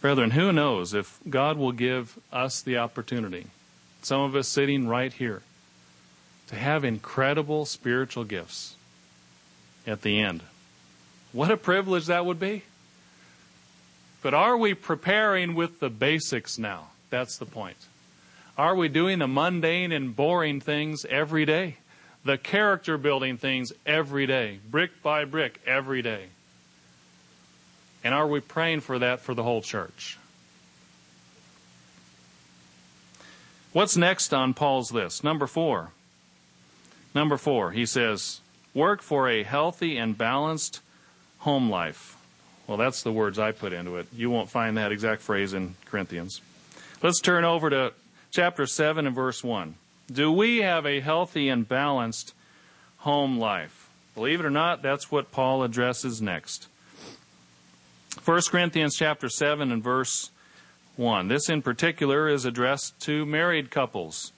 Brethren, 0.00 0.30
who 0.30 0.52
knows 0.52 0.94
if 0.94 1.18
God 1.28 1.58
will 1.58 1.72
give 1.72 2.18
us 2.32 2.62
the 2.62 2.78
opportunity, 2.78 3.46
some 4.02 4.20
of 4.20 4.36
us 4.36 4.46
sitting 4.46 4.86
right 4.86 5.12
here, 5.12 5.42
to 6.48 6.56
have 6.56 6.84
incredible 6.84 7.64
spiritual 7.64 8.24
gifts 8.24 8.76
at 9.86 10.02
the 10.02 10.20
end. 10.20 10.42
What 11.32 11.50
a 11.50 11.56
privilege 11.56 12.06
that 12.06 12.24
would 12.24 12.38
be. 12.40 12.62
But 14.28 14.34
are 14.34 14.58
we 14.58 14.74
preparing 14.74 15.54
with 15.54 15.80
the 15.80 15.88
basics 15.88 16.58
now? 16.58 16.88
That's 17.08 17.38
the 17.38 17.46
point. 17.46 17.78
Are 18.58 18.74
we 18.74 18.88
doing 18.88 19.20
the 19.20 19.26
mundane 19.26 19.90
and 19.90 20.14
boring 20.14 20.60
things 20.60 21.06
every 21.06 21.46
day? 21.46 21.78
The 22.26 22.36
character 22.36 22.98
building 22.98 23.38
things 23.38 23.72
every 23.86 24.26
day, 24.26 24.58
brick 24.70 25.02
by 25.02 25.24
brick, 25.24 25.62
every 25.66 26.02
day? 26.02 26.26
And 28.04 28.12
are 28.12 28.26
we 28.26 28.40
praying 28.40 28.80
for 28.80 28.98
that 28.98 29.20
for 29.20 29.32
the 29.32 29.42
whole 29.42 29.62
church? 29.62 30.18
What's 33.72 33.96
next 33.96 34.34
on 34.34 34.52
Paul's 34.52 34.92
list? 34.92 35.24
Number 35.24 35.46
four. 35.46 35.92
Number 37.14 37.38
four, 37.38 37.70
he 37.70 37.86
says, 37.86 38.42
Work 38.74 39.00
for 39.00 39.26
a 39.26 39.42
healthy 39.42 39.96
and 39.96 40.18
balanced 40.18 40.82
home 41.38 41.70
life. 41.70 42.17
Well, 42.68 42.76
that's 42.76 43.02
the 43.02 43.10
words 43.10 43.38
I 43.38 43.52
put 43.52 43.72
into 43.72 43.96
it. 43.96 44.06
You 44.14 44.30
won't 44.30 44.50
find 44.50 44.76
that 44.76 44.92
exact 44.92 45.22
phrase 45.22 45.54
in 45.54 45.74
Corinthians. 45.86 46.42
Let's 47.02 47.20
turn 47.20 47.44
over 47.44 47.70
to 47.70 47.92
chapter 48.30 48.66
7 48.66 49.06
and 49.06 49.16
verse 49.16 49.42
1. 49.42 49.74
Do 50.12 50.30
we 50.30 50.58
have 50.58 50.84
a 50.84 51.00
healthy 51.00 51.48
and 51.48 51.66
balanced 51.66 52.34
home 52.98 53.38
life? 53.38 53.88
Believe 54.14 54.40
it 54.40 54.46
or 54.46 54.50
not, 54.50 54.82
that's 54.82 55.10
what 55.10 55.32
Paul 55.32 55.62
addresses 55.62 56.20
next. 56.20 56.68
1 58.24 58.40
Corinthians 58.50 58.96
chapter 58.96 59.30
7 59.30 59.72
and 59.72 59.82
verse 59.82 60.30
1. 60.96 61.28
This 61.28 61.48
in 61.48 61.62
particular 61.62 62.28
is 62.28 62.44
addressed 62.44 63.00
to 63.00 63.24
married 63.24 63.70
couples. 63.70 64.32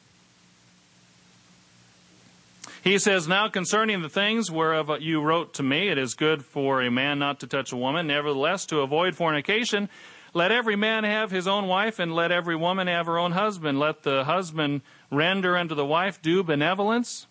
He 2.83 2.99
says, 2.99 3.29
Now 3.29 3.49
concerning 3.49 4.01
the 4.01 4.09
things 4.09 4.51
whereof 4.51 4.91
you 5.01 5.21
wrote 5.21 5.55
to 5.55 5.63
me, 5.63 5.89
it 5.89 5.99
is 5.99 6.15
good 6.15 6.45
for 6.45 6.81
a 6.81 6.91
man 6.91 7.19
not 7.19 7.41
to 7.41 7.47
touch 7.47 7.73
a 7.73 7.77
woman. 7.77 8.07
Nevertheless, 8.07 8.65
to 8.67 8.81
avoid 8.81 9.15
fornication, 9.15 9.91
let 10.33 10.51
every 10.51 10.77
man 10.77 11.05
have 11.05 11.31
his 11.31 11.47
own 11.47 11.67
wife, 11.67 11.99
and 11.99 12.15
let 12.15 12.33
every 12.33 12.57
woman 12.57 12.87
have 12.87 13.07
her 13.07 13.19
own 13.19 13.33
husband. 13.33 13.79
Let 13.79 14.03
the 14.03 14.25
husband 14.25 14.81
render 15.11 15.57
unto 15.57 15.75
the 15.75 15.85
wife 15.85 16.23
due 16.23 16.43
benevolence, 16.43 17.27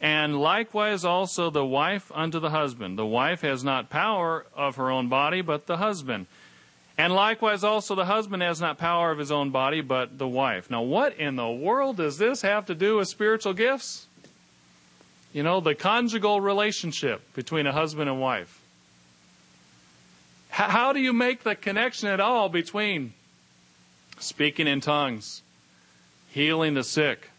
and 0.00 0.38
likewise 0.38 1.04
also 1.04 1.50
the 1.50 1.66
wife 1.66 2.10
unto 2.14 2.38
the 2.38 2.50
husband. 2.50 2.98
The 2.98 3.06
wife 3.06 3.42
has 3.42 3.64
not 3.64 3.90
power 3.90 4.46
of 4.54 4.76
her 4.76 4.90
own 4.90 5.08
body, 5.08 5.42
but 5.42 5.66
the 5.66 5.76
husband. 5.76 6.26
And 6.96 7.12
likewise 7.12 7.62
also 7.62 7.94
the 7.94 8.06
husband 8.06 8.42
has 8.42 8.60
not 8.60 8.78
power 8.78 9.10
of 9.10 9.18
his 9.18 9.30
own 9.30 9.50
body, 9.50 9.82
but 9.82 10.18
the 10.18 10.26
wife. 10.26 10.70
Now, 10.70 10.82
what 10.82 11.16
in 11.18 11.36
the 11.36 11.50
world 11.50 11.98
does 11.98 12.18
this 12.18 12.42
have 12.42 12.66
to 12.66 12.74
do 12.74 12.96
with 12.96 13.08
spiritual 13.08 13.52
gifts? 13.52 14.07
You 15.32 15.42
know, 15.42 15.60
the 15.60 15.74
conjugal 15.74 16.40
relationship 16.40 17.20
between 17.34 17.66
a 17.66 17.72
husband 17.72 18.08
and 18.08 18.20
wife. 18.20 18.60
How 20.50 20.92
do 20.92 20.98
you 20.98 21.12
make 21.12 21.44
the 21.44 21.54
connection 21.54 22.08
at 22.08 22.18
all 22.18 22.48
between 22.48 23.12
speaking 24.18 24.66
in 24.66 24.80
tongues, 24.80 25.42
healing 26.30 26.74
the 26.74 26.82
sick, 26.82 27.30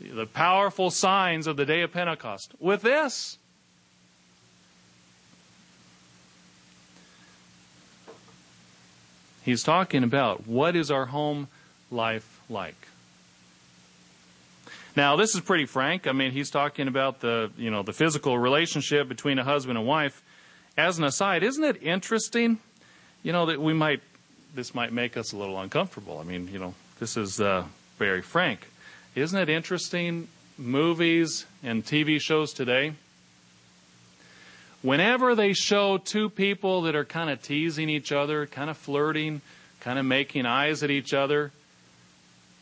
the 0.00 0.26
powerful 0.26 0.90
signs 0.90 1.46
of 1.46 1.56
the 1.56 1.64
day 1.64 1.82
of 1.82 1.92
Pentecost 1.92 2.52
with 2.58 2.82
this? 2.82 3.38
He's 9.44 9.62
talking 9.62 10.02
about 10.02 10.46
what 10.46 10.74
is 10.74 10.90
our 10.90 11.06
home 11.06 11.48
life 11.90 12.40
like? 12.48 12.88
Now, 14.94 15.16
this 15.16 15.34
is 15.34 15.40
pretty 15.40 15.64
frank. 15.64 16.06
I 16.06 16.12
mean, 16.12 16.32
he's 16.32 16.50
talking 16.50 16.86
about 16.86 17.20
the, 17.20 17.50
you 17.56 17.70
know, 17.70 17.82
the 17.82 17.94
physical 17.94 18.38
relationship 18.38 19.08
between 19.08 19.38
a 19.38 19.44
husband 19.44 19.78
and 19.78 19.86
wife. 19.86 20.22
As 20.76 20.98
an 20.98 21.04
aside, 21.04 21.42
isn't 21.42 21.64
it 21.64 21.82
interesting, 21.82 22.58
you 23.22 23.32
know, 23.32 23.46
that 23.46 23.60
we 23.60 23.72
might, 23.72 24.00
this 24.54 24.74
might 24.74 24.92
make 24.92 25.16
us 25.16 25.32
a 25.32 25.36
little 25.36 25.58
uncomfortable. 25.58 26.18
I 26.18 26.24
mean, 26.24 26.48
you 26.48 26.58
know, 26.58 26.74
this 26.98 27.16
is 27.16 27.40
uh, 27.40 27.64
very 27.98 28.20
frank. 28.20 28.68
Isn't 29.14 29.38
it 29.38 29.48
interesting, 29.48 30.28
movies 30.58 31.46
and 31.62 31.84
TV 31.84 32.20
shows 32.20 32.52
today, 32.52 32.92
whenever 34.82 35.34
they 35.34 35.52
show 35.52 35.96
two 35.98 36.28
people 36.28 36.82
that 36.82 36.94
are 36.94 37.04
kind 37.04 37.30
of 37.30 37.42
teasing 37.42 37.88
each 37.88 38.12
other, 38.12 38.46
kind 38.46 38.68
of 38.68 38.76
flirting, 38.76 39.40
kind 39.80 39.98
of 39.98 40.04
making 40.04 40.44
eyes 40.44 40.82
at 40.82 40.90
each 40.90 41.14
other, 41.14 41.50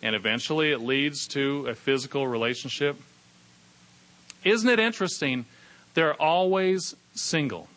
and 0.03 0.15
eventually 0.15 0.71
it 0.71 0.81
leads 0.81 1.27
to 1.29 1.67
a 1.69 1.75
physical 1.75 2.27
relationship. 2.27 2.97
Isn't 4.45 4.69
it 4.69 4.79
interesting? 4.79 5.45
They're 5.95 6.15
always 6.15 6.95
single. 7.15 7.69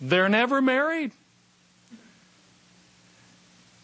They're 0.00 0.28
never 0.28 0.60
married. 0.60 1.12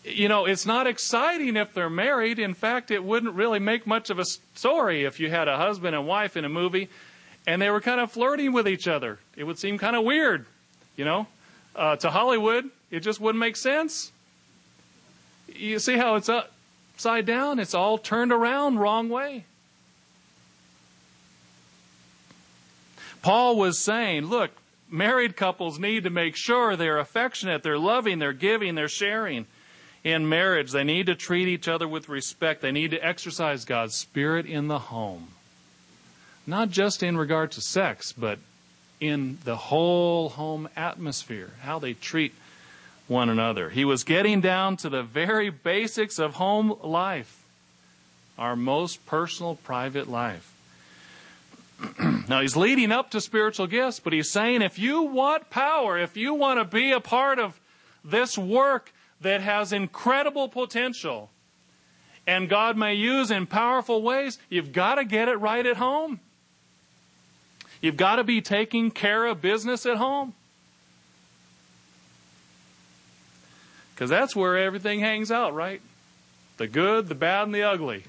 You 0.05 0.29
know, 0.29 0.47
it's 0.47 0.67
not 0.67 0.87
exciting 0.87 1.57
if 1.57 1.73
they're 1.73 1.91
married. 1.91 2.39
In 2.39 2.55
fact, 2.55 2.91
it 2.91 3.05
wouldn't 3.05 3.35
really 3.35 3.59
make 3.59 3.87
much 3.87 4.11
of 4.11 4.19
a 4.19 4.25
story 4.25 5.05
if 5.05 5.21
you 5.21 5.31
had 5.31 5.49
a 5.49 5.57
husband 5.57 5.95
and 5.95 6.07
wife 6.07 6.37
in 6.37 6.45
a 6.45 6.49
movie 6.49 6.89
and 7.47 7.61
they 7.61 7.71
were 7.71 7.81
kind 7.81 8.01
of 8.01 8.13
flirting 8.13 8.53
with 8.53 8.69
each 8.69 8.87
other. 8.87 9.19
It 9.37 9.45
would 9.45 9.59
seem 9.59 9.79
kind 9.79 9.97
of 9.97 10.05
weird, 10.05 10.47
you 10.97 11.05
know. 11.05 11.27
Uh, 11.75 11.97
to 11.97 12.11
Hollywood, 12.11 12.69
it 12.91 13.01
just 13.01 13.21
wouldn't 13.21 13.41
make 13.41 13.57
sense 13.57 14.13
you 15.61 15.79
see 15.79 15.97
how 15.97 16.15
it's 16.17 16.29
upside 16.29 17.27
down? 17.27 17.59
It's 17.59 17.75
all 17.75 17.99
turned 17.99 18.33
around 18.33 18.79
wrong 18.79 19.09
way. 19.09 19.45
Paul 23.23 23.57
was 23.57 23.79
saying, 23.79 24.27
look, 24.27 24.51
married 24.91 25.37
couples 25.37 25.79
need 25.79 26.05
to 26.05 26.11
make 26.11 26.37
sure 26.37 26.77
they're 26.77 26.99
affectionate, 26.99 27.63
they're 27.63 27.79
loving, 27.79 28.19
they're 28.19 28.33
giving, 28.33 28.75
they're 28.75 28.89
sharing. 28.89 29.47
In 30.03 30.29
marriage, 30.29 30.73
they 30.73 30.85
need 30.85 31.07
to 31.07 31.15
treat 31.15 31.47
each 31.47 31.69
other 31.69 31.87
with 31.87 32.09
respect. 32.09 32.63
They 32.63 32.73
need 32.73 32.93
to 32.93 33.05
exercise 33.05 33.67
God's 33.67 33.95
Spirit 33.95 34.47
in 34.47 34.69
the 34.69 34.79
home. 34.79 35.29
Not 36.47 36.71
just 36.71 37.03
in 37.03 37.19
regard 37.19 37.53
to 37.53 37.61
sex, 37.61 38.13
but 38.13 38.39
in 38.99 39.39
the 39.45 39.57
whole 39.57 40.31
home 40.31 40.71
atmosphere, 40.75 41.51
how 41.61 41.79
they 41.79 41.93
treat 41.93 42.35
one 43.11 43.29
another. 43.29 43.69
He 43.71 43.85
was 43.85 44.05
getting 44.05 44.41
down 44.41 44.77
to 44.79 44.89
the 44.89 45.03
very 45.03 45.51
basics 45.51 46.19
of 46.19 46.35
home 46.35 46.77
life, 46.83 47.45
our 48.39 48.55
most 48.55 49.05
personal, 49.05 49.57
private 49.57 50.09
life. 50.09 50.55
now, 52.29 52.41
he's 52.41 52.57
leading 52.57 52.93
up 52.93 53.11
to 53.11 53.21
spiritual 53.21 53.67
gifts, 53.67 53.99
but 53.99 54.13
he's 54.13 54.31
saying 54.31 54.63
if 54.63 54.79
you 54.79 55.03
want 55.03 55.51
power, 55.51 55.99
if 55.99 56.17
you 56.17 56.35
want 56.35 56.61
to 56.61 56.65
be 56.65 56.93
a 56.93 57.01
part 57.01 57.41
of 57.41 57.59
this 58.05 58.39
work 58.39 58.93
that 59.21 59.41
has 59.41 59.73
incredible 59.73 60.49
potential, 60.49 61.31
and 62.29 62.49
God 62.49 62.77
may 62.77 62.95
use 62.95 63.33
in 63.33 63.47
powerful 63.47 64.03
ways, 64.03 64.39
you've 64.49 64.73
got 64.73 64.95
to 64.97 65.05
get 65.05 65.29
it 65.29 65.37
right 65.37 65.67
at 65.67 65.79
home. 65.79 66.21
You've 67.83 67.97
got 67.97 68.17
to 68.17 68.25
be 68.25 68.41
taking 68.41 68.93
care 68.93 69.27
of 69.27 69.43
business 69.43 69.85
at 69.85 69.97
home. 69.97 70.35
Because 74.01 74.09
that's 74.09 74.35
where 74.35 74.57
everything 74.57 75.01
hangs 75.01 75.31
out, 75.31 75.55
right? 75.55 75.83
The 76.57 76.67
good, 76.67 77.09
the 77.09 77.15
bad, 77.15 77.43
and 77.43 77.55
the 77.55 77.65
ugly. 77.65 78.05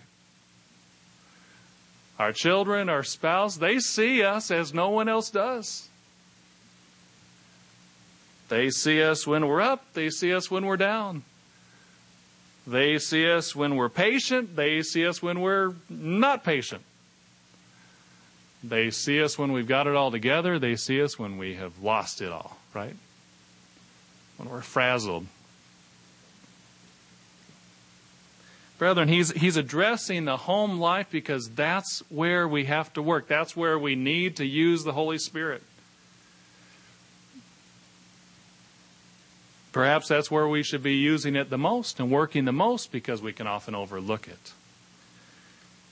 Our 2.18 2.32
children, 2.32 2.88
our 2.88 3.04
spouse, 3.04 3.58
they 3.58 3.80
see 3.80 4.24
us 4.24 4.52
as 4.52 4.74
no 4.74 4.88
one 4.88 5.10
else 5.10 5.30
does. 5.30 5.90
They 8.48 8.70
see 8.70 9.04
us 9.04 9.28
when 9.28 9.46
we're 9.46 9.60
up, 9.60 9.84
they 9.94 10.10
see 10.10 10.34
us 10.34 10.50
when 10.50 10.66
we're 10.66 10.78
down. 10.78 11.24
They 12.66 12.98
see 12.98 13.30
us 13.30 13.54
when 13.54 13.76
we're 13.76 13.90
patient, 13.90 14.56
they 14.56 14.84
see 14.84 15.06
us 15.06 15.22
when 15.22 15.42
we're 15.42 15.74
not 15.90 16.46
patient. 16.46 16.84
They 18.64 18.92
see 18.92 19.22
us 19.22 19.38
when 19.38 19.52
we've 19.52 19.68
got 19.68 19.88
it 19.88 19.96
all 19.98 20.10
together, 20.10 20.58
they 20.58 20.78
see 20.78 21.02
us 21.02 21.20
when 21.20 21.38
we 21.38 21.56
have 21.56 21.84
lost 21.84 22.22
it 22.22 22.32
all, 22.32 22.56
right? 22.74 22.96
When 24.38 24.50
we're 24.50 24.62
frazzled. 24.62 25.28
Brethren, 28.82 29.10
he's, 29.10 29.30
he's 29.34 29.58
addressing 29.58 30.26
the 30.26 30.38
home 30.38 30.80
life 30.80 31.06
because 31.12 31.52
that's 31.52 32.02
where 32.10 32.48
we 32.48 32.66
have 32.66 32.92
to 32.94 33.02
work. 33.04 33.28
That's 33.28 33.56
where 33.56 33.78
we 33.78 33.94
need 33.94 34.38
to 34.38 34.44
use 34.44 34.84
the 34.84 34.92
Holy 34.92 35.20
Spirit. 35.20 35.62
Perhaps 39.72 40.08
that's 40.08 40.32
where 40.32 40.48
we 40.48 40.64
should 40.64 40.82
be 40.82 40.96
using 40.96 41.36
it 41.36 41.52
the 41.52 41.60
most 41.60 42.00
and 42.00 42.10
working 42.10 42.46
the 42.46 42.52
most 42.52 42.92
because 42.92 43.22
we 43.22 43.32
can 43.32 43.46
often 43.46 43.76
overlook 43.76 44.28
it. 44.28 44.52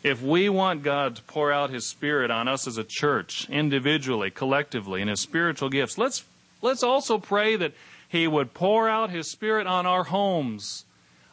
If 0.01 0.23
we 0.23 0.49
want 0.49 0.81
God 0.81 1.17
to 1.17 1.21
pour 1.21 1.51
out 1.51 1.69
His 1.69 1.85
Spirit 1.85 2.31
on 2.31 2.47
us 2.47 2.65
as 2.65 2.79
a 2.79 2.83
church, 2.83 3.47
individually, 3.51 4.31
collectively, 4.31 5.03
in 5.03 5.09
His 5.09 5.19
spiritual 5.19 5.69
gifts, 5.69 5.99
let's, 5.99 6.23
let's 6.63 6.81
also 6.81 7.19
pray 7.19 7.55
that 7.55 7.73
He 8.07 8.27
would 8.27 8.55
pour 8.55 8.89
out 8.89 9.11
His 9.11 9.29
Spirit 9.29 9.67
on 9.67 9.85
our 9.85 10.05
homes, 10.05 10.85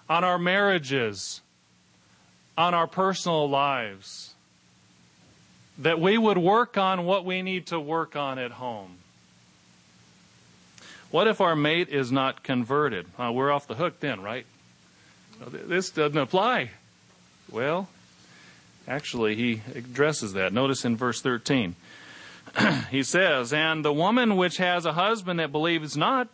on 0.07 0.23
our 0.23 0.39
marriages, 0.39 1.41
on 2.57 2.75
our 2.75 2.87
personal 2.87 3.49
lives. 3.49 4.35
That 5.79 6.01
we 6.01 6.17
would 6.17 6.39
work 6.39 6.79
on 6.79 7.05
what 7.05 7.25
we 7.25 7.43
need 7.43 7.67
to 7.67 7.79
work 7.79 8.17
on 8.17 8.39
at 8.39 8.53
home. 8.53 8.97
What 11.11 11.29
if 11.29 11.41
our 11.41 11.55
mate 11.55 11.89
is 11.89 12.11
not 12.11 12.43
converted? 12.43 13.07
Uh, 13.19 13.31
we're 13.33 13.53
off 13.53 13.67
the 13.67 13.75
hook 13.75 14.01
then, 14.01 14.23
right? 14.23 14.47
This 15.51 15.91
doesn't 15.91 16.17
apply. 16.17 16.71
Well, 17.51 17.89
actually, 18.89 19.37
he 19.37 19.63
addresses 19.75 20.33
that. 20.33 20.53
Notice 20.53 20.85
in 20.85 20.97
verse 20.97 21.21
13. 21.21 21.77
he 22.91 23.03
says, 23.03 23.53
And 23.53 23.85
the 23.85 23.93
woman 23.93 24.37
which 24.37 24.57
has 24.57 24.87
a 24.87 24.93
husband 24.93 25.41
that 25.41 25.53
believes 25.53 25.97
not, 25.97 26.29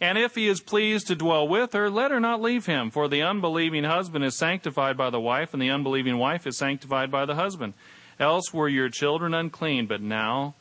and 0.00 0.18
if 0.18 0.34
he 0.34 0.48
is 0.48 0.60
pleased 0.60 1.06
to 1.06 1.14
dwell 1.14 1.46
with 1.48 1.72
her, 1.72 1.88
let 1.88 2.10
her 2.10 2.20
not 2.20 2.42
leave 2.42 2.66
him. 2.66 2.90
For 2.90 3.08
the 3.08 3.22
unbelieving 3.22 3.84
husband 3.84 4.24
is 4.24 4.36
sanctified 4.36 4.96
by 4.96 5.10
the 5.10 5.20
wife, 5.20 5.52
and 5.52 5.62
the 5.62 5.70
unbelieving 5.70 6.18
wife 6.18 6.46
is 6.46 6.58
sanctified 6.58 7.10
by 7.10 7.24
the 7.24 7.34
husband. 7.34 7.74
Else 8.18 8.52
were 8.52 8.68
your 8.68 8.88
children 8.88 9.34
unclean, 9.34 9.86
but 9.86 10.00
now 10.00 10.54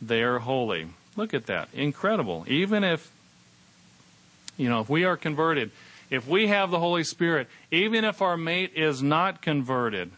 they 0.00 0.22
are 0.22 0.38
holy. 0.38 0.88
Look 1.16 1.34
at 1.34 1.46
that. 1.46 1.68
Incredible. 1.74 2.44
Even 2.48 2.84
if, 2.84 3.10
you 4.56 4.68
know, 4.68 4.80
if 4.80 4.88
we 4.88 5.04
are 5.04 5.16
converted, 5.16 5.70
if 6.10 6.26
we 6.26 6.48
have 6.48 6.70
the 6.70 6.78
Holy 6.78 7.04
Spirit, 7.04 7.48
even 7.70 8.04
if 8.04 8.22
our 8.22 8.36
mate 8.36 8.72
is 8.74 9.02
not 9.02 9.42
converted, 9.42 10.12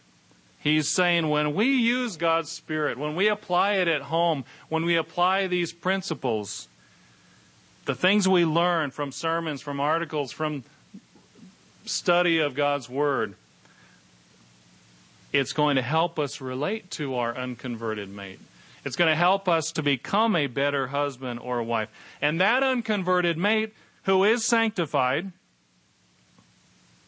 He's 0.60 0.90
saying 0.90 1.30
when 1.30 1.54
we 1.54 1.74
use 1.76 2.18
God's 2.18 2.50
Spirit, 2.50 2.98
when 2.98 3.16
we 3.16 3.28
apply 3.28 3.76
it 3.76 3.88
at 3.88 4.02
home, 4.02 4.44
when 4.68 4.84
we 4.84 4.96
apply 4.96 5.46
these 5.46 5.72
principles, 5.72 6.68
the 7.84 7.94
things 7.94 8.28
we 8.28 8.44
learn 8.44 8.90
from 8.90 9.12
sermons, 9.12 9.62
from 9.62 9.80
articles, 9.80 10.32
from 10.32 10.64
study 11.84 12.38
of 12.38 12.54
God's 12.54 12.88
Word, 12.88 13.34
it's 15.32 15.52
going 15.52 15.76
to 15.76 15.82
help 15.82 16.18
us 16.18 16.40
relate 16.40 16.90
to 16.92 17.16
our 17.16 17.36
unconverted 17.36 18.08
mate. 18.08 18.40
It's 18.84 18.96
going 18.96 19.10
to 19.10 19.16
help 19.16 19.48
us 19.48 19.72
to 19.72 19.82
become 19.82 20.34
a 20.34 20.46
better 20.46 20.88
husband 20.88 21.40
or 21.40 21.62
wife. 21.62 21.88
And 22.20 22.40
that 22.40 22.62
unconverted 22.62 23.36
mate 23.36 23.74
who 24.04 24.24
is 24.24 24.44
sanctified 24.44 25.32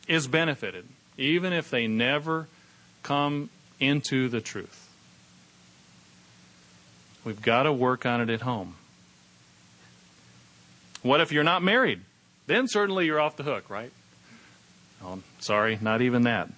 is 0.06 0.26
benefited, 0.26 0.86
even 1.16 1.52
if 1.52 1.70
they 1.70 1.86
never 1.86 2.48
come 3.02 3.50
into 3.80 4.28
the 4.28 4.40
truth. 4.40 4.88
We've 7.24 7.40
got 7.40 7.64
to 7.64 7.72
work 7.72 8.04
on 8.04 8.20
it 8.20 8.30
at 8.30 8.42
home. 8.42 8.74
What 11.02 11.20
if 11.20 11.32
you're 11.32 11.44
not 11.44 11.62
married? 11.62 12.00
Then 12.46 12.68
certainly 12.68 13.06
you're 13.06 13.20
off 13.20 13.36
the 13.36 13.42
hook, 13.42 13.68
right? 13.68 13.92
Oh, 15.04 15.20
sorry, 15.40 15.78
not 15.80 16.00
even 16.00 16.22
that. 16.22 16.48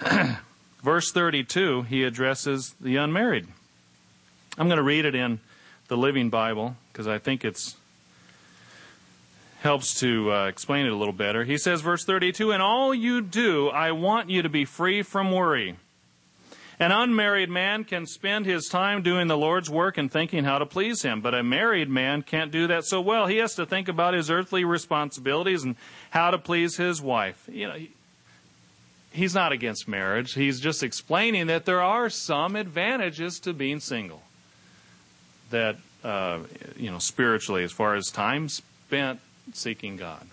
Verse 0.82 1.12
32, 1.12 1.82
he 1.82 2.04
addresses 2.04 2.74
the 2.80 2.96
unmarried. 2.96 3.46
I'm 4.56 4.66
going 4.66 4.78
to 4.78 4.82
read 4.82 5.04
it 5.04 5.14
in 5.14 5.40
the 5.88 5.96
Living 5.96 6.30
Bible 6.30 6.76
because 6.92 7.06
I 7.06 7.18
think 7.18 7.44
it's 7.44 7.76
helps 9.60 10.00
to 10.00 10.32
uh, 10.32 10.46
explain 10.46 10.86
it 10.86 10.92
a 10.92 10.96
little 10.96 11.12
better. 11.12 11.44
He 11.44 11.58
says, 11.58 11.82
verse 11.82 12.04
32, 12.04 12.50
In 12.50 12.62
all 12.62 12.94
you 12.94 13.20
do, 13.20 13.68
I 13.68 13.92
want 13.92 14.30
you 14.30 14.42
to 14.42 14.48
be 14.48 14.64
free 14.64 15.02
from 15.02 15.32
worry. 15.32 15.76
An 16.80 16.92
unmarried 16.92 17.50
man 17.50 17.84
can 17.84 18.06
spend 18.06 18.46
his 18.46 18.66
time 18.66 19.02
doing 19.02 19.28
the 19.28 19.36
Lord's 19.36 19.68
work 19.68 19.98
and 19.98 20.10
thinking 20.10 20.44
how 20.44 20.56
to 20.56 20.64
please 20.64 21.02
Him, 21.02 21.20
but 21.20 21.34
a 21.34 21.42
married 21.42 21.90
man 21.90 22.22
can't 22.22 22.50
do 22.50 22.66
that 22.68 22.86
so 22.86 23.02
well. 23.02 23.26
He 23.26 23.36
has 23.36 23.54
to 23.56 23.66
think 23.66 23.88
about 23.88 24.14
his 24.14 24.30
earthly 24.30 24.64
responsibilities 24.64 25.62
and 25.62 25.76
how 26.08 26.30
to 26.30 26.38
please 26.38 26.78
his 26.78 27.02
wife. 27.02 27.46
You 27.52 27.68
know, 27.68 27.74
he, 27.74 27.90
he's 29.12 29.34
not 29.34 29.52
against 29.52 29.88
marriage. 29.88 30.32
He's 30.32 30.58
just 30.58 30.82
explaining 30.82 31.48
that 31.48 31.66
there 31.66 31.82
are 31.82 32.08
some 32.08 32.56
advantages 32.56 33.38
to 33.40 33.52
being 33.52 33.80
single. 33.80 34.22
That, 35.50 35.76
uh, 36.02 36.38
you 36.78 36.90
know, 36.90 36.98
spiritually, 36.98 37.62
as 37.62 37.72
far 37.72 37.94
as 37.94 38.06
time 38.06 38.48
spent 38.48 39.20
seeking 39.52 39.96
God. 39.98 40.26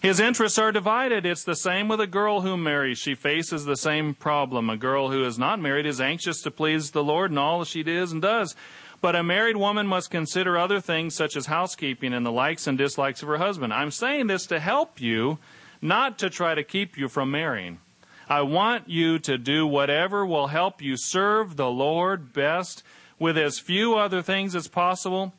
His 0.00 0.18
interests 0.18 0.58
are 0.58 0.72
divided. 0.72 1.26
It's 1.26 1.44
the 1.44 1.54
same 1.54 1.86
with 1.86 2.00
a 2.00 2.06
girl 2.06 2.40
who 2.40 2.56
marries. 2.56 2.98
She 2.98 3.14
faces 3.14 3.66
the 3.66 3.76
same 3.76 4.14
problem. 4.14 4.70
A 4.70 4.76
girl 4.78 5.10
who 5.10 5.24
is 5.24 5.38
not 5.38 5.60
married 5.60 5.84
is 5.84 6.00
anxious 6.00 6.40
to 6.42 6.50
please 6.50 6.90
the 6.90 7.04
Lord 7.04 7.30
in 7.30 7.36
all 7.36 7.64
she 7.64 7.82
does 7.82 8.10
and 8.10 8.22
does. 8.22 8.56
But 9.02 9.14
a 9.14 9.22
married 9.22 9.58
woman 9.58 9.86
must 9.86 10.10
consider 10.10 10.56
other 10.56 10.80
things 10.80 11.14
such 11.14 11.36
as 11.36 11.46
housekeeping 11.46 12.14
and 12.14 12.24
the 12.24 12.32
likes 12.32 12.66
and 12.66 12.78
dislikes 12.78 13.22
of 13.22 13.28
her 13.28 13.36
husband. 13.36 13.74
I'm 13.74 13.90
saying 13.90 14.26
this 14.26 14.46
to 14.46 14.58
help 14.58 15.02
you, 15.02 15.38
not 15.82 16.18
to 16.20 16.30
try 16.30 16.54
to 16.54 16.64
keep 16.64 16.96
you 16.96 17.08
from 17.08 17.30
marrying. 17.30 17.78
I 18.26 18.40
want 18.40 18.88
you 18.88 19.18
to 19.18 19.36
do 19.36 19.66
whatever 19.66 20.24
will 20.24 20.46
help 20.46 20.80
you 20.80 20.96
serve 20.96 21.56
the 21.56 21.70
Lord 21.70 22.32
best 22.32 22.82
with 23.18 23.36
as 23.36 23.58
few 23.58 23.96
other 23.96 24.22
things 24.22 24.54
as 24.54 24.66
possible 24.66 25.34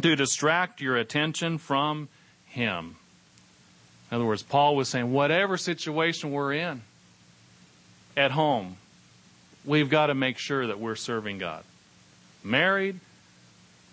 to 0.00 0.14
distract 0.14 0.80
your 0.80 0.96
attention 0.96 1.58
from 1.58 2.08
Him. 2.44 2.96
In 4.10 4.16
other 4.16 4.24
words, 4.24 4.42
Paul 4.42 4.76
was 4.76 4.88
saying, 4.88 5.12
whatever 5.12 5.56
situation 5.56 6.30
we're 6.30 6.52
in 6.52 6.82
at 8.16 8.30
home, 8.30 8.76
we've 9.64 9.90
got 9.90 10.06
to 10.06 10.14
make 10.14 10.38
sure 10.38 10.66
that 10.68 10.78
we're 10.78 10.94
serving 10.94 11.38
God. 11.38 11.64
Married, 12.44 13.00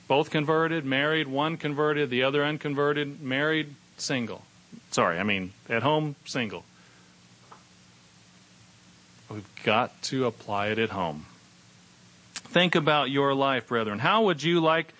both 0.08 0.30
converted, 0.30 0.86
married, 0.86 1.28
one 1.28 1.58
converted, 1.58 2.10
the 2.10 2.24
other 2.24 2.44
unconverted, 2.44 3.22
married, 3.22 3.74
single. 3.98 4.44
Sorry, 4.92 5.18
I 5.18 5.24
mean, 5.24 5.54
at 5.68 5.82
home, 5.82 6.16
single. 6.26 6.64
We've 9.30 9.64
got 9.64 10.00
to 10.04 10.28
apply 10.28 10.68
it 10.68 10.78
at 10.78 10.92
home. 10.92 11.26
Think 12.36 12.76
about 12.76 13.10
your 13.10 13.34
life, 13.34 13.68
brethren. 13.68 13.98
How 13.98 14.24
would 14.26 14.44
you 14.44 14.60
like 14.60 14.94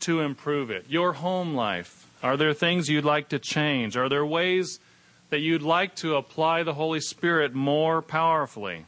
to 0.00 0.20
improve 0.20 0.70
it? 0.70 0.86
Your 0.88 1.12
home 1.12 1.54
life 1.54 2.03
are 2.24 2.38
there 2.38 2.54
things 2.54 2.88
you'd 2.88 3.04
like 3.04 3.28
to 3.28 3.38
change? 3.38 3.98
Are 3.98 4.08
there 4.08 4.24
ways 4.24 4.80
that 5.28 5.40
you'd 5.40 5.60
like 5.60 5.94
to 5.96 6.16
apply 6.16 6.62
the 6.62 6.72
Holy 6.72 7.00
Spirit 7.00 7.54
more 7.54 8.00
powerfully? 8.00 8.86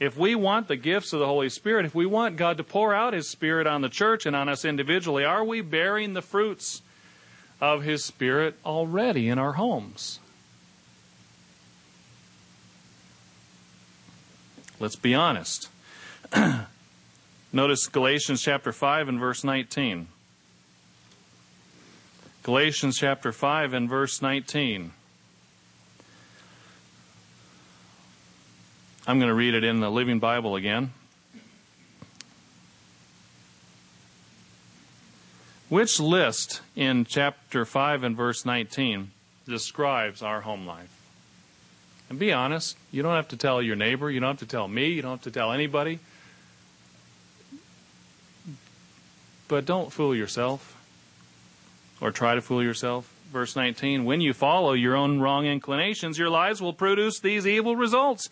If 0.00 0.16
we 0.18 0.34
want 0.34 0.66
the 0.66 0.74
gifts 0.74 1.12
of 1.12 1.20
the 1.20 1.26
Holy 1.26 1.48
Spirit, 1.48 1.86
if 1.86 1.94
we 1.94 2.06
want 2.06 2.36
God 2.36 2.56
to 2.56 2.64
pour 2.64 2.92
out 2.92 3.12
His 3.12 3.30
Spirit 3.30 3.68
on 3.68 3.82
the 3.82 3.88
church 3.88 4.26
and 4.26 4.34
on 4.34 4.48
us 4.48 4.64
individually, 4.64 5.24
are 5.24 5.44
we 5.44 5.60
bearing 5.60 6.14
the 6.14 6.22
fruits 6.22 6.82
of 7.60 7.84
His 7.84 8.04
Spirit 8.04 8.56
already 8.66 9.28
in 9.28 9.38
our 9.38 9.52
homes? 9.52 10.18
Let's 14.80 14.96
be 14.96 15.14
honest. 15.14 15.68
Notice 17.52 17.86
Galatians 17.86 18.42
chapter 18.42 18.72
5 18.72 19.06
and 19.06 19.20
verse 19.20 19.44
19. 19.44 20.08
Galatians 22.42 22.98
chapter 22.98 23.30
5 23.30 23.72
and 23.72 23.88
verse 23.88 24.20
19. 24.20 24.90
I'm 29.06 29.18
going 29.18 29.28
to 29.28 29.34
read 29.34 29.54
it 29.54 29.62
in 29.62 29.78
the 29.78 29.90
Living 29.90 30.18
Bible 30.18 30.56
again. 30.56 30.92
Which 35.68 36.00
list 36.00 36.62
in 36.74 37.04
chapter 37.04 37.64
5 37.64 38.02
and 38.02 38.16
verse 38.16 38.44
19 38.44 39.12
describes 39.46 40.20
our 40.20 40.40
home 40.40 40.66
life? 40.66 40.90
And 42.10 42.18
be 42.18 42.32
honest, 42.32 42.76
you 42.90 43.04
don't 43.04 43.14
have 43.14 43.28
to 43.28 43.36
tell 43.36 43.62
your 43.62 43.76
neighbor, 43.76 44.10
you 44.10 44.18
don't 44.18 44.30
have 44.30 44.40
to 44.40 44.46
tell 44.46 44.66
me, 44.66 44.88
you 44.88 45.00
don't 45.00 45.12
have 45.12 45.22
to 45.22 45.30
tell 45.30 45.52
anybody. 45.52 46.00
But 49.46 49.64
don't 49.64 49.92
fool 49.92 50.14
yourself 50.14 50.76
or 52.02 52.10
try 52.10 52.34
to 52.34 52.42
fool 52.42 52.62
yourself. 52.62 53.10
Verse 53.32 53.56
19, 53.56 54.04
when 54.04 54.20
you 54.20 54.34
follow 54.34 54.74
your 54.74 54.94
own 54.94 55.20
wrong 55.20 55.46
inclinations, 55.46 56.18
your 56.18 56.28
lives 56.28 56.60
will 56.60 56.74
produce 56.74 57.20
these 57.20 57.46
evil 57.46 57.76
results. 57.76 58.28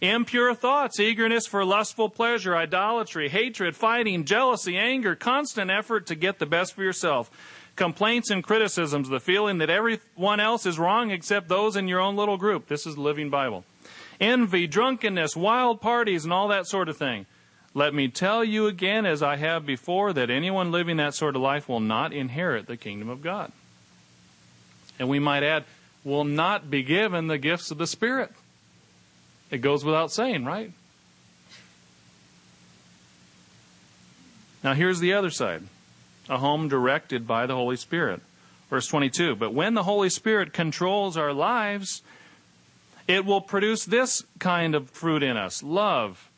Impure 0.00 0.54
thoughts, 0.54 1.00
eagerness 1.00 1.46
for 1.46 1.64
lustful 1.64 2.08
pleasure, 2.08 2.54
idolatry, 2.54 3.28
hatred, 3.28 3.74
fighting, 3.74 4.24
jealousy, 4.24 4.76
anger, 4.76 5.16
constant 5.16 5.70
effort 5.70 6.06
to 6.06 6.14
get 6.14 6.38
the 6.38 6.46
best 6.46 6.74
for 6.74 6.82
yourself, 6.82 7.30
complaints 7.74 8.30
and 8.30 8.44
criticisms, 8.44 9.08
the 9.08 9.18
feeling 9.18 9.58
that 9.58 9.70
everyone 9.70 10.38
else 10.38 10.66
is 10.66 10.78
wrong 10.78 11.10
except 11.10 11.48
those 11.48 11.74
in 11.74 11.88
your 11.88 12.00
own 12.00 12.14
little 12.14 12.36
group. 12.36 12.68
This 12.68 12.86
is 12.86 12.94
the 12.94 13.00
Living 13.00 13.30
Bible. 13.30 13.64
Envy, 14.20 14.66
drunkenness, 14.66 15.34
wild 15.34 15.80
parties, 15.80 16.24
and 16.24 16.32
all 16.32 16.48
that 16.48 16.66
sort 16.66 16.88
of 16.88 16.96
thing. 16.96 17.26
Let 17.74 17.92
me 17.92 18.06
tell 18.06 18.44
you 18.44 18.68
again, 18.68 19.04
as 19.04 19.20
I 19.20 19.34
have 19.36 19.66
before, 19.66 20.12
that 20.12 20.30
anyone 20.30 20.70
living 20.70 20.96
that 20.98 21.14
sort 21.14 21.34
of 21.34 21.42
life 21.42 21.68
will 21.68 21.80
not 21.80 22.12
inherit 22.12 22.68
the 22.68 22.76
kingdom 22.76 23.08
of 23.08 23.20
God. 23.20 23.50
And 24.96 25.08
we 25.08 25.18
might 25.18 25.42
add, 25.42 25.64
will 26.04 26.22
not 26.22 26.70
be 26.70 26.84
given 26.84 27.26
the 27.26 27.38
gifts 27.38 27.72
of 27.72 27.78
the 27.78 27.86
Spirit. 27.88 28.30
It 29.50 29.58
goes 29.58 29.84
without 29.84 30.12
saying, 30.12 30.44
right? 30.44 30.70
Now, 34.62 34.74
here's 34.74 35.00
the 35.00 35.12
other 35.12 35.30
side 35.30 35.64
a 36.28 36.38
home 36.38 36.68
directed 36.68 37.26
by 37.26 37.46
the 37.46 37.54
Holy 37.54 37.76
Spirit. 37.76 38.20
Verse 38.70 38.86
22 38.86 39.34
But 39.34 39.52
when 39.52 39.74
the 39.74 39.82
Holy 39.82 40.08
Spirit 40.08 40.52
controls 40.52 41.16
our 41.16 41.32
lives, 41.32 42.02
it 43.08 43.24
will 43.24 43.40
produce 43.40 43.84
this 43.84 44.24
kind 44.38 44.74
of 44.74 44.90
fruit 44.90 45.22
in 45.22 45.36
us 45.36 45.62
love, 45.62 46.30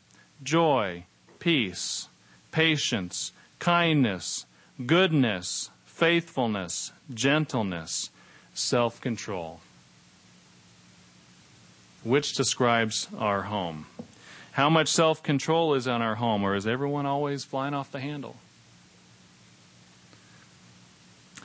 joy, 0.43 1.03
peace, 1.39 2.07
patience, 2.51 3.31
kindness, 3.59 4.45
goodness, 4.85 5.69
faithfulness, 5.85 6.91
gentleness, 7.13 8.09
self 8.53 9.01
control. 9.01 9.59
Which 12.03 12.33
describes 12.33 13.07
our 13.17 13.43
home. 13.43 13.85
How 14.53 14.69
much 14.69 14.89
self 14.89 15.21
control 15.21 15.73
is 15.73 15.87
in 15.87 16.01
our 16.01 16.15
home, 16.15 16.43
or 16.43 16.55
is 16.55 16.65
everyone 16.65 17.05
always 17.05 17.43
flying 17.43 17.73
off 17.73 17.91
the 17.91 17.99
handle? 17.99 18.35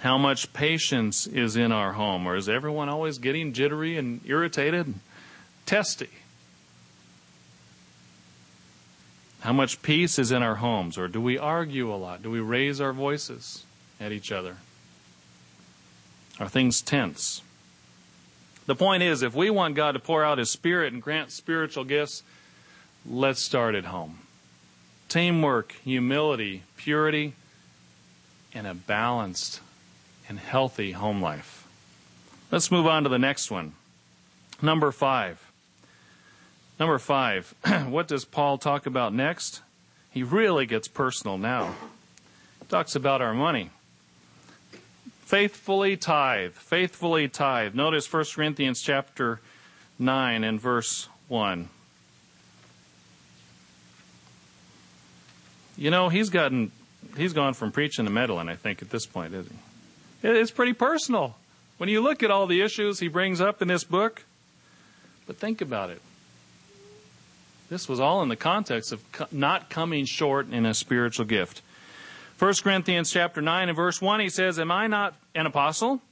How 0.01 0.19
much 0.19 0.53
patience 0.53 1.27
is 1.27 1.55
in 1.55 1.71
our 1.71 1.93
home, 1.93 2.27
or 2.27 2.35
is 2.35 2.49
everyone 2.49 2.89
always 2.89 3.19
getting 3.19 3.53
jittery 3.53 3.97
and 3.97 4.21
irritated, 4.25 4.87
and 4.87 5.01
testy? 5.65 6.09
How 9.43 9.53
much 9.53 9.83
peace 9.83 10.21
is 10.21 10.31
in 10.31 10.43
our 10.43 10.57
homes? 10.57 10.97
Or 10.97 11.09
do 11.09 11.21
we 11.21 11.37
argue 11.37 11.93
a 11.93 11.97
lot? 11.97 12.23
Do 12.23 12.31
we 12.31 12.39
raise 12.39 12.81
our 12.81 12.93
voices 12.93 13.65
at 14.01 14.13
each 14.13 14.31
other? 14.31 14.59
Are 16.39 16.49
things 16.49 16.81
tense? 16.81 17.43
The 18.67 18.77
point 18.77 19.03
is, 19.03 19.23
if 19.23 19.35
we 19.35 19.51
want 19.51 19.75
God 19.75 19.93
to 19.93 19.99
pour 19.99 20.25
out 20.25 20.39
His 20.39 20.51
Spirit 20.51 20.93
and 20.93 21.03
grant 21.03 21.33
spiritual 21.33 21.83
gifts, 21.83 22.23
let's 23.05 23.43
start 23.43 23.75
at 23.75 23.87
home. 23.87 24.21
Teamwork, 25.09 25.73
humility, 25.85 26.63
purity, 26.77 27.35
and 28.55 28.67
a 28.67 28.75
balanced 28.75 29.61
and 30.29 30.39
healthy 30.39 30.93
home 30.93 31.21
life. 31.21 31.67
Let's 32.53 32.71
move 32.71 32.87
on 32.87 33.03
to 33.03 33.09
the 33.09 33.19
next 33.19 33.51
one. 33.51 33.73
Number 34.63 34.93
five. 34.93 35.52
Number 36.83 36.99
five, 36.99 37.55
what 37.91 38.09
does 38.09 38.25
Paul 38.25 38.59
talk 38.59 38.87
about 38.87 39.15
next? 39.15 39.63
He 40.11 40.25
really 40.25 40.67
gets 40.67 40.89
personal 40.89 41.39
now. 41.39 41.77
He 42.59 42.67
talks 42.67 42.97
about 42.97 43.23
our 43.23 43.33
money. 43.33 43.71
Faithfully 45.21 45.97
tithe, 45.97 46.55
faithfully 46.55 47.29
tithe. 47.29 47.77
Notice 47.77 48.13
1 48.13 48.25
Corinthians 48.35 48.83
chapter 48.83 49.39
9 50.01 50.43
and 50.43 50.61
verse 50.61 51.09
1. 51.29 51.69
You 55.77 55.91
know, 55.93 56.09
he's 56.09 56.31
gotten 56.31 56.73
he's 57.17 57.33
gone 57.33 57.55
from 57.55 57.71
preaching 57.71 58.07
to 58.07 58.11
meddling, 58.11 58.49
I 58.49 58.57
think, 58.57 58.83
at 58.83 58.91
this 58.91 59.07
point, 59.07 59.35
isn't 59.35 59.57
he? 60.23 60.29
It's 60.29 60.51
pretty 60.51 60.73
personal. 60.73 61.37
When 61.79 61.89
you 61.89 62.01
look 62.01 62.25
at 62.25 62.33
all 62.33 62.49
the 62.49 62.61
issues 62.61 62.99
he 62.99 63.07
brings 63.07 63.41
up 63.41 63.63
in 63.63 63.69
this 63.69 63.85
book, 63.85 64.25
but 65.29 65.37
think 65.37 65.61
about 65.61 65.91
it. 65.91 66.03
This 67.73 67.89
was 67.89 68.01
all 68.01 68.23
in 68.23 68.29
the 68.29 68.37
context 68.37 68.93
of 68.93 69.03
not 69.33 69.71
coming 69.71 70.05
short 70.05 70.51
in 70.51 70.67
a 70.67 70.75
spiritual 70.75 71.25
gift. 71.25 71.63
1 72.39 72.53
Corinthians 72.63 73.11
chapter 73.11 73.41
9 73.41 73.71
and 73.71 73.75
verse 73.75 73.99
1 73.99 74.21
he 74.21 74.29
says, 74.29 74.59
"Am 74.59 74.71
I 74.71 74.89
not 74.89 75.15
an 75.35 75.47
apostle? 75.47 76.03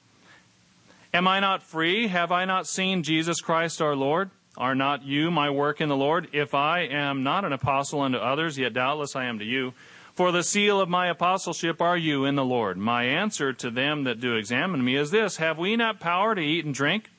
Am 1.12 1.28
I 1.28 1.38
not 1.38 1.62
free? 1.62 2.06
Have 2.06 2.32
I 2.32 2.46
not 2.46 2.66
seen 2.66 3.02
Jesus 3.02 3.42
Christ 3.42 3.82
our 3.82 3.94
Lord? 3.94 4.30
Are 4.56 4.74
not 4.74 5.04
you 5.04 5.30
my 5.30 5.50
work 5.50 5.82
in 5.82 5.90
the 5.90 5.96
Lord? 5.96 6.28
If 6.32 6.54
I 6.54 6.80
am 6.80 7.22
not 7.22 7.44
an 7.44 7.52
apostle 7.52 8.00
unto 8.00 8.16
others, 8.16 8.56
yet 8.56 8.72
doubtless 8.72 9.14
I 9.14 9.26
am 9.26 9.38
to 9.38 9.44
you. 9.44 9.74
For 10.14 10.32
the 10.32 10.42
seal 10.42 10.80
of 10.80 10.88
my 10.88 11.08
apostleship 11.08 11.82
are 11.82 11.96
you 11.98 12.24
in 12.24 12.36
the 12.36 12.44
Lord. 12.44 12.78
My 12.78 13.04
answer 13.04 13.52
to 13.52 13.70
them 13.70 14.04
that 14.04 14.18
do 14.18 14.34
examine 14.34 14.82
me 14.82 14.96
is 14.96 15.10
this 15.10 15.36
Have 15.36 15.58
we 15.58 15.76
not 15.76 16.00
power 16.00 16.34
to 16.34 16.40
eat 16.40 16.64
and 16.64 16.74
drink? 16.74 17.10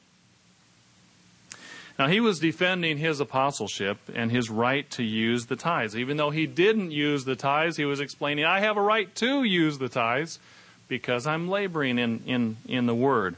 Now, 1.99 2.07
he 2.07 2.19
was 2.19 2.39
defending 2.39 2.97
his 2.97 3.19
apostleship 3.19 3.97
and 4.13 4.31
his 4.31 4.49
right 4.49 4.89
to 4.91 5.03
use 5.03 5.45
the 5.45 5.55
tithes. 5.55 5.95
Even 5.95 6.17
though 6.17 6.29
he 6.29 6.47
didn't 6.47 6.91
use 6.91 7.25
the 7.25 7.35
tithes, 7.35 7.77
he 7.77 7.85
was 7.85 7.99
explaining, 7.99 8.45
I 8.45 8.61
have 8.61 8.77
a 8.77 8.81
right 8.81 9.13
to 9.15 9.43
use 9.43 9.77
the 9.77 9.89
tithes 9.89 10.39
because 10.87 11.27
I'm 11.27 11.49
laboring 11.49 11.99
in, 11.99 12.23
in, 12.25 12.57
in 12.67 12.85
the 12.85 12.95
word. 12.95 13.35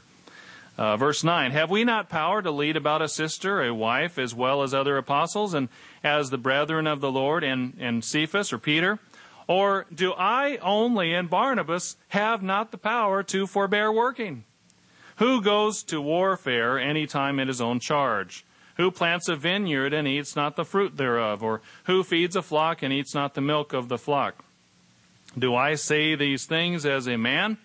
Uh, 0.76 0.96
verse 0.96 1.22
9 1.22 1.52
Have 1.52 1.70
we 1.70 1.84
not 1.84 2.08
power 2.08 2.42
to 2.42 2.50
lead 2.50 2.76
about 2.76 3.02
a 3.02 3.08
sister, 3.08 3.62
a 3.62 3.74
wife, 3.74 4.18
as 4.18 4.34
well 4.34 4.62
as 4.62 4.74
other 4.74 4.96
apostles, 4.96 5.54
and 5.54 5.68
as 6.02 6.30
the 6.30 6.38
brethren 6.38 6.86
of 6.86 7.00
the 7.00 7.12
Lord, 7.12 7.44
and, 7.44 7.74
and 7.78 8.04
Cephas 8.04 8.52
or 8.52 8.58
Peter? 8.58 8.98
Or 9.46 9.86
do 9.94 10.12
I 10.14 10.56
only 10.56 11.12
and 11.12 11.28
Barnabas 11.28 11.96
have 12.08 12.42
not 12.42 12.70
the 12.70 12.78
power 12.78 13.22
to 13.24 13.46
forbear 13.46 13.92
working? 13.92 14.44
Who 15.16 15.40
goes 15.40 15.82
to 15.84 16.00
warfare 16.00 16.78
any 16.78 17.06
time 17.06 17.38
at 17.38 17.48
his 17.48 17.60
own 17.60 17.80
charge? 17.80 18.44
Who 18.76 18.90
plants 18.90 19.28
a 19.28 19.36
vineyard 19.36 19.92
and 19.92 20.08
eats 20.08 20.34
not 20.34 20.56
the 20.56 20.64
fruit 20.64 20.96
thereof? 20.96 21.42
Or 21.42 21.60
who 21.84 22.02
feeds 22.02 22.34
a 22.34 22.42
flock 22.42 22.82
and 22.82 22.92
eats 22.92 23.14
not 23.14 23.34
the 23.34 23.40
milk 23.40 23.72
of 23.72 23.88
the 23.88 23.98
flock? 23.98 24.44
Do 25.38 25.54
I 25.54 25.74
say 25.74 26.14
these 26.14 26.46
things 26.46 26.84
as 26.84 27.06
a 27.06 27.16
man? 27.16 27.58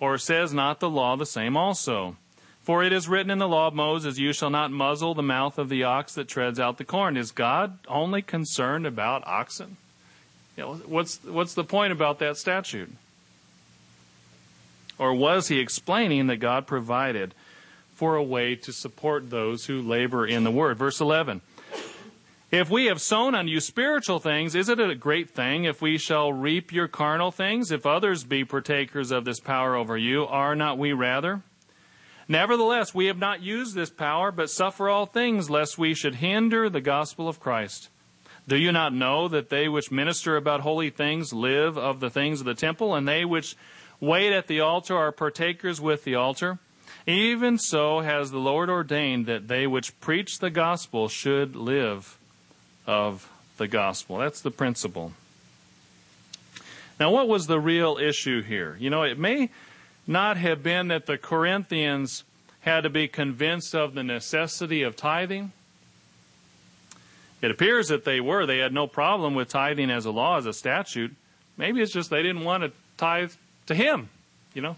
Or 0.00 0.18
says 0.18 0.52
not 0.52 0.80
the 0.80 0.90
law 0.90 1.16
the 1.16 1.26
same 1.26 1.56
also? 1.56 2.16
For 2.62 2.82
it 2.84 2.92
is 2.92 3.08
written 3.08 3.30
in 3.30 3.38
the 3.38 3.48
law 3.48 3.68
of 3.68 3.74
Moses, 3.74 4.18
You 4.18 4.32
shall 4.32 4.50
not 4.50 4.70
muzzle 4.70 5.14
the 5.14 5.22
mouth 5.22 5.58
of 5.58 5.68
the 5.68 5.84
ox 5.84 6.14
that 6.14 6.28
treads 6.28 6.60
out 6.60 6.76
the 6.76 6.84
corn. 6.84 7.16
Is 7.16 7.30
God 7.30 7.78
only 7.88 8.20
concerned 8.20 8.86
about 8.86 9.26
oxen? 9.26 9.76
You 10.56 10.64
know, 10.64 10.74
what's, 10.86 11.22
what's 11.24 11.54
the 11.54 11.64
point 11.64 11.92
about 11.92 12.18
that 12.18 12.36
statute? 12.36 12.92
Or 14.98 15.14
was 15.14 15.48
he 15.48 15.60
explaining 15.60 16.26
that 16.26 16.36
God 16.36 16.66
provided 16.66 17.34
for 17.98 18.14
a 18.14 18.22
way 18.22 18.54
to 18.54 18.72
support 18.72 19.28
those 19.28 19.66
who 19.66 19.82
labor 19.82 20.24
in 20.24 20.44
the 20.44 20.52
word. 20.52 20.78
Verse 20.78 21.00
11. 21.00 21.40
If 22.52 22.70
we 22.70 22.86
have 22.86 23.00
sown 23.00 23.34
on 23.34 23.48
you 23.48 23.58
spiritual 23.58 24.20
things, 24.20 24.54
is 24.54 24.68
it 24.68 24.78
a 24.78 24.94
great 24.94 25.30
thing 25.30 25.64
if 25.64 25.82
we 25.82 25.98
shall 25.98 26.32
reap 26.32 26.72
your 26.72 26.86
carnal 26.86 27.32
things? 27.32 27.72
If 27.72 27.84
others 27.84 28.22
be 28.22 28.44
partakers 28.44 29.10
of 29.10 29.24
this 29.24 29.40
power 29.40 29.74
over 29.74 29.98
you, 29.98 30.26
are 30.26 30.54
not 30.54 30.78
we 30.78 30.92
rather? 30.92 31.42
Nevertheless, 32.28 32.94
we 32.94 33.06
have 33.06 33.18
not 33.18 33.42
used 33.42 33.74
this 33.74 33.90
power, 33.90 34.30
but 34.30 34.48
suffer 34.48 34.88
all 34.88 35.06
things, 35.06 35.50
lest 35.50 35.76
we 35.76 35.92
should 35.92 36.14
hinder 36.14 36.70
the 36.70 36.80
gospel 36.80 37.28
of 37.28 37.40
Christ. 37.40 37.88
Do 38.46 38.56
you 38.56 38.70
not 38.70 38.94
know 38.94 39.26
that 39.26 39.50
they 39.50 39.68
which 39.68 39.90
minister 39.90 40.36
about 40.36 40.60
holy 40.60 40.90
things 40.90 41.32
live 41.32 41.76
of 41.76 41.98
the 41.98 42.10
things 42.10 42.38
of 42.40 42.46
the 42.46 42.54
temple, 42.54 42.94
and 42.94 43.08
they 43.08 43.24
which 43.24 43.56
wait 44.00 44.32
at 44.32 44.46
the 44.46 44.60
altar 44.60 44.96
are 44.96 45.12
partakers 45.12 45.80
with 45.80 46.04
the 46.04 46.14
altar? 46.14 46.58
Even 47.06 47.58
so 47.58 48.00
has 48.00 48.30
the 48.30 48.38
Lord 48.38 48.68
ordained 48.68 49.26
that 49.26 49.48
they 49.48 49.66
which 49.66 49.98
preach 50.00 50.40
the 50.40 50.50
gospel 50.50 51.08
should 51.08 51.56
live 51.56 52.18
of 52.86 53.30
the 53.56 53.68
gospel. 53.68 54.18
That's 54.18 54.40
the 54.40 54.50
principle. 54.50 55.12
Now, 57.00 57.10
what 57.10 57.28
was 57.28 57.46
the 57.46 57.60
real 57.60 57.96
issue 57.98 58.42
here? 58.42 58.76
You 58.80 58.90
know, 58.90 59.04
it 59.04 59.18
may 59.18 59.50
not 60.06 60.36
have 60.36 60.62
been 60.62 60.88
that 60.88 61.06
the 61.06 61.16
Corinthians 61.16 62.24
had 62.60 62.82
to 62.82 62.90
be 62.90 63.08
convinced 63.08 63.74
of 63.74 63.94
the 63.94 64.02
necessity 64.02 64.82
of 64.82 64.96
tithing. 64.96 65.52
It 67.40 67.50
appears 67.50 67.88
that 67.88 68.04
they 68.04 68.20
were. 68.20 68.46
They 68.46 68.58
had 68.58 68.72
no 68.72 68.86
problem 68.86 69.34
with 69.34 69.48
tithing 69.48 69.90
as 69.90 70.06
a 70.06 70.10
law, 70.10 70.38
as 70.38 70.46
a 70.46 70.52
statute. 70.52 71.14
Maybe 71.56 71.80
it's 71.80 71.92
just 71.92 72.10
they 72.10 72.22
didn't 72.22 72.44
want 72.44 72.64
to 72.64 72.72
tithe 72.96 73.32
to 73.68 73.74
him, 73.74 74.08
you 74.54 74.60
know. 74.60 74.76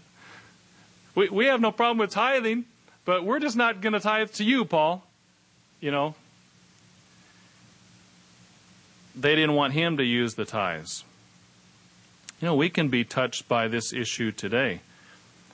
We, 1.15 1.29
we 1.29 1.45
have 1.47 1.59
no 1.59 1.71
problem 1.71 1.97
with 1.97 2.11
tithing, 2.11 2.65
but 3.03 3.25
we're 3.25 3.39
just 3.39 3.57
not 3.57 3.81
going 3.81 3.93
to 3.93 3.99
tithe 3.99 4.31
to 4.33 4.43
you, 4.43 4.63
Paul. 4.63 5.03
You 5.81 5.91
know, 5.91 6.15
they 9.15 9.35
didn't 9.35 9.55
want 9.55 9.73
him 9.73 9.97
to 9.97 10.03
use 10.03 10.35
the 10.35 10.45
tithes. 10.45 11.03
You 12.39 12.47
know, 12.47 12.55
we 12.55 12.69
can 12.69 12.89
be 12.89 13.03
touched 13.03 13.47
by 13.47 13.67
this 13.67 13.91
issue 13.93 14.31
today. 14.31 14.81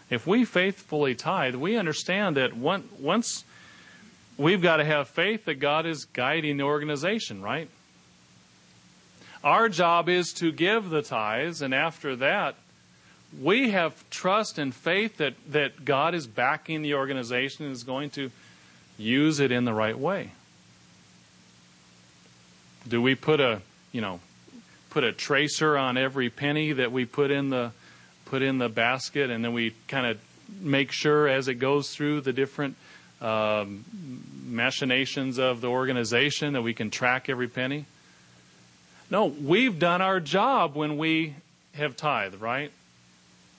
If 0.10 0.26
we 0.26 0.46
faithfully 0.46 1.16
tithe, 1.16 1.56
we 1.56 1.76
understand 1.76 2.38
that 2.38 2.56
once 2.56 3.44
we've 4.38 4.62
got 4.62 4.78
to 4.78 4.86
have 4.86 5.10
faith 5.10 5.46
that 5.46 5.56
God 5.56 5.86
is 5.86 6.06
guiding 6.06 6.58
the 6.58 6.64
organization, 6.64 7.42
right? 7.42 7.70
Our 9.44 9.70
job 9.70 10.08
is 10.08 10.34
to 10.34 10.52
give 10.52 10.90
the 10.90 11.02
tithes, 11.02 11.62
and 11.62 11.74
after 11.74 12.16
that, 12.18 12.56
we 13.42 13.72
have 13.72 14.10
trust 14.10 14.58
and 14.58 14.74
faith 14.74 15.18
that, 15.18 15.34
that 15.52 15.84
God 15.86 16.16
is 16.16 16.28
backing 16.28 16.82
the 16.82 16.94
organization 16.94 17.66
and 17.66 17.74
is 17.74 17.84
going 17.84 18.10
to 18.12 18.32
use 18.98 19.40
it 19.40 19.52
in 19.52 19.66
the 19.66 19.74
right 19.74 19.98
way. 19.98 20.32
Do 22.88 23.02
we 23.02 23.16
put 23.16 23.40
a, 23.40 23.62
you 23.92 24.02
know, 24.02 24.22
put 24.90 25.04
a 25.04 25.12
tracer 25.12 25.78
on 25.78 25.98
every 25.98 26.30
penny 26.30 26.72
that 26.72 26.92
we 26.92 27.06
put 27.06 27.32
in 27.32 27.50
the 27.50 27.72
put 28.26 28.42
in 28.42 28.58
the 28.58 28.68
basket 28.68 29.30
and 29.30 29.44
then 29.44 29.54
we 29.54 29.74
kind 29.88 30.06
of 30.06 30.20
make 30.60 30.92
sure 30.92 31.28
as 31.28 31.48
it 31.48 31.56
goes 31.56 31.94
through 31.94 32.22
the 32.22 32.34
different 32.34 32.76
um, 33.22 33.86
machinations 34.46 35.38
of 35.40 35.62
the 35.62 35.68
organization 35.68 36.54
that 36.54 36.62
we 36.62 36.74
can 36.74 36.90
track 36.90 37.30
every 37.30 37.48
penny? 37.48 37.86
No, 39.10 39.26
we've 39.26 39.80
done 39.80 40.02
our 40.02 40.20
job 40.20 40.76
when 40.76 40.98
we 40.98 41.36
have 41.74 41.96
tithe, 41.96 42.36
right? 42.42 42.72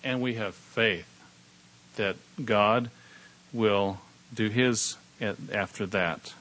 And 0.08 0.22
we 0.22 0.36
have 0.36 0.54
faith 0.54 1.06
that 1.96 2.16
God 2.42 2.90
will 3.52 3.98
do 4.32 4.48
His 4.48 4.96
after 5.20 5.84
that. 5.84 6.32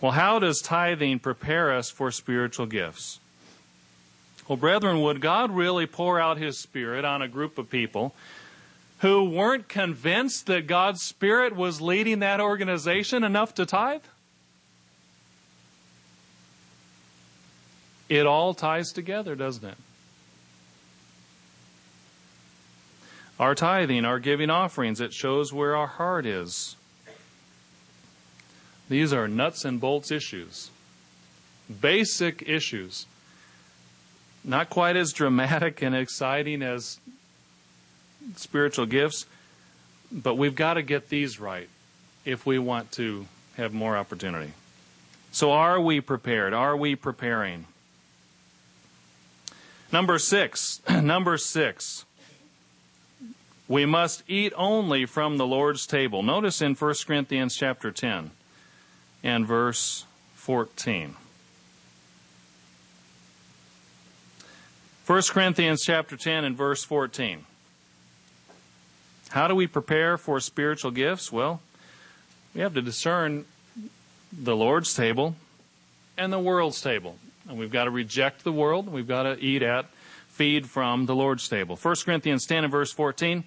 Well, 0.00 0.10
how 0.10 0.40
does 0.40 0.60
tithing 0.60 1.20
prepare 1.20 1.72
us 1.72 1.88
for 1.88 2.10
spiritual 2.10 2.66
gifts? 2.66 3.20
Well, 4.48 4.56
brethren, 4.56 5.02
would 5.02 5.20
God 5.20 5.52
really 5.52 5.86
pour 5.86 6.18
out 6.18 6.36
His 6.36 6.58
Spirit 6.58 7.04
on 7.04 7.22
a 7.22 7.28
group 7.28 7.58
of 7.58 7.70
people 7.70 8.12
who 8.98 9.30
weren't 9.30 9.68
convinced 9.68 10.46
that 10.46 10.66
God's 10.66 11.02
Spirit 11.02 11.54
was 11.54 11.80
leading 11.80 12.18
that 12.18 12.40
organization 12.40 13.22
enough 13.22 13.54
to 13.54 13.64
tithe? 13.64 14.02
It 18.08 18.26
all 18.26 18.52
ties 18.52 18.90
together, 18.90 19.36
doesn't 19.36 19.64
it? 19.64 19.78
Our 23.38 23.54
tithing, 23.54 24.04
our 24.04 24.18
giving 24.18 24.50
offerings, 24.50 25.00
it 25.00 25.12
shows 25.12 25.52
where 25.52 25.76
our 25.76 25.86
heart 25.86 26.24
is. 26.24 26.76
These 28.88 29.12
are 29.12 29.28
nuts 29.28 29.64
and 29.64 29.80
bolts 29.80 30.10
issues, 30.10 30.70
basic 31.80 32.42
issues. 32.48 33.06
Not 34.44 34.70
quite 34.70 34.94
as 34.96 35.12
dramatic 35.12 35.82
and 35.82 35.94
exciting 35.94 36.62
as 36.62 37.00
spiritual 38.36 38.86
gifts, 38.86 39.26
but 40.12 40.36
we've 40.36 40.54
got 40.54 40.74
to 40.74 40.82
get 40.82 41.08
these 41.08 41.40
right 41.40 41.68
if 42.24 42.46
we 42.46 42.58
want 42.58 42.92
to 42.92 43.26
have 43.56 43.74
more 43.74 43.96
opportunity. 43.96 44.52
So, 45.32 45.52
are 45.52 45.80
we 45.80 46.00
prepared? 46.00 46.54
Are 46.54 46.76
we 46.76 46.94
preparing? 46.94 47.66
Number 49.92 50.18
six. 50.18 50.80
Number 50.90 51.36
six. 51.36 52.04
We 53.68 53.84
must 53.84 54.22
eat 54.28 54.52
only 54.56 55.06
from 55.06 55.38
the 55.38 55.46
Lord's 55.46 55.86
table. 55.86 56.22
Notice 56.22 56.62
in 56.62 56.74
1 56.74 56.94
Corinthians 57.06 57.56
chapter 57.56 57.90
10 57.90 58.30
and 59.24 59.46
verse 59.46 60.04
14. 60.34 61.16
1 65.06 65.22
Corinthians 65.30 65.82
chapter 65.84 66.16
10 66.16 66.44
and 66.44 66.56
verse 66.56 66.84
14. 66.84 67.44
How 69.30 69.48
do 69.48 69.54
we 69.54 69.66
prepare 69.66 70.16
for 70.16 70.38
spiritual 70.40 70.92
gifts? 70.92 71.32
Well, 71.32 71.60
we 72.54 72.60
have 72.60 72.74
to 72.74 72.82
discern 72.82 73.44
the 74.32 74.56
Lord's 74.56 74.94
table 74.94 75.34
and 76.16 76.32
the 76.32 76.38
world's 76.38 76.80
table. 76.80 77.16
And 77.48 77.58
we've 77.58 77.70
got 77.70 77.84
to 77.84 77.90
reject 77.90 78.44
the 78.44 78.52
world. 78.52 78.88
We've 78.88 79.06
got 79.06 79.24
to 79.24 79.38
eat 79.38 79.62
at, 79.62 79.86
feed 80.28 80.68
from 80.68 81.06
the 81.06 81.14
Lord's 81.14 81.48
table. 81.48 81.76
1 81.76 81.94
Corinthians 82.04 82.46
10 82.46 82.64
and 82.64 82.70
verse 82.70 82.92
14. 82.92 83.44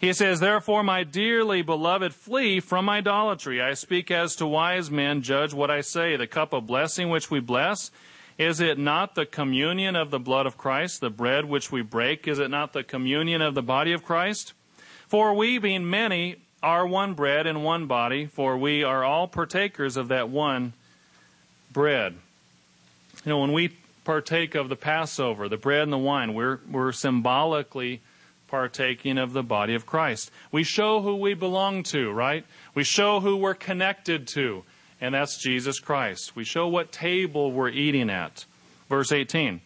He 0.00 0.12
says, 0.12 0.38
Therefore, 0.38 0.84
my 0.84 1.02
dearly 1.02 1.62
beloved, 1.62 2.14
flee 2.14 2.60
from 2.60 2.88
idolatry. 2.88 3.60
I 3.60 3.74
speak 3.74 4.10
as 4.10 4.36
to 4.36 4.46
wise 4.46 4.90
men, 4.90 5.22
judge 5.22 5.52
what 5.52 5.70
I 5.70 5.80
say. 5.80 6.16
The 6.16 6.28
cup 6.28 6.52
of 6.52 6.66
blessing 6.66 7.10
which 7.10 7.30
we 7.30 7.40
bless, 7.40 7.90
is 8.38 8.60
it 8.60 8.78
not 8.78 9.16
the 9.16 9.26
communion 9.26 9.96
of 9.96 10.12
the 10.12 10.20
blood 10.20 10.46
of 10.46 10.56
Christ? 10.56 11.00
The 11.00 11.10
bread 11.10 11.46
which 11.46 11.72
we 11.72 11.82
break, 11.82 12.28
is 12.28 12.38
it 12.38 12.48
not 12.50 12.72
the 12.72 12.84
communion 12.84 13.42
of 13.42 13.54
the 13.54 13.62
body 13.62 13.92
of 13.92 14.04
Christ? 14.04 14.52
For 15.08 15.34
we, 15.34 15.58
being 15.58 15.90
many, 15.90 16.36
are 16.62 16.86
one 16.86 17.14
bread 17.14 17.48
and 17.48 17.64
one 17.64 17.86
body, 17.86 18.26
for 18.26 18.56
we 18.56 18.84
are 18.84 19.02
all 19.02 19.26
partakers 19.26 19.96
of 19.96 20.08
that 20.08 20.28
one 20.28 20.74
bread. 21.72 22.14
You 23.24 23.30
know, 23.30 23.40
when 23.40 23.52
we 23.52 23.76
partake 24.04 24.54
of 24.54 24.68
the 24.68 24.76
Passover, 24.76 25.48
the 25.48 25.56
bread 25.56 25.82
and 25.82 25.92
the 25.92 25.98
wine, 25.98 26.34
we're, 26.34 26.60
we're 26.70 26.92
symbolically 26.92 28.00
partaking 28.48 29.18
of 29.18 29.32
the 29.32 29.42
body 29.42 29.74
of 29.74 29.86
Christ. 29.86 30.30
We 30.50 30.64
show 30.64 31.00
who 31.00 31.16
we 31.16 31.34
belong 31.34 31.82
to, 31.84 32.10
right? 32.10 32.44
We 32.74 32.82
show 32.82 33.20
who 33.20 33.36
we're 33.36 33.54
connected 33.54 34.26
to, 34.28 34.64
and 35.00 35.14
that's 35.14 35.40
Jesus 35.40 35.78
Christ. 35.78 36.34
We 36.34 36.44
show 36.44 36.66
what 36.66 36.90
table 36.90 37.52
we're 37.52 37.68
eating 37.68 38.10
at. 38.10 38.44
Verse 38.88 39.12
18 39.12 39.60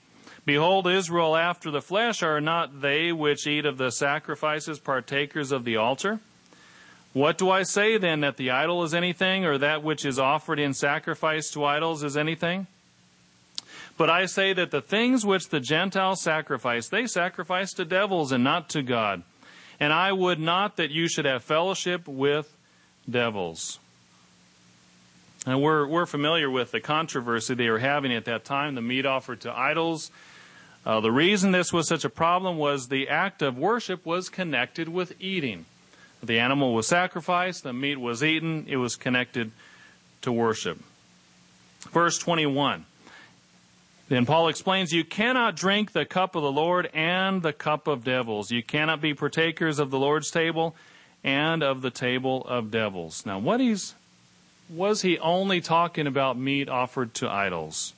Behold, 0.44 0.88
Israel 0.88 1.36
after 1.36 1.70
the 1.70 1.80
flesh 1.80 2.22
are 2.22 2.40
not 2.40 2.80
they 2.80 3.12
which 3.12 3.46
eat 3.46 3.64
of 3.64 3.78
the 3.78 3.90
sacrifices 3.90 4.80
partakers 4.80 5.52
of 5.52 5.64
the 5.64 5.76
altar? 5.76 6.18
What 7.12 7.38
do 7.38 7.50
I 7.50 7.62
say 7.62 7.98
then, 7.98 8.20
that 8.20 8.38
the 8.38 8.50
idol 8.50 8.82
is 8.82 8.94
anything, 8.94 9.44
or 9.44 9.58
that 9.58 9.82
which 9.82 10.04
is 10.04 10.18
offered 10.18 10.58
in 10.58 10.72
sacrifice 10.74 11.50
to 11.50 11.64
idols 11.64 12.02
is 12.02 12.16
anything? 12.16 12.66
But 14.02 14.10
I 14.10 14.26
say 14.26 14.52
that 14.54 14.72
the 14.72 14.80
things 14.80 15.24
which 15.24 15.50
the 15.50 15.60
Gentiles 15.60 16.20
sacrifice, 16.20 16.88
they 16.88 17.06
sacrifice 17.06 17.72
to 17.74 17.84
devils 17.84 18.32
and 18.32 18.42
not 18.42 18.68
to 18.70 18.82
God. 18.82 19.22
And 19.78 19.92
I 19.92 20.10
would 20.10 20.40
not 20.40 20.76
that 20.78 20.90
you 20.90 21.06
should 21.06 21.24
have 21.24 21.44
fellowship 21.44 22.08
with 22.08 22.52
devils. 23.08 23.78
And 25.46 25.62
we're, 25.62 25.86
we're 25.86 26.06
familiar 26.06 26.50
with 26.50 26.72
the 26.72 26.80
controversy 26.80 27.54
they 27.54 27.70
were 27.70 27.78
having 27.78 28.12
at 28.12 28.24
that 28.24 28.44
time, 28.44 28.74
the 28.74 28.82
meat 28.82 29.06
offered 29.06 29.42
to 29.42 29.56
idols. 29.56 30.10
Uh, 30.84 30.98
the 30.98 31.12
reason 31.12 31.52
this 31.52 31.72
was 31.72 31.86
such 31.86 32.04
a 32.04 32.10
problem 32.10 32.58
was 32.58 32.88
the 32.88 33.08
act 33.08 33.40
of 33.40 33.56
worship 33.56 34.04
was 34.04 34.28
connected 34.28 34.88
with 34.88 35.14
eating. 35.20 35.64
The 36.20 36.40
animal 36.40 36.74
was 36.74 36.88
sacrificed, 36.88 37.62
the 37.62 37.72
meat 37.72 38.00
was 38.00 38.24
eaten, 38.24 38.66
it 38.68 38.78
was 38.78 38.96
connected 38.96 39.52
to 40.22 40.32
worship. 40.32 40.82
Verse 41.92 42.18
21. 42.18 42.86
Then 44.12 44.26
Paul 44.26 44.48
explains, 44.48 44.92
You 44.92 45.04
cannot 45.04 45.56
drink 45.56 45.92
the 45.92 46.04
cup 46.04 46.36
of 46.36 46.42
the 46.42 46.52
Lord 46.52 46.90
and 46.92 47.40
the 47.40 47.54
cup 47.54 47.86
of 47.86 48.04
devils. 48.04 48.50
You 48.50 48.62
cannot 48.62 49.00
be 49.00 49.14
partakers 49.14 49.78
of 49.78 49.90
the 49.90 49.98
Lord's 49.98 50.30
table 50.30 50.76
and 51.24 51.62
of 51.62 51.80
the 51.80 51.90
table 51.90 52.44
of 52.46 52.70
devils. 52.70 53.24
Now, 53.24 53.38
what 53.38 53.58
he's, 53.58 53.94
was 54.68 55.00
he 55.00 55.18
only 55.18 55.62
talking 55.62 56.06
about 56.06 56.36
meat 56.36 56.68
offered 56.68 57.14
to 57.14 57.30
idols? 57.30 57.94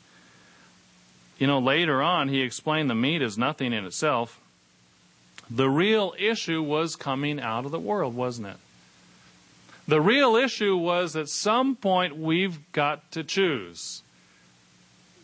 You 1.41 1.49
know, 1.49 1.59
later 1.59 2.01
on, 2.01 2.29
he 2.29 2.43
explained 2.43 2.89
the 2.89 2.95
meat 2.95 3.21
is 3.21 3.37
nothing 3.37 3.73
in 3.73 3.85
itself. 3.85 4.41
The 5.51 5.69
real 5.69 6.15
issue 6.17 6.63
was 6.63 6.95
coming 6.95 7.41
out 7.41 7.65
of 7.65 7.73
the 7.73 7.81
world, 7.81 8.15
wasn't 8.15 8.47
it? 8.47 8.57
The 9.89 10.01
real 10.01 10.37
issue 10.37 10.77
was 10.77 11.17
at 11.17 11.29
some 11.29 11.75
point 11.75 12.17
we've 12.17 12.71
got 12.71 13.11
to 13.11 13.25
choose 13.25 14.05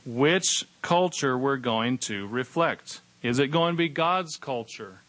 which 0.04 0.64
culture 0.82 1.36
we're 1.36 1.56
going 1.56 1.98
to 1.98 2.26
reflect. 2.26 3.00
Is 3.22 3.38
it 3.38 3.48
going 3.48 3.74
to 3.74 3.78
be 3.78 3.88
God's 3.88 4.36
culture? 4.36 5.00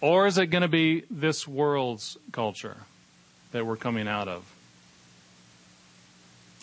Or 0.00 0.26
is 0.26 0.38
it 0.38 0.46
going 0.46 0.62
to 0.62 0.68
be 0.68 1.04
this 1.10 1.46
world's 1.48 2.16
culture 2.30 2.76
that 3.52 3.66
we're 3.66 3.76
coming 3.76 4.06
out 4.06 4.28
of? 4.28 4.44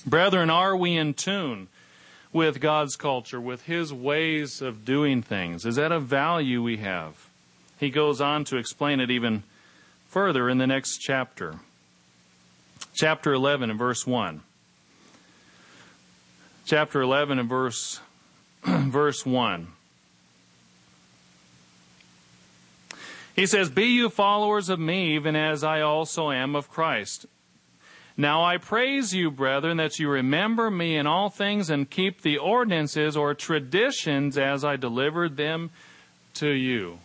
Brethren, 0.05 0.49
are 0.49 0.75
we 0.75 0.95
in 0.95 1.13
tune 1.13 1.67
with 2.31 2.61
God's 2.61 2.95
culture, 2.95 3.41
with 3.41 3.63
His 3.63 3.91
ways 3.91 4.61
of 4.61 4.85
doing 4.85 5.21
things? 5.21 5.65
Is 5.65 5.75
that 5.75 5.91
a 5.91 5.99
value 5.99 6.61
we 6.61 6.77
have? 6.77 7.29
He 7.79 7.89
goes 7.89 8.21
on 8.21 8.45
to 8.45 8.57
explain 8.57 8.99
it 8.99 9.11
even 9.11 9.43
further 10.07 10.49
in 10.49 10.59
the 10.59 10.67
next 10.67 10.99
chapter. 10.99 11.55
Chapter 12.93 13.33
11 13.33 13.69
and 13.69 13.79
verse 13.79 14.07
1 14.07 14.41
chapter 16.65 17.01
11 17.01 17.39
and 17.39 17.47
verse, 17.47 17.99
verse 18.65 19.25
1. 19.25 19.67
He 23.35 23.45
says, 23.45 23.69
Be 23.69 23.85
you 23.85 24.09
followers 24.09 24.69
of 24.69 24.79
me, 24.79 25.15
even 25.15 25.35
as 25.35 25.63
I 25.63 25.81
also 25.81 26.31
am 26.31 26.55
of 26.55 26.69
Christ. 26.69 27.27
Now 28.17 28.43
I 28.43 28.57
praise 28.57 29.13
you, 29.13 29.29
brethren, 29.29 29.77
that 29.77 29.99
you 29.99 30.09
remember 30.09 30.71
me 30.71 30.95
in 30.95 31.05
all 31.05 31.29
things 31.29 31.69
and 31.69 31.89
keep 31.89 32.21
the 32.21 32.37
ordinances 32.37 33.17
or 33.17 33.33
traditions 33.33 34.37
as 34.37 34.63
I 34.63 34.77
delivered 34.77 35.35
them 35.35 35.69
to 36.35 36.49
you. 36.49 36.99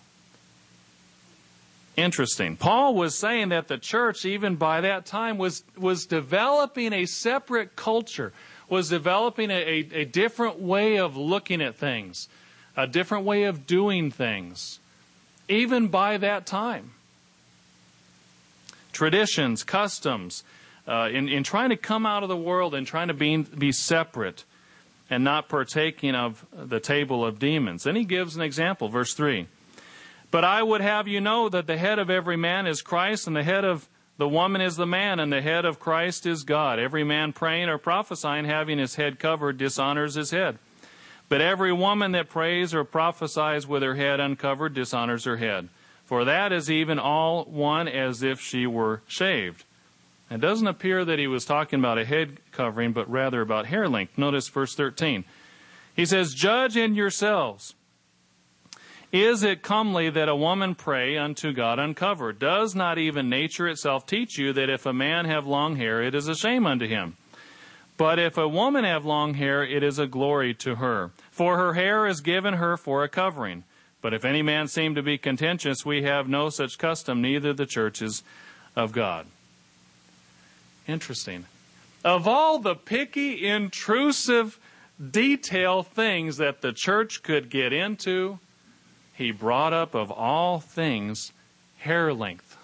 Interesting. 1.96 2.56
Paul 2.56 2.94
was 2.94 3.18
saying 3.18 3.48
that 3.48 3.66
the 3.66 3.76
church, 3.76 4.24
even 4.24 4.54
by 4.54 4.82
that 4.82 5.04
time, 5.04 5.36
was, 5.36 5.64
was 5.76 6.06
developing 6.06 6.92
a 6.92 7.06
separate 7.06 7.74
culture 7.74 8.32
was 8.70 8.88
developing 8.88 9.50
a, 9.50 9.54
a, 9.54 10.00
a 10.00 10.04
different 10.04 10.60
way 10.60 10.96
of 10.96 11.16
looking 11.16 11.60
at 11.60 11.76
things. 11.76 12.28
a 12.76 12.86
different 12.86 13.24
way 13.24 13.44
of 13.44 13.66
doing 13.66 14.10
things, 14.10 14.78
even 15.48 15.88
by 15.88 16.16
that 16.16 16.46
time. 16.46 16.92
Traditions, 18.92 19.64
customs, 19.64 20.44
uh, 20.86 21.08
in, 21.12 21.28
in 21.28 21.42
trying 21.42 21.70
to 21.70 21.76
come 21.76 22.06
out 22.06 22.22
of 22.22 22.28
the 22.28 22.36
world 22.36 22.74
and 22.74 22.86
trying 22.86 23.08
to 23.08 23.14
be, 23.14 23.36
be 23.36 23.72
separate 23.72 24.44
and 25.10 25.24
not 25.24 25.48
partaking 25.48 26.14
of 26.14 26.46
the 26.52 26.80
table 26.80 27.24
of 27.24 27.38
demons. 27.38 27.82
Then 27.82 27.96
he 27.96 28.04
gives 28.04 28.36
an 28.36 28.42
example, 28.42 28.88
verse 28.88 29.12
3. 29.14 29.46
But 30.30 30.44
I 30.44 30.62
would 30.62 30.80
have 30.80 31.08
you 31.08 31.20
know 31.20 31.48
that 31.48 31.66
the 31.66 31.76
head 31.76 31.98
of 31.98 32.08
every 32.08 32.36
man 32.36 32.66
is 32.66 32.82
Christ, 32.82 33.26
and 33.26 33.34
the 33.34 33.42
head 33.42 33.64
of 33.64 33.88
the 34.20 34.28
woman 34.28 34.60
is 34.60 34.76
the 34.76 34.86
man, 34.86 35.18
and 35.18 35.32
the 35.32 35.40
head 35.40 35.64
of 35.64 35.80
Christ 35.80 36.26
is 36.26 36.44
God. 36.44 36.78
Every 36.78 37.04
man 37.04 37.32
praying 37.32 37.70
or 37.70 37.78
prophesying, 37.78 38.44
having 38.44 38.76
his 38.76 38.96
head 38.96 39.18
covered, 39.18 39.56
dishonors 39.56 40.14
his 40.14 40.30
head. 40.30 40.58
But 41.30 41.40
every 41.40 41.72
woman 41.72 42.12
that 42.12 42.28
prays 42.28 42.74
or 42.74 42.84
prophesies 42.84 43.66
with 43.66 43.82
her 43.82 43.94
head 43.94 44.20
uncovered 44.20 44.74
dishonors 44.74 45.24
her 45.24 45.38
head. 45.38 45.70
For 46.04 46.26
that 46.26 46.52
is 46.52 46.70
even 46.70 46.98
all 46.98 47.46
one 47.46 47.88
as 47.88 48.22
if 48.22 48.42
she 48.42 48.66
were 48.66 49.00
shaved. 49.06 49.64
It 50.30 50.42
doesn't 50.42 50.68
appear 50.68 51.02
that 51.02 51.18
he 51.18 51.26
was 51.26 51.46
talking 51.46 51.78
about 51.78 51.96
a 51.96 52.04
head 52.04 52.40
covering, 52.52 52.92
but 52.92 53.10
rather 53.10 53.40
about 53.40 53.66
hair 53.66 53.88
length. 53.88 54.18
Notice 54.18 54.48
verse 54.48 54.74
13. 54.74 55.24
He 55.96 56.04
says, 56.04 56.34
Judge 56.34 56.76
in 56.76 56.94
yourselves. 56.94 57.74
Is 59.12 59.42
it 59.42 59.62
comely 59.62 60.08
that 60.10 60.28
a 60.28 60.36
woman 60.36 60.76
pray 60.76 61.16
unto 61.16 61.52
God 61.52 61.80
uncovered? 61.80 62.38
Does 62.38 62.76
not 62.76 62.96
even 62.96 63.28
nature 63.28 63.66
itself 63.66 64.06
teach 64.06 64.38
you 64.38 64.52
that 64.52 64.70
if 64.70 64.86
a 64.86 64.92
man 64.92 65.24
have 65.24 65.46
long 65.46 65.76
hair, 65.76 66.00
it 66.00 66.14
is 66.14 66.28
a 66.28 66.36
shame 66.36 66.64
unto 66.64 66.86
him? 66.86 67.16
But 67.96 68.18
if 68.20 68.38
a 68.38 68.48
woman 68.48 68.84
have 68.84 69.04
long 69.04 69.34
hair, 69.34 69.64
it 69.64 69.82
is 69.82 69.98
a 69.98 70.06
glory 70.06 70.54
to 70.54 70.76
her. 70.76 71.10
For 71.30 71.56
her 71.56 71.74
hair 71.74 72.06
is 72.06 72.20
given 72.20 72.54
her 72.54 72.76
for 72.76 73.02
a 73.02 73.08
covering. 73.08 73.64
But 74.00 74.14
if 74.14 74.24
any 74.24 74.42
man 74.42 74.68
seem 74.68 74.94
to 74.94 75.02
be 75.02 75.18
contentious, 75.18 75.84
we 75.84 76.02
have 76.04 76.28
no 76.28 76.48
such 76.48 76.78
custom, 76.78 77.20
neither 77.20 77.52
the 77.52 77.66
churches 77.66 78.22
of 78.76 78.92
God. 78.92 79.26
Interesting. 80.86 81.44
Of 82.04 82.26
all 82.26 82.58
the 82.58 82.74
picky, 82.74 83.46
intrusive, 83.46 84.58
detail 85.10 85.82
things 85.82 86.38
that 86.38 86.62
the 86.62 86.72
church 86.72 87.22
could 87.22 87.50
get 87.50 87.72
into, 87.72 88.38
he 89.20 89.30
brought 89.30 89.74
up, 89.74 89.94
of 89.94 90.10
all 90.10 90.60
things, 90.60 91.32
hair 91.78 92.12
length. 92.12 92.56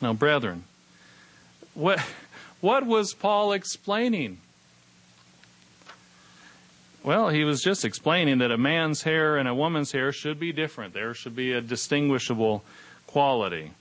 Now, 0.00 0.12
brethren, 0.12 0.62
what 1.74 2.00
what 2.60 2.86
was 2.86 3.14
Paul 3.14 3.52
explaining? 3.52 4.38
Well, 7.02 7.30
he 7.30 7.42
was 7.42 7.62
just 7.62 7.84
explaining 7.84 8.38
that 8.38 8.52
a 8.52 8.58
man's 8.58 9.02
hair 9.02 9.36
and 9.36 9.48
a 9.48 9.54
woman's 9.54 9.92
hair 9.92 10.12
should 10.12 10.38
be 10.38 10.52
different. 10.52 10.94
There 10.94 11.14
should 11.14 11.34
be 11.34 11.52
a 11.52 11.60
distinguishable 11.60 12.62
quality. 13.06 13.72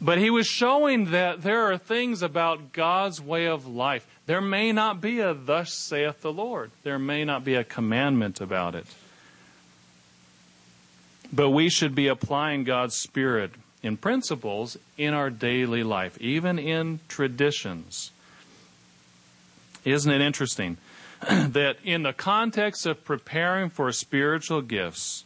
But 0.00 0.18
he 0.18 0.30
was 0.30 0.46
showing 0.46 1.10
that 1.10 1.42
there 1.42 1.70
are 1.70 1.76
things 1.76 2.22
about 2.22 2.72
God's 2.72 3.20
way 3.20 3.46
of 3.46 3.66
life. 3.66 4.06
There 4.26 4.40
may 4.40 4.72
not 4.72 5.00
be 5.00 5.20
a 5.20 5.34
thus 5.34 5.72
saith 5.72 6.20
the 6.20 6.32
Lord. 6.32 6.70
There 6.84 6.98
may 6.98 7.24
not 7.24 7.44
be 7.44 7.54
a 7.54 7.64
commandment 7.64 8.40
about 8.40 8.74
it. 8.74 8.86
But 11.32 11.50
we 11.50 11.70
should 11.70 11.94
be 11.94 12.08
applying 12.08 12.64
God's 12.64 12.94
Spirit 12.94 13.52
in 13.82 13.96
principles 13.96 14.76
in 14.96 15.12
our 15.12 15.30
daily 15.30 15.82
life, 15.82 16.16
even 16.20 16.58
in 16.58 17.00
traditions. 17.08 18.12
Isn't 19.84 20.12
it 20.12 20.20
interesting 20.20 20.76
that 21.28 21.76
in 21.82 22.04
the 22.04 22.12
context 22.12 22.86
of 22.86 23.04
preparing 23.04 23.70
for 23.70 23.90
spiritual 23.90 24.62
gifts, 24.62 25.24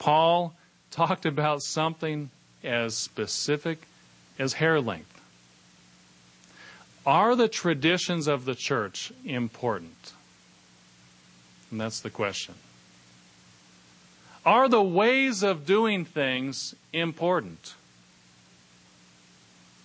Paul 0.00 0.54
talked 0.90 1.24
about 1.24 1.62
something 1.62 2.30
as 2.64 2.96
specific 2.96 3.86
as 4.38 4.54
hair 4.54 4.80
length? 4.80 5.11
Are 7.04 7.34
the 7.34 7.48
traditions 7.48 8.28
of 8.28 8.44
the 8.44 8.54
church 8.54 9.12
important? 9.24 10.12
And 11.70 11.80
that's 11.80 12.00
the 12.00 12.10
question. 12.10 12.54
Are 14.44 14.68
the 14.68 14.82
ways 14.82 15.42
of 15.42 15.66
doing 15.66 16.04
things 16.04 16.74
important? 16.92 17.74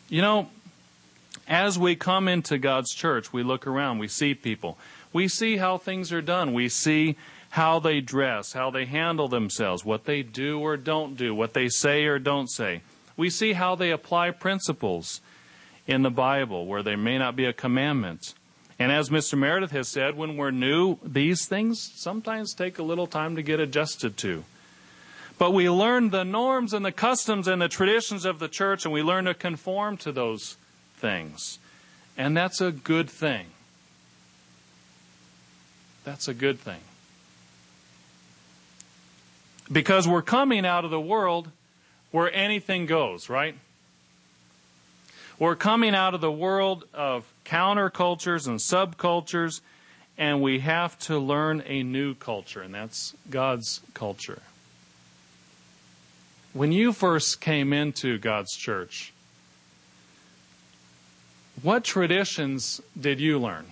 You 0.09 0.21
know, 0.21 0.49
as 1.47 1.79
we 1.79 1.95
come 1.95 2.27
into 2.27 2.57
God's 2.57 2.93
church, 2.93 3.31
we 3.31 3.43
look 3.43 3.65
around, 3.67 3.99
we 3.99 4.07
see 4.07 4.33
people. 4.33 4.77
We 5.13 5.27
see 5.27 5.57
how 5.57 5.77
things 5.77 6.11
are 6.11 6.21
done. 6.21 6.53
We 6.53 6.69
see 6.69 7.15
how 7.51 7.79
they 7.79 8.01
dress, 8.01 8.53
how 8.53 8.69
they 8.69 8.85
handle 8.85 9.27
themselves, 9.27 9.85
what 9.85 10.05
they 10.05 10.21
do 10.21 10.59
or 10.59 10.75
don't 10.77 11.15
do, 11.15 11.33
what 11.33 11.53
they 11.53 11.69
say 11.69 12.05
or 12.05 12.19
don't 12.19 12.49
say. 12.49 12.81
We 13.15 13.29
see 13.29 13.53
how 13.53 13.75
they 13.75 13.91
apply 13.91 14.31
principles 14.31 15.21
in 15.87 16.03
the 16.03 16.11
Bible 16.11 16.65
where 16.65 16.83
there 16.83 16.97
may 16.97 17.17
not 17.17 17.35
be 17.35 17.45
a 17.45 17.53
commandment. 17.53 18.33
And 18.77 18.91
as 18.91 19.09
Mr. 19.09 19.37
Meredith 19.37 19.71
has 19.71 19.87
said, 19.87 20.15
when 20.15 20.37
we're 20.37 20.51
new, 20.51 20.97
these 21.03 21.45
things 21.45 21.91
sometimes 21.95 22.53
take 22.53 22.77
a 22.77 22.83
little 22.83 23.07
time 23.07 23.35
to 23.35 23.41
get 23.41 23.59
adjusted 23.59 24.17
to. 24.17 24.43
But 25.39 25.53
we 25.53 25.69
learn 25.69 26.09
the 26.09 26.23
norms 26.23 26.73
and 26.73 26.85
the 26.85 26.91
customs 26.91 27.47
and 27.47 27.61
the 27.61 27.67
traditions 27.67 28.25
of 28.25 28.39
the 28.39 28.47
church, 28.47 28.85
and 28.85 28.93
we 28.93 29.01
learn 29.01 29.25
to 29.25 29.33
conform 29.33 29.97
to 29.97 30.11
those 30.11 30.57
things. 30.97 31.59
And 32.17 32.35
that's 32.35 32.59
a 32.59 32.71
good 32.71 33.09
thing. 33.09 33.45
That's 36.03 36.27
a 36.27 36.33
good 36.33 36.59
thing. 36.59 36.79
Because 39.71 40.07
we're 40.07 40.21
coming 40.21 40.65
out 40.65 40.85
of 40.85 40.91
the 40.91 41.01
world 41.01 41.49
where 42.11 42.33
anything 42.33 42.85
goes, 42.85 43.29
right? 43.29 43.55
We're 45.39 45.55
coming 45.55 45.93
out 45.93 46.15
of 46.15 46.21
the 46.21 46.31
world 46.31 46.85
of 46.93 47.31
countercultures 47.45 48.47
and 48.47 48.59
subcultures, 48.59 49.61
and 50.17 50.41
we 50.41 50.59
have 50.59 50.97
to 50.99 51.19
learn 51.19 51.63
a 51.67 51.83
new 51.83 52.15
culture, 52.15 52.61
and 52.61 52.73
that's 52.73 53.13
God's 53.29 53.81
culture. 53.93 54.41
When 56.53 56.71
you 56.71 56.91
first 56.91 57.39
came 57.39 57.71
into 57.71 58.17
God's 58.17 58.55
church, 58.55 59.13
what 61.61 61.83
traditions 61.83 62.81
did 62.99 63.19
you 63.19 63.37
learn? 63.37 63.65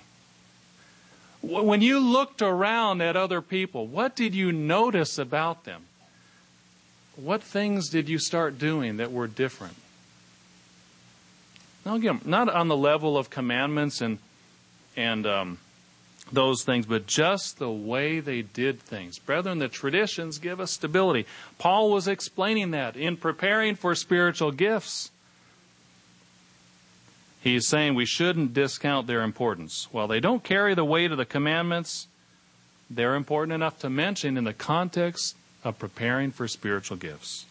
When 1.41 1.81
you 1.81 1.99
looked 1.99 2.43
around 2.43 3.01
at 3.01 3.15
other 3.15 3.41
people, 3.41 3.87
what 3.87 4.15
did 4.15 4.35
you 4.35 4.51
notice 4.51 5.17
about 5.17 5.63
them? 5.63 5.85
What 7.15 7.41
things 7.41 7.89
did 7.89 8.07
you 8.07 8.19
start 8.19 8.59
doing 8.59 8.97
that 8.97 9.11
were 9.11 9.27
different? 9.27 9.77
Now, 11.85 11.95
again, 11.95 12.21
not 12.25 12.49
on 12.49 12.67
the 12.67 12.77
level 12.77 13.17
of 13.17 13.29
commandments 13.29 14.01
and 14.01 14.17
and 14.97 15.27
um, 15.27 15.57
those 16.31 16.63
things, 16.63 16.85
but 16.85 17.05
just 17.05 17.59
the 17.59 17.69
way 17.69 18.19
they 18.19 18.41
did 18.41 18.81
things. 18.81 19.19
Brethren, 19.19 19.59
the 19.59 19.67
traditions 19.67 20.37
give 20.37 20.59
us 20.59 20.71
stability. 20.71 21.25
Paul 21.57 21.91
was 21.91 22.07
explaining 22.07 22.71
that 22.71 22.95
in 22.95 23.17
preparing 23.17 23.75
for 23.75 23.93
spiritual 23.93 24.51
gifts. 24.51 25.11
He's 27.41 27.67
saying 27.67 27.93
we 27.93 28.05
shouldn't 28.05 28.53
discount 28.53 29.05
their 29.05 29.21
importance. 29.21 29.87
While 29.91 30.07
they 30.07 30.19
don't 30.19 30.43
carry 30.43 30.73
the 30.73 30.85
weight 30.85 31.11
of 31.11 31.17
the 31.17 31.25
commandments, 31.25 32.07
they're 32.89 33.15
important 33.15 33.53
enough 33.53 33.77
to 33.79 33.89
mention 33.89 34.37
in 34.37 34.45
the 34.45 34.53
context 34.53 35.35
of 35.63 35.77
preparing 35.77 36.31
for 36.31 36.47
spiritual 36.47 36.97
gifts. 36.97 37.45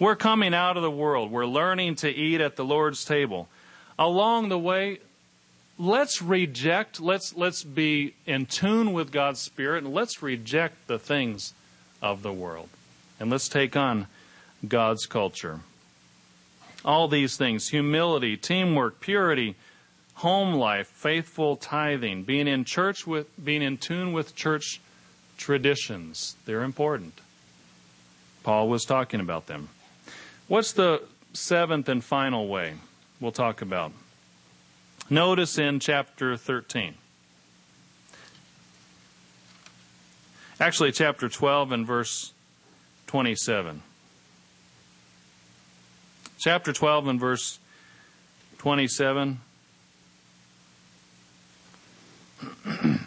We're 0.00 0.16
coming 0.16 0.54
out 0.54 0.78
of 0.78 0.82
the 0.82 0.90
world. 0.90 1.30
We're 1.30 1.46
learning 1.46 1.96
to 1.96 2.08
eat 2.08 2.40
at 2.40 2.56
the 2.56 2.64
Lord's 2.64 3.04
table. 3.04 3.48
Along 3.98 4.48
the 4.48 4.58
way, 4.58 4.98
let's 5.78 6.22
reject, 6.22 7.00
let's, 7.00 7.36
let's 7.36 7.62
be 7.62 8.14
in 8.24 8.46
tune 8.46 8.94
with 8.94 9.12
God's 9.12 9.40
Spirit, 9.40 9.84
and 9.84 9.92
let's 9.92 10.22
reject 10.22 10.86
the 10.86 10.98
things 10.98 11.52
of 12.00 12.22
the 12.22 12.32
world. 12.32 12.70
And 13.20 13.28
let's 13.28 13.46
take 13.46 13.76
on 13.76 14.06
God's 14.66 15.04
culture. 15.04 15.60
All 16.82 17.06
these 17.06 17.36
things 17.36 17.68
humility, 17.68 18.38
teamwork, 18.38 19.00
purity, 19.00 19.54
home 20.14 20.54
life, 20.54 20.86
faithful 20.86 21.56
tithing, 21.56 22.22
being 22.22 22.48
in 22.48 22.64
church 22.64 23.06
with, 23.06 23.26
being 23.42 23.60
in 23.60 23.76
tune 23.76 24.14
with 24.14 24.34
church 24.34 24.80
traditions. 25.36 26.36
They're 26.46 26.62
important. 26.62 27.20
Paul 28.42 28.70
was 28.70 28.86
talking 28.86 29.20
about 29.20 29.46
them. 29.46 29.68
What's 30.50 30.72
the 30.72 31.02
seventh 31.32 31.88
and 31.88 32.02
final 32.02 32.48
way 32.48 32.74
we'll 33.20 33.30
talk 33.30 33.62
about? 33.62 33.92
Notice 35.08 35.58
in 35.58 35.78
chapter 35.78 36.36
13. 36.36 36.94
Actually, 40.58 40.90
chapter 40.90 41.28
12 41.28 41.70
and 41.70 41.86
verse 41.86 42.32
27. 43.06 43.80
Chapter 46.40 46.72
12 46.72 47.06
and 47.06 47.20
verse 47.20 47.60
27. 48.58 49.40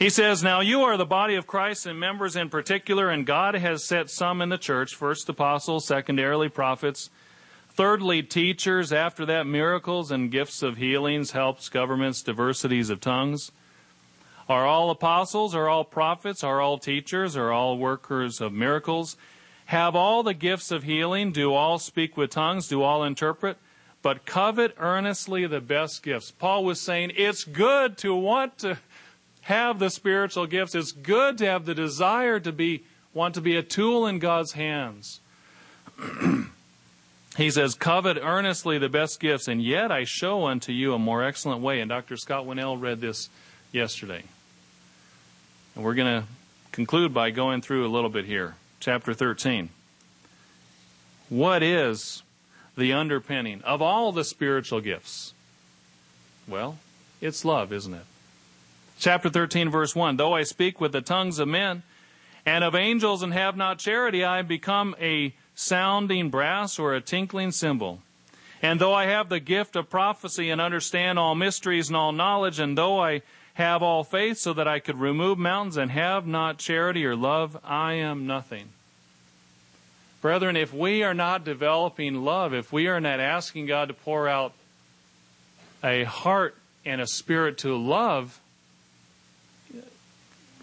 He 0.00 0.08
says, 0.08 0.42
Now 0.42 0.60
you 0.60 0.80
are 0.80 0.96
the 0.96 1.04
body 1.04 1.34
of 1.34 1.46
Christ 1.46 1.84
and 1.84 2.00
members 2.00 2.34
in 2.34 2.48
particular, 2.48 3.10
and 3.10 3.26
God 3.26 3.54
has 3.54 3.84
set 3.84 4.08
some 4.08 4.40
in 4.40 4.48
the 4.48 4.56
church 4.56 4.94
first 4.94 5.28
apostles, 5.28 5.86
secondarily 5.86 6.48
prophets, 6.48 7.10
thirdly 7.68 8.22
teachers, 8.22 8.94
after 8.94 9.26
that 9.26 9.46
miracles 9.46 10.10
and 10.10 10.30
gifts 10.30 10.62
of 10.62 10.78
healings, 10.78 11.32
helps, 11.32 11.68
governments, 11.68 12.22
diversities 12.22 12.88
of 12.88 13.02
tongues. 13.02 13.52
Are 14.48 14.66
all 14.66 14.88
apostles? 14.88 15.54
Are 15.54 15.68
all 15.68 15.84
prophets? 15.84 16.42
Are 16.42 16.62
all 16.62 16.78
teachers? 16.78 17.36
Are 17.36 17.52
all 17.52 17.76
workers 17.76 18.40
of 18.40 18.54
miracles? 18.54 19.18
Have 19.66 19.94
all 19.94 20.22
the 20.22 20.32
gifts 20.32 20.70
of 20.70 20.84
healing? 20.84 21.30
Do 21.30 21.52
all 21.52 21.78
speak 21.78 22.16
with 22.16 22.30
tongues? 22.30 22.68
Do 22.68 22.82
all 22.82 23.04
interpret? 23.04 23.58
But 24.00 24.24
covet 24.24 24.74
earnestly 24.78 25.46
the 25.46 25.60
best 25.60 26.02
gifts. 26.02 26.30
Paul 26.30 26.64
was 26.64 26.80
saying 26.80 27.12
it's 27.16 27.44
good 27.44 27.98
to 27.98 28.14
want 28.14 28.56
to 28.60 28.78
have 29.42 29.78
the 29.78 29.90
spiritual 29.90 30.46
gifts. 30.46 30.74
It's 30.74 30.92
good 30.92 31.38
to 31.38 31.46
have 31.46 31.64
the 31.64 31.74
desire 31.74 32.40
to 32.40 32.52
be 32.52 32.84
want 33.12 33.34
to 33.34 33.40
be 33.40 33.56
a 33.56 33.62
tool 33.62 34.06
in 34.06 34.18
God's 34.18 34.52
hands. 34.52 35.20
he 37.36 37.50
says, 37.50 37.74
Covet 37.74 38.18
earnestly 38.22 38.78
the 38.78 38.88
best 38.88 39.20
gifts, 39.20 39.48
and 39.48 39.62
yet 39.62 39.90
I 39.90 40.04
show 40.04 40.46
unto 40.46 40.72
you 40.72 40.94
a 40.94 40.98
more 40.98 41.24
excellent 41.24 41.60
way. 41.60 41.80
And 41.80 41.88
Dr. 41.88 42.16
Scott 42.16 42.46
Winnail 42.46 42.80
read 42.80 43.00
this 43.00 43.28
yesterday. 43.72 44.22
And 45.74 45.84
we're 45.84 45.94
going 45.94 46.22
to 46.22 46.28
conclude 46.72 47.12
by 47.12 47.30
going 47.30 47.60
through 47.60 47.86
a 47.86 47.90
little 47.90 48.10
bit 48.10 48.24
here. 48.24 48.54
Chapter 48.78 49.14
13. 49.14 49.70
What 51.28 51.62
is 51.62 52.22
the 52.76 52.92
underpinning 52.92 53.62
of 53.62 53.82
all 53.82 54.12
the 54.12 54.24
spiritual 54.24 54.80
gifts? 54.80 55.32
Well, 56.48 56.78
it's 57.20 57.44
love, 57.44 57.72
isn't 57.72 57.94
it? 57.94 58.04
Chapter 59.00 59.30
13, 59.30 59.70
verse 59.70 59.96
1 59.96 60.18
Though 60.18 60.34
I 60.34 60.42
speak 60.42 60.78
with 60.78 60.92
the 60.92 61.00
tongues 61.00 61.38
of 61.38 61.48
men 61.48 61.82
and 62.44 62.62
of 62.62 62.74
angels 62.74 63.22
and 63.22 63.32
have 63.32 63.56
not 63.56 63.78
charity, 63.78 64.22
I 64.22 64.40
am 64.40 64.46
become 64.46 64.94
a 65.00 65.34
sounding 65.54 66.28
brass 66.28 66.78
or 66.78 66.94
a 66.94 67.00
tinkling 67.00 67.50
cymbal. 67.50 68.02
And 68.60 68.78
though 68.78 68.92
I 68.92 69.06
have 69.06 69.30
the 69.30 69.40
gift 69.40 69.74
of 69.74 69.88
prophecy 69.88 70.50
and 70.50 70.60
understand 70.60 71.18
all 71.18 71.34
mysteries 71.34 71.88
and 71.88 71.96
all 71.96 72.12
knowledge, 72.12 72.58
and 72.58 72.76
though 72.76 73.02
I 73.02 73.22
have 73.54 73.82
all 73.82 74.04
faith 74.04 74.36
so 74.36 74.52
that 74.52 74.68
I 74.68 74.80
could 74.80 75.00
remove 75.00 75.38
mountains 75.38 75.78
and 75.78 75.90
have 75.90 76.26
not 76.26 76.58
charity 76.58 77.06
or 77.06 77.16
love, 77.16 77.58
I 77.64 77.94
am 77.94 78.26
nothing. 78.26 78.68
Brethren, 80.20 80.56
if 80.56 80.74
we 80.74 81.02
are 81.02 81.14
not 81.14 81.42
developing 81.42 82.22
love, 82.22 82.52
if 82.52 82.70
we 82.70 82.86
are 82.86 83.00
not 83.00 83.18
asking 83.18 83.64
God 83.64 83.88
to 83.88 83.94
pour 83.94 84.28
out 84.28 84.52
a 85.82 86.04
heart 86.04 86.54
and 86.84 87.00
a 87.00 87.06
spirit 87.06 87.56
to 87.58 87.74
love, 87.74 88.39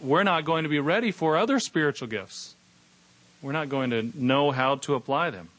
we're 0.01 0.23
not 0.23 0.45
going 0.45 0.63
to 0.63 0.69
be 0.69 0.79
ready 0.79 1.11
for 1.11 1.37
other 1.37 1.59
spiritual 1.59 2.07
gifts. 2.07 2.55
We're 3.41 3.51
not 3.51 3.69
going 3.69 3.91
to 3.91 4.11
know 4.15 4.51
how 4.51 4.75
to 4.75 4.95
apply 4.95 5.29
them. 5.29 5.49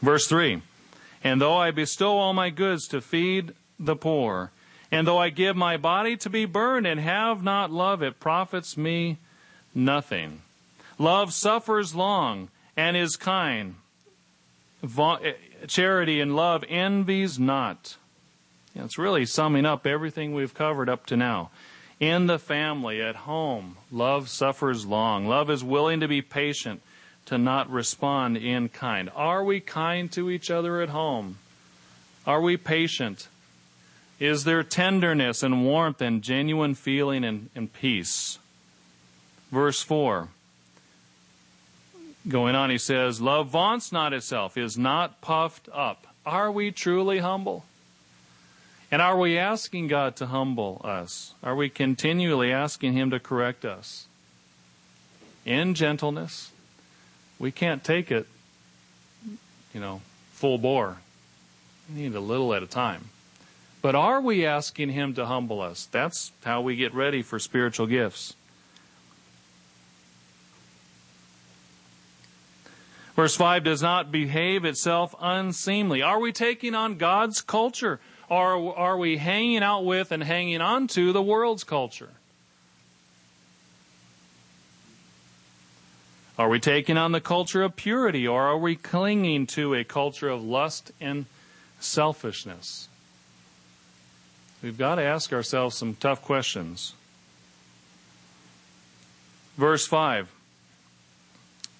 Verse 0.00 0.26
3 0.26 0.62
And 1.24 1.40
though 1.40 1.56
I 1.56 1.70
bestow 1.70 2.18
all 2.18 2.32
my 2.32 2.50
goods 2.50 2.86
to 2.88 3.00
feed 3.00 3.52
the 3.78 3.96
poor, 3.96 4.50
and 4.90 5.06
though 5.06 5.18
I 5.18 5.30
give 5.30 5.56
my 5.56 5.76
body 5.76 6.16
to 6.18 6.30
be 6.30 6.44
burned 6.44 6.86
and 6.86 7.00
have 7.00 7.42
not 7.42 7.70
love, 7.70 8.02
it 8.02 8.20
profits 8.20 8.76
me 8.76 9.18
nothing. 9.74 10.42
Love 10.98 11.32
suffers 11.32 11.94
long 11.94 12.48
and 12.76 12.96
is 12.96 13.16
kind. 13.16 13.76
Eh, 14.82 15.32
charity 15.66 16.20
and 16.20 16.36
love 16.36 16.64
envies 16.68 17.38
not. 17.38 17.96
It's 18.76 18.98
really 18.98 19.26
summing 19.26 19.64
up 19.64 19.86
everything 19.86 20.34
we've 20.34 20.54
covered 20.54 20.88
up 20.88 21.06
to 21.06 21.16
now. 21.16 21.50
In 21.98 22.26
the 22.26 22.38
family, 22.38 23.00
at 23.00 23.16
home, 23.16 23.78
love 23.90 24.28
suffers 24.28 24.84
long. 24.84 25.26
Love 25.26 25.48
is 25.48 25.64
willing 25.64 26.00
to 26.00 26.08
be 26.08 26.20
patient, 26.20 26.82
to 27.24 27.38
not 27.38 27.70
respond 27.70 28.36
in 28.36 28.68
kind. 28.68 29.10
Are 29.16 29.42
we 29.42 29.60
kind 29.60 30.12
to 30.12 30.30
each 30.30 30.50
other 30.50 30.82
at 30.82 30.90
home? 30.90 31.38
Are 32.26 32.42
we 32.42 32.58
patient? 32.58 33.28
Is 34.20 34.44
there 34.44 34.62
tenderness 34.62 35.42
and 35.42 35.64
warmth 35.64 36.02
and 36.02 36.22
genuine 36.22 36.74
feeling 36.74 37.24
and, 37.24 37.48
and 37.54 37.72
peace? 37.72 38.38
Verse 39.50 39.82
4. 39.82 40.28
Going 42.28 42.54
on, 42.54 42.70
he 42.70 42.78
says, 42.78 43.20
Love 43.20 43.48
vaunts 43.48 43.90
not 43.90 44.12
itself, 44.12 44.58
is 44.58 44.76
not 44.76 45.20
puffed 45.20 45.68
up. 45.72 46.06
Are 46.26 46.50
we 46.50 46.72
truly 46.72 47.18
humble? 47.18 47.64
And 48.90 49.02
are 49.02 49.18
we 49.18 49.36
asking 49.36 49.88
God 49.88 50.16
to 50.16 50.26
humble 50.26 50.80
us? 50.84 51.34
Are 51.42 51.56
we 51.56 51.68
continually 51.68 52.52
asking 52.52 52.92
Him 52.92 53.10
to 53.10 53.18
correct 53.18 53.64
us? 53.64 54.06
In 55.44 55.74
gentleness. 55.74 56.52
We 57.38 57.50
can't 57.50 57.84
take 57.84 58.10
it, 58.10 58.26
you 59.74 59.80
know, 59.80 60.02
full 60.32 60.58
bore. 60.58 60.98
We 61.88 62.02
need 62.02 62.14
a 62.14 62.20
little 62.20 62.54
at 62.54 62.62
a 62.62 62.66
time. 62.66 63.10
But 63.82 63.94
are 63.94 64.20
we 64.20 64.46
asking 64.46 64.90
Him 64.90 65.14
to 65.14 65.26
humble 65.26 65.60
us? 65.60 65.86
That's 65.90 66.32
how 66.44 66.60
we 66.60 66.76
get 66.76 66.94
ready 66.94 67.22
for 67.22 67.38
spiritual 67.38 67.86
gifts. 67.86 68.34
Verse 73.14 73.34
5 73.34 73.64
does 73.64 73.82
not 73.82 74.12
behave 74.12 74.64
itself 74.64 75.14
unseemly. 75.20 76.02
Are 76.02 76.20
we 76.20 76.32
taking 76.32 76.74
on 76.74 76.96
God's 76.96 77.40
culture? 77.40 77.98
Or 78.28 78.76
are 78.76 78.96
we 78.96 79.18
hanging 79.18 79.62
out 79.62 79.84
with 79.84 80.10
and 80.10 80.22
hanging 80.22 80.60
on 80.60 80.88
to 80.88 81.12
the 81.12 81.22
world's 81.22 81.64
culture? 81.64 82.10
Are 86.38 86.48
we 86.48 86.60
taking 86.60 86.98
on 86.98 87.12
the 87.12 87.20
culture 87.20 87.62
of 87.62 87.76
purity 87.76 88.26
or 88.26 88.42
are 88.42 88.58
we 88.58 88.76
clinging 88.76 89.46
to 89.48 89.74
a 89.74 89.84
culture 89.84 90.28
of 90.28 90.44
lust 90.44 90.90
and 91.00 91.26
selfishness? 91.80 92.88
We've 94.62 94.76
got 94.76 94.96
to 94.96 95.02
ask 95.02 95.32
ourselves 95.32 95.76
some 95.76 95.94
tough 95.94 96.22
questions. 96.22 96.94
Verse 99.56 99.86
5 99.86 100.30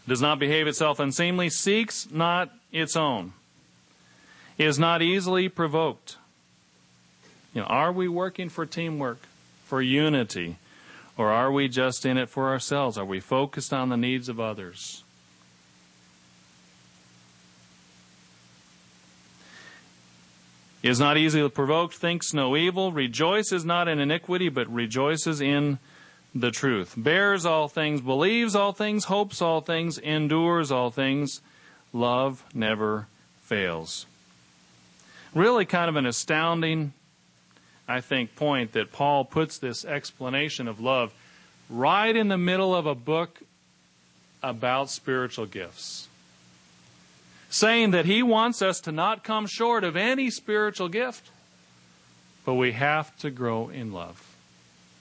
does 0.08 0.22
not 0.22 0.38
behave 0.38 0.68
itself 0.68 1.00
unseemly, 1.00 1.50
seeks 1.50 2.08
not 2.10 2.50
its 2.72 2.96
own, 2.96 3.32
is 4.56 4.78
not 4.78 5.02
easily 5.02 5.48
provoked 5.48 6.16
you 7.56 7.62
know, 7.62 7.68
are 7.68 7.90
we 7.90 8.06
working 8.06 8.50
for 8.50 8.66
teamwork, 8.66 9.18
for 9.64 9.80
unity, 9.80 10.58
or 11.16 11.30
are 11.30 11.50
we 11.50 11.68
just 11.68 12.04
in 12.04 12.18
it 12.18 12.28
for 12.28 12.50
ourselves? 12.50 12.98
Are 12.98 13.04
we 13.04 13.18
focused 13.18 13.72
on 13.72 13.88
the 13.88 13.96
needs 13.96 14.28
of 14.28 14.38
others? 14.38 15.02
Is 20.82 21.00
not 21.00 21.16
easily 21.16 21.48
provoked, 21.48 21.94
thinks 21.94 22.34
no 22.34 22.58
evil, 22.58 22.92
rejoices 22.92 23.64
not 23.64 23.88
in 23.88 24.00
iniquity, 24.00 24.50
but 24.50 24.70
rejoices 24.70 25.40
in 25.40 25.78
the 26.34 26.50
truth, 26.50 26.92
bears 26.94 27.46
all 27.46 27.68
things, 27.68 28.02
believes 28.02 28.54
all 28.54 28.72
things, 28.72 29.04
hopes 29.04 29.40
all 29.40 29.62
things, 29.62 29.96
endures 29.96 30.70
all 30.70 30.90
things. 30.90 31.40
Love 31.94 32.44
never 32.52 33.06
fails. 33.40 34.04
Really, 35.34 35.64
kind 35.64 35.88
of 35.88 35.96
an 35.96 36.04
astounding 36.04 36.92
I 37.88 38.00
think, 38.00 38.34
point 38.34 38.72
that 38.72 38.92
Paul 38.92 39.24
puts 39.24 39.58
this 39.58 39.84
explanation 39.84 40.66
of 40.66 40.80
love 40.80 41.14
right 41.70 42.14
in 42.14 42.28
the 42.28 42.38
middle 42.38 42.74
of 42.74 42.86
a 42.86 42.94
book 42.94 43.40
about 44.42 44.90
spiritual 44.90 45.46
gifts. 45.46 46.08
Saying 47.48 47.92
that 47.92 48.06
he 48.06 48.22
wants 48.22 48.60
us 48.60 48.80
to 48.80 48.92
not 48.92 49.24
come 49.24 49.46
short 49.46 49.84
of 49.84 49.96
any 49.96 50.30
spiritual 50.30 50.88
gift, 50.88 51.30
but 52.44 52.54
we 52.54 52.72
have 52.72 53.16
to 53.18 53.30
grow 53.30 53.68
in 53.68 53.92
love 53.92 54.34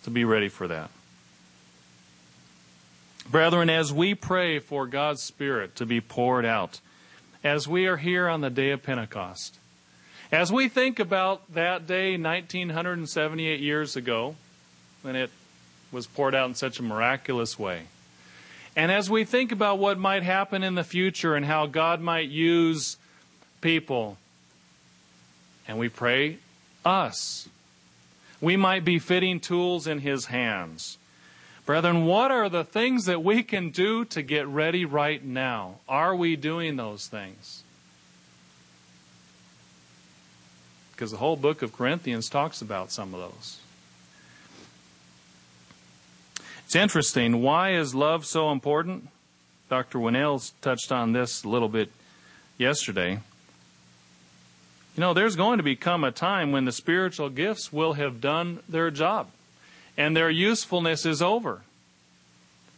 to 0.04 0.10
be 0.12 0.24
ready 0.24 0.50
for 0.50 0.68
that. 0.68 0.90
Brethren, 3.30 3.70
as 3.70 3.92
we 3.92 4.14
pray 4.14 4.60
for 4.60 4.86
God's 4.86 5.24
Spirit 5.24 5.76
to 5.78 5.86
be 5.86 6.00
poured 6.00 6.46
out, 6.46 6.80
as 7.44 7.68
we 7.68 7.88
are 7.88 7.98
here 7.98 8.30
on 8.30 8.42
the 8.42 8.52
day 8.52 8.70
of 8.70 8.84
Pentecost, 8.84 9.58
as 10.32 10.52
we 10.52 10.68
think 10.68 11.00
about 11.00 11.54
that 11.54 11.86
day 11.88 12.18
1978 12.18 13.60
years 13.60 13.96
ago, 13.96 14.36
when 15.02 15.16
it 15.16 15.30
was 15.92 16.08
poured 16.08 16.36
out 16.36 16.50
in 16.50 16.56
such 16.56 16.80
a 16.80 16.84
miraculous 16.84 17.60
way, 17.60 17.84
and 18.76 18.92
as 18.92 19.10
we 19.10 19.24
think 19.24 19.52
about 19.52 19.80
what 19.80 19.98
might 19.98 20.24
happen 20.24 20.64
in 20.64 20.76
the 20.76 20.84
future 20.84 21.36
and 21.36 21.46
how 21.46 21.66
God 21.66 22.02
might 22.02 22.28
use 22.28 22.98
people, 23.62 24.18
and 25.68 25.80
we 25.80 25.90
pray 25.90 26.38
us, 26.84 27.48
we 28.42 28.58
might 28.58 28.84
be 28.84 29.00
fitting 29.00 29.40
tools 29.40 29.88
in 29.88 30.00
His 30.00 30.26
hands. 30.26 30.98
Brethren, 31.66 32.06
what 32.06 32.32
are 32.32 32.50
the 32.50 32.64
things 32.64 33.06
that 33.06 33.24
we 33.24 33.42
can 33.42 33.70
do 33.70 34.06
to 34.06 34.22
get 34.22 34.48
ready 34.48 34.86
right 34.86 35.24
now? 35.24 35.80
Are 35.90 36.16
we 36.16 36.36
doing 36.36 36.76
those 36.76 37.08
things? 37.08 37.64
Because 40.96 41.12
the 41.12 41.18
whole 41.18 41.36
book 41.36 41.62
of 41.62 41.74
Corinthians 41.74 42.30
talks 42.30 42.62
about 42.62 42.92
some 42.92 43.14
of 43.14 43.20
those. 43.20 43.60
It's 46.66 46.76
interesting. 46.76 47.42
Why 47.42 47.74
is 47.74 47.94
love 47.94 48.26
so 48.26 48.52
important? 48.52 49.10
Dr. 49.70 50.00
Winnail's 50.00 50.54
touched 50.62 50.92
on 50.92 51.12
this 51.12 51.44
a 51.44 51.50
little 51.50 51.70
bit 51.70 51.92
yesterday. 52.58 53.20
You 54.96 55.02
know, 55.02 55.14
there's 55.14 55.36
going 55.36 55.58
to 55.58 55.64
become 55.64 56.04
a 56.04 56.12
time 56.12 56.52
when 56.52 56.66
the 56.66 56.72
spiritual 56.72 57.30
gifts 57.30 57.74
will 57.74 57.94
have 57.94 58.22
done 58.22 58.60
their 58.70 58.90
job 58.90 59.28
and 59.98 60.16
their 60.16 60.30
usefulness 60.30 61.06
is 61.06 61.22
over. 61.22 61.62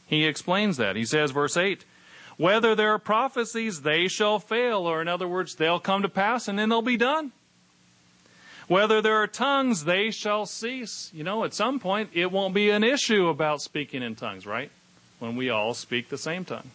He 0.07 0.25
explains 0.25 0.77
that. 0.77 0.95
He 0.95 1.05
says, 1.05 1.31
verse 1.31 1.55
8, 1.55 1.83
whether 2.37 2.75
there 2.75 2.93
are 2.93 2.99
prophecies, 2.99 3.81
they 3.81 4.07
shall 4.07 4.39
fail, 4.39 4.87
or 4.87 5.01
in 5.01 5.07
other 5.07 5.27
words, 5.27 5.55
they'll 5.55 5.79
come 5.79 6.01
to 6.01 6.09
pass 6.09 6.47
and 6.47 6.57
then 6.57 6.69
they'll 6.69 6.81
be 6.81 6.97
done. 6.97 7.31
Whether 8.67 9.01
there 9.01 9.15
are 9.17 9.27
tongues, 9.27 9.85
they 9.85 10.11
shall 10.11 10.45
cease. 10.45 11.09
You 11.13 11.23
know, 11.23 11.43
at 11.43 11.53
some 11.53 11.79
point, 11.79 12.09
it 12.13 12.31
won't 12.31 12.53
be 12.53 12.69
an 12.69 12.83
issue 12.83 13.27
about 13.27 13.61
speaking 13.61 14.03
in 14.03 14.15
tongues, 14.15 14.45
right? 14.45 14.71
When 15.19 15.35
we 15.35 15.49
all 15.49 15.73
speak 15.73 16.09
the 16.09 16.17
same 16.17 16.43
tongue. 16.43 16.69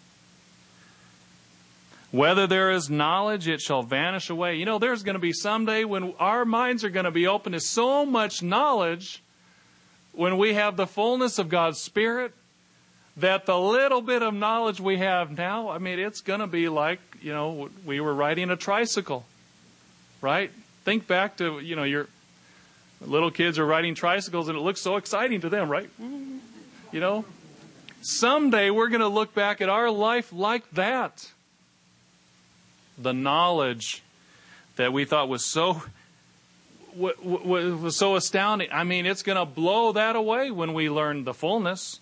Whether 2.10 2.47
there 2.47 2.70
is 2.70 2.90
knowledge, 2.90 3.48
it 3.48 3.60
shall 3.60 3.82
vanish 3.82 4.28
away. 4.28 4.56
You 4.56 4.66
know, 4.66 4.78
there's 4.78 5.02
going 5.02 5.14
to 5.14 5.20
be 5.20 5.32
someday 5.32 5.85
when 5.85 6.14
our 6.19 6.44
minds 6.44 6.85
are 6.85 6.90
going 6.90 7.05
to 7.05 7.10
be 7.10 7.27
open 7.27 7.52
to 7.52 7.60
so 7.60 8.05
much 8.05 8.43
knowledge 8.43 9.23
when 10.12 10.36
we 10.36 10.55
have 10.55 10.77
the 10.77 10.86
fullness 10.86 11.39
of 11.39 11.48
God's 11.48 11.81
Spirit 11.81 12.35
that 13.16 13.47
the 13.47 13.59
little 13.59 14.01
bit 14.01 14.23
of 14.23 14.35
knowledge 14.35 14.81
we 14.81 14.98
have 14.98 15.36
now, 15.36 15.70
I 15.70 15.78
mean, 15.78 15.98
it's 15.98 16.20
going 16.20 16.40
to 16.40 16.47
be 16.47 16.69
like, 16.69 17.01
you 17.20 17.32
know, 17.32 17.70
we 17.85 18.01
were 18.01 18.14
riding 18.14 18.51
a 18.51 18.56
tricycle, 18.56 19.24
right? 20.20 20.51
Think 20.85 21.07
back 21.07 21.37
to, 21.37 21.61
you 21.61 21.77
know, 21.77 21.85
your 21.85 22.09
little 23.01 23.31
kids 23.31 23.59
are 23.59 23.67
riding 23.67 23.95
tricycles 23.95 24.49
and 24.49 24.59
it 24.59 24.61
looks 24.61 24.81
so 24.81 24.97
exciting 24.97 25.41
to 25.43 25.49
them, 25.49 25.69
right? 25.69 25.89
You 26.93 27.01
know? 27.01 27.25
Someday 28.01 28.71
we're 28.71 28.89
going 28.89 29.01
to 29.01 29.09
look 29.09 29.35
back 29.35 29.61
at 29.61 29.69
our 29.69 29.91
life 29.91 30.33
like 30.33 30.69
that 30.73 31.31
the 32.99 33.13
knowledge 33.13 34.03
that 34.77 34.93
we 34.93 35.05
thought 35.05 35.29
was 35.29 35.45
so 35.45 35.83
was 36.95 37.97
so 37.97 38.17
astounding. 38.17 38.69
I 38.71 38.85
mean, 38.85 39.07
it's 39.07 39.23
going 39.23 39.39
to 39.39 39.47
blow 39.47 39.93
that 39.93 40.15
away 40.15 40.51
when 40.51 40.75
we 40.75 40.91
learn 40.91 41.25
the 41.25 41.33
fullness. 41.33 42.01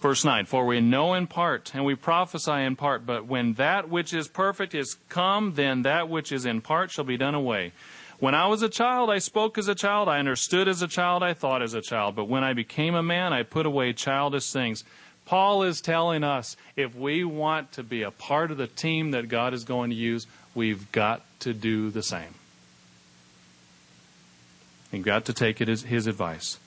Verse 0.00 0.24
9, 0.24 0.44
for 0.44 0.66
we 0.66 0.80
know 0.80 1.14
in 1.14 1.26
part 1.26 1.72
and 1.74 1.84
we 1.84 1.94
prophesy 1.94 2.52
in 2.52 2.76
part, 2.76 3.06
but 3.06 3.26
when 3.26 3.54
that 3.54 3.88
which 3.88 4.12
is 4.12 4.28
perfect 4.28 4.74
is 4.74 4.96
come, 5.08 5.54
then 5.54 5.82
that 5.82 6.08
which 6.08 6.30
is 6.32 6.44
in 6.44 6.60
part 6.60 6.90
shall 6.90 7.04
be 7.04 7.16
done 7.16 7.34
away. 7.34 7.72
When 8.18 8.34
I 8.34 8.46
was 8.46 8.62
a 8.62 8.68
child, 8.68 9.10
I 9.10 9.18
spoke 9.18 9.58
as 9.58 9.68
a 9.68 9.74
child, 9.74 10.08
I 10.08 10.18
understood 10.18 10.68
as 10.68 10.82
a 10.82 10.88
child, 10.88 11.22
I 11.22 11.34
thought 11.34 11.62
as 11.62 11.74
a 11.74 11.80
child, 11.80 12.14
but 12.14 12.28
when 12.28 12.44
I 12.44 12.52
became 12.52 12.94
a 12.94 13.02
man, 13.02 13.32
I 13.32 13.42
put 13.42 13.66
away 13.66 13.92
childish 13.94 14.52
things. 14.52 14.84
Paul 15.24 15.62
is 15.64 15.80
telling 15.80 16.22
us 16.22 16.56
if 16.76 16.94
we 16.94 17.24
want 17.24 17.72
to 17.72 17.82
be 17.82 18.02
a 18.02 18.10
part 18.10 18.50
of 18.50 18.58
the 18.58 18.68
team 18.68 19.10
that 19.10 19.28
God 19.28 19.54
is 19.54 19.64
going 19.64 19.90
to 19.90 19.96
use, 19.96 20.26
we've 20.54 20.90
got 20.92 21.22
to 21.40 21.52
do 21.52 21.90
the 21.90 22.02
same. 22.02 22.34
We've 24.92 25.02
got 25.02 25.24
to 25.26 25.32
take 25.32 25.58
his 25.58 26.06
advice. 26.06 26.58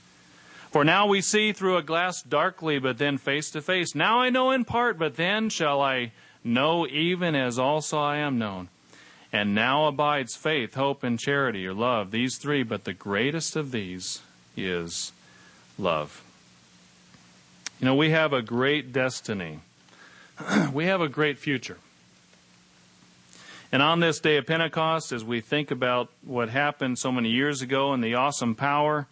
For 0.72 0.84
now 0.84 1.08
we 1.08 1.22
see 1.22 1.52
through 1.52 1.78
a 1.78 1.84
glass 1.84 2.22
darkly, 2.22 2.78
but 2.78 3.00
then 3.00 3.18
face 3.18 3.50
to 3.52 3.62
face. 3.62 3.96
Now 3.96 4.22
I 4.22 4.30
know 4.30 4.52
in 4.52 4.66
part, 4.66 5.00
but 5.00 5.16
then 5.16 5.50
shall 5.50 5.82
I 5.82 6.12
know 6.44 6.86
even 6.88 7.36
as 7.36 7.58
also 7.58 7.98
I 7.98 8.18
am 8.18 8.38
known. 8.38 8.70
And 9.34 9.56
now 9.56 9.88
abides 9.88 10.36
faith, 10.36 10.76
hope, 10.76 11.04
and 11.04 11.20
charity, 11.20 11.66
or 11.66 11.74
love, 11.74 12.12
these 12.12 12.38
three, 12.38 12.64
but 12.64 12.84
the 12.84 12.94
greatest 12.94 13.56
of 13.56 13.72
these 13.72 14.22
is 14.56 15.12
love. 15.78 16.24
You 17.80 17.86
know, 17.86 17.96
we 17.96 18.12
have 18.12 18.34
a 18.34 18.41
great 18.41 18.91
destiny. 18.91 19.60
we 20.74 20.86
have 20.86 21.02
a 21.02 21.10
great 21.10 21.40
future. 21.40 21.78
And 23.72 23.82
on 23.84 24.00
this 24.00 24.20
day 24.20 24.38
of 24.38 24.48
Pentecost, 24.48 25.12
as 25.12 25.24
we 25.24 25.41
think 25.41 25.70
about 25.70 26.10
what 26.24 26.50
happened 26.50 26.98
so 26.98 27.12
many 27.12 27.30
years 27.30 27.62
ago 27.62 27.94
and 27.94 28.04
the 28.04 28.16
awesome 28.16 28.56
power 28.56 29.08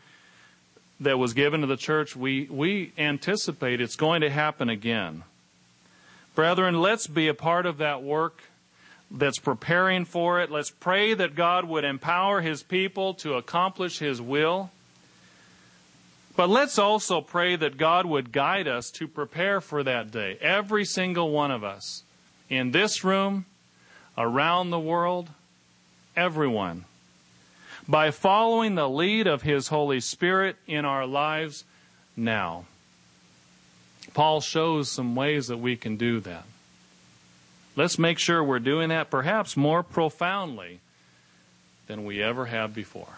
that 1.00 1.20
was 1.20 1.34
given 1.34 1.62
to 1.62 1.68
the 1.68 1.78
church, 1.78 2.16
we, 2.16 2.46
we 2.46 2.92
anticipate 2.98 3.82
it's 3.82 3.96
going 3.96 4.22
to 4.22 4.30
happen 4.30 4.70
again. 4.70 5.24
Brethren, 6.36 6.82
let's 6.82 7.08
be 7.08 7.28
a 7.28 7.34
part 7.34 7.66
of 7.66 7.78
that 7.78 8.04
work 8.04 8.44
that's 9.10 9.40
preparing 9.40 10.06
for 10.06 10.42
it. 10.42 10.52
Let's 10.52 10.70
pray 10.70 11.14
that 11.14 11.36
God 11.36 11.66
would 11.66 11.84
empower 11.84 12.42
His 12.42 12.64
people 12.64 13.14
to 13.16 13.36
accomplish 13.36 14.00
His 14.00 14.22
will. 14.22 14.72
But 16.36 16.50
let's 16.50 16.78
also 16.78 17.22
pray 17.22 17.56
that 17.56 17.78
God 17.78 18.06
would 18.06 18.32
guide 18.32 18.68
us 18.68 18.92
to 18.92 19.08
prepare 19.08 19.60
for 19.62 19.84
that 19.84 20.12
day. 20.12 20.38
Every 20.40 20.86
single 20.86 21.32
one 21.32 21.50
of 21.50 21.64
us 21.64 22.04
in 22.50 22.72
this 22.72 23.04
room, 23.04 23.46
around 24.18 24.70
the 24.70 24.80
world, 24.80 25.30
everyone. 26.16 26.86
By 27.88 28.12
following 28.12 28.76
the 28.76 28.90
lead 28.90 29.28
of 29.28 29.44
His 29.44 29.70
Holy 29.70 30.02
Spirit 30.02 30.58
in 30.68 30.84
our 30.84 31.06
lives 31.06 31.64
now. 32.16 32.66
Paul 34.14 34.42
shows 34.42 34.90
some 34.90 35.16
ways 35.16 35.48
that 35.48 35.58
we 35.58 35.76
can 35.76 35.96
do 35.96 36.20
that. 36.22 36.44
Let's 37.76 38.00
make 38.00 38.18
sure 38.18 38.44
we're 38.44 38.60
doing 38.60 38.90
that 38.90 39.10
perhaps 39.10 39.56
more 39.56 39.84
profoundly 39.84 40.80
than 41.86 42.04
we 42.04 42.22
ever 42.22 42.48
have 42.48 42.74
before. 42.74 43.17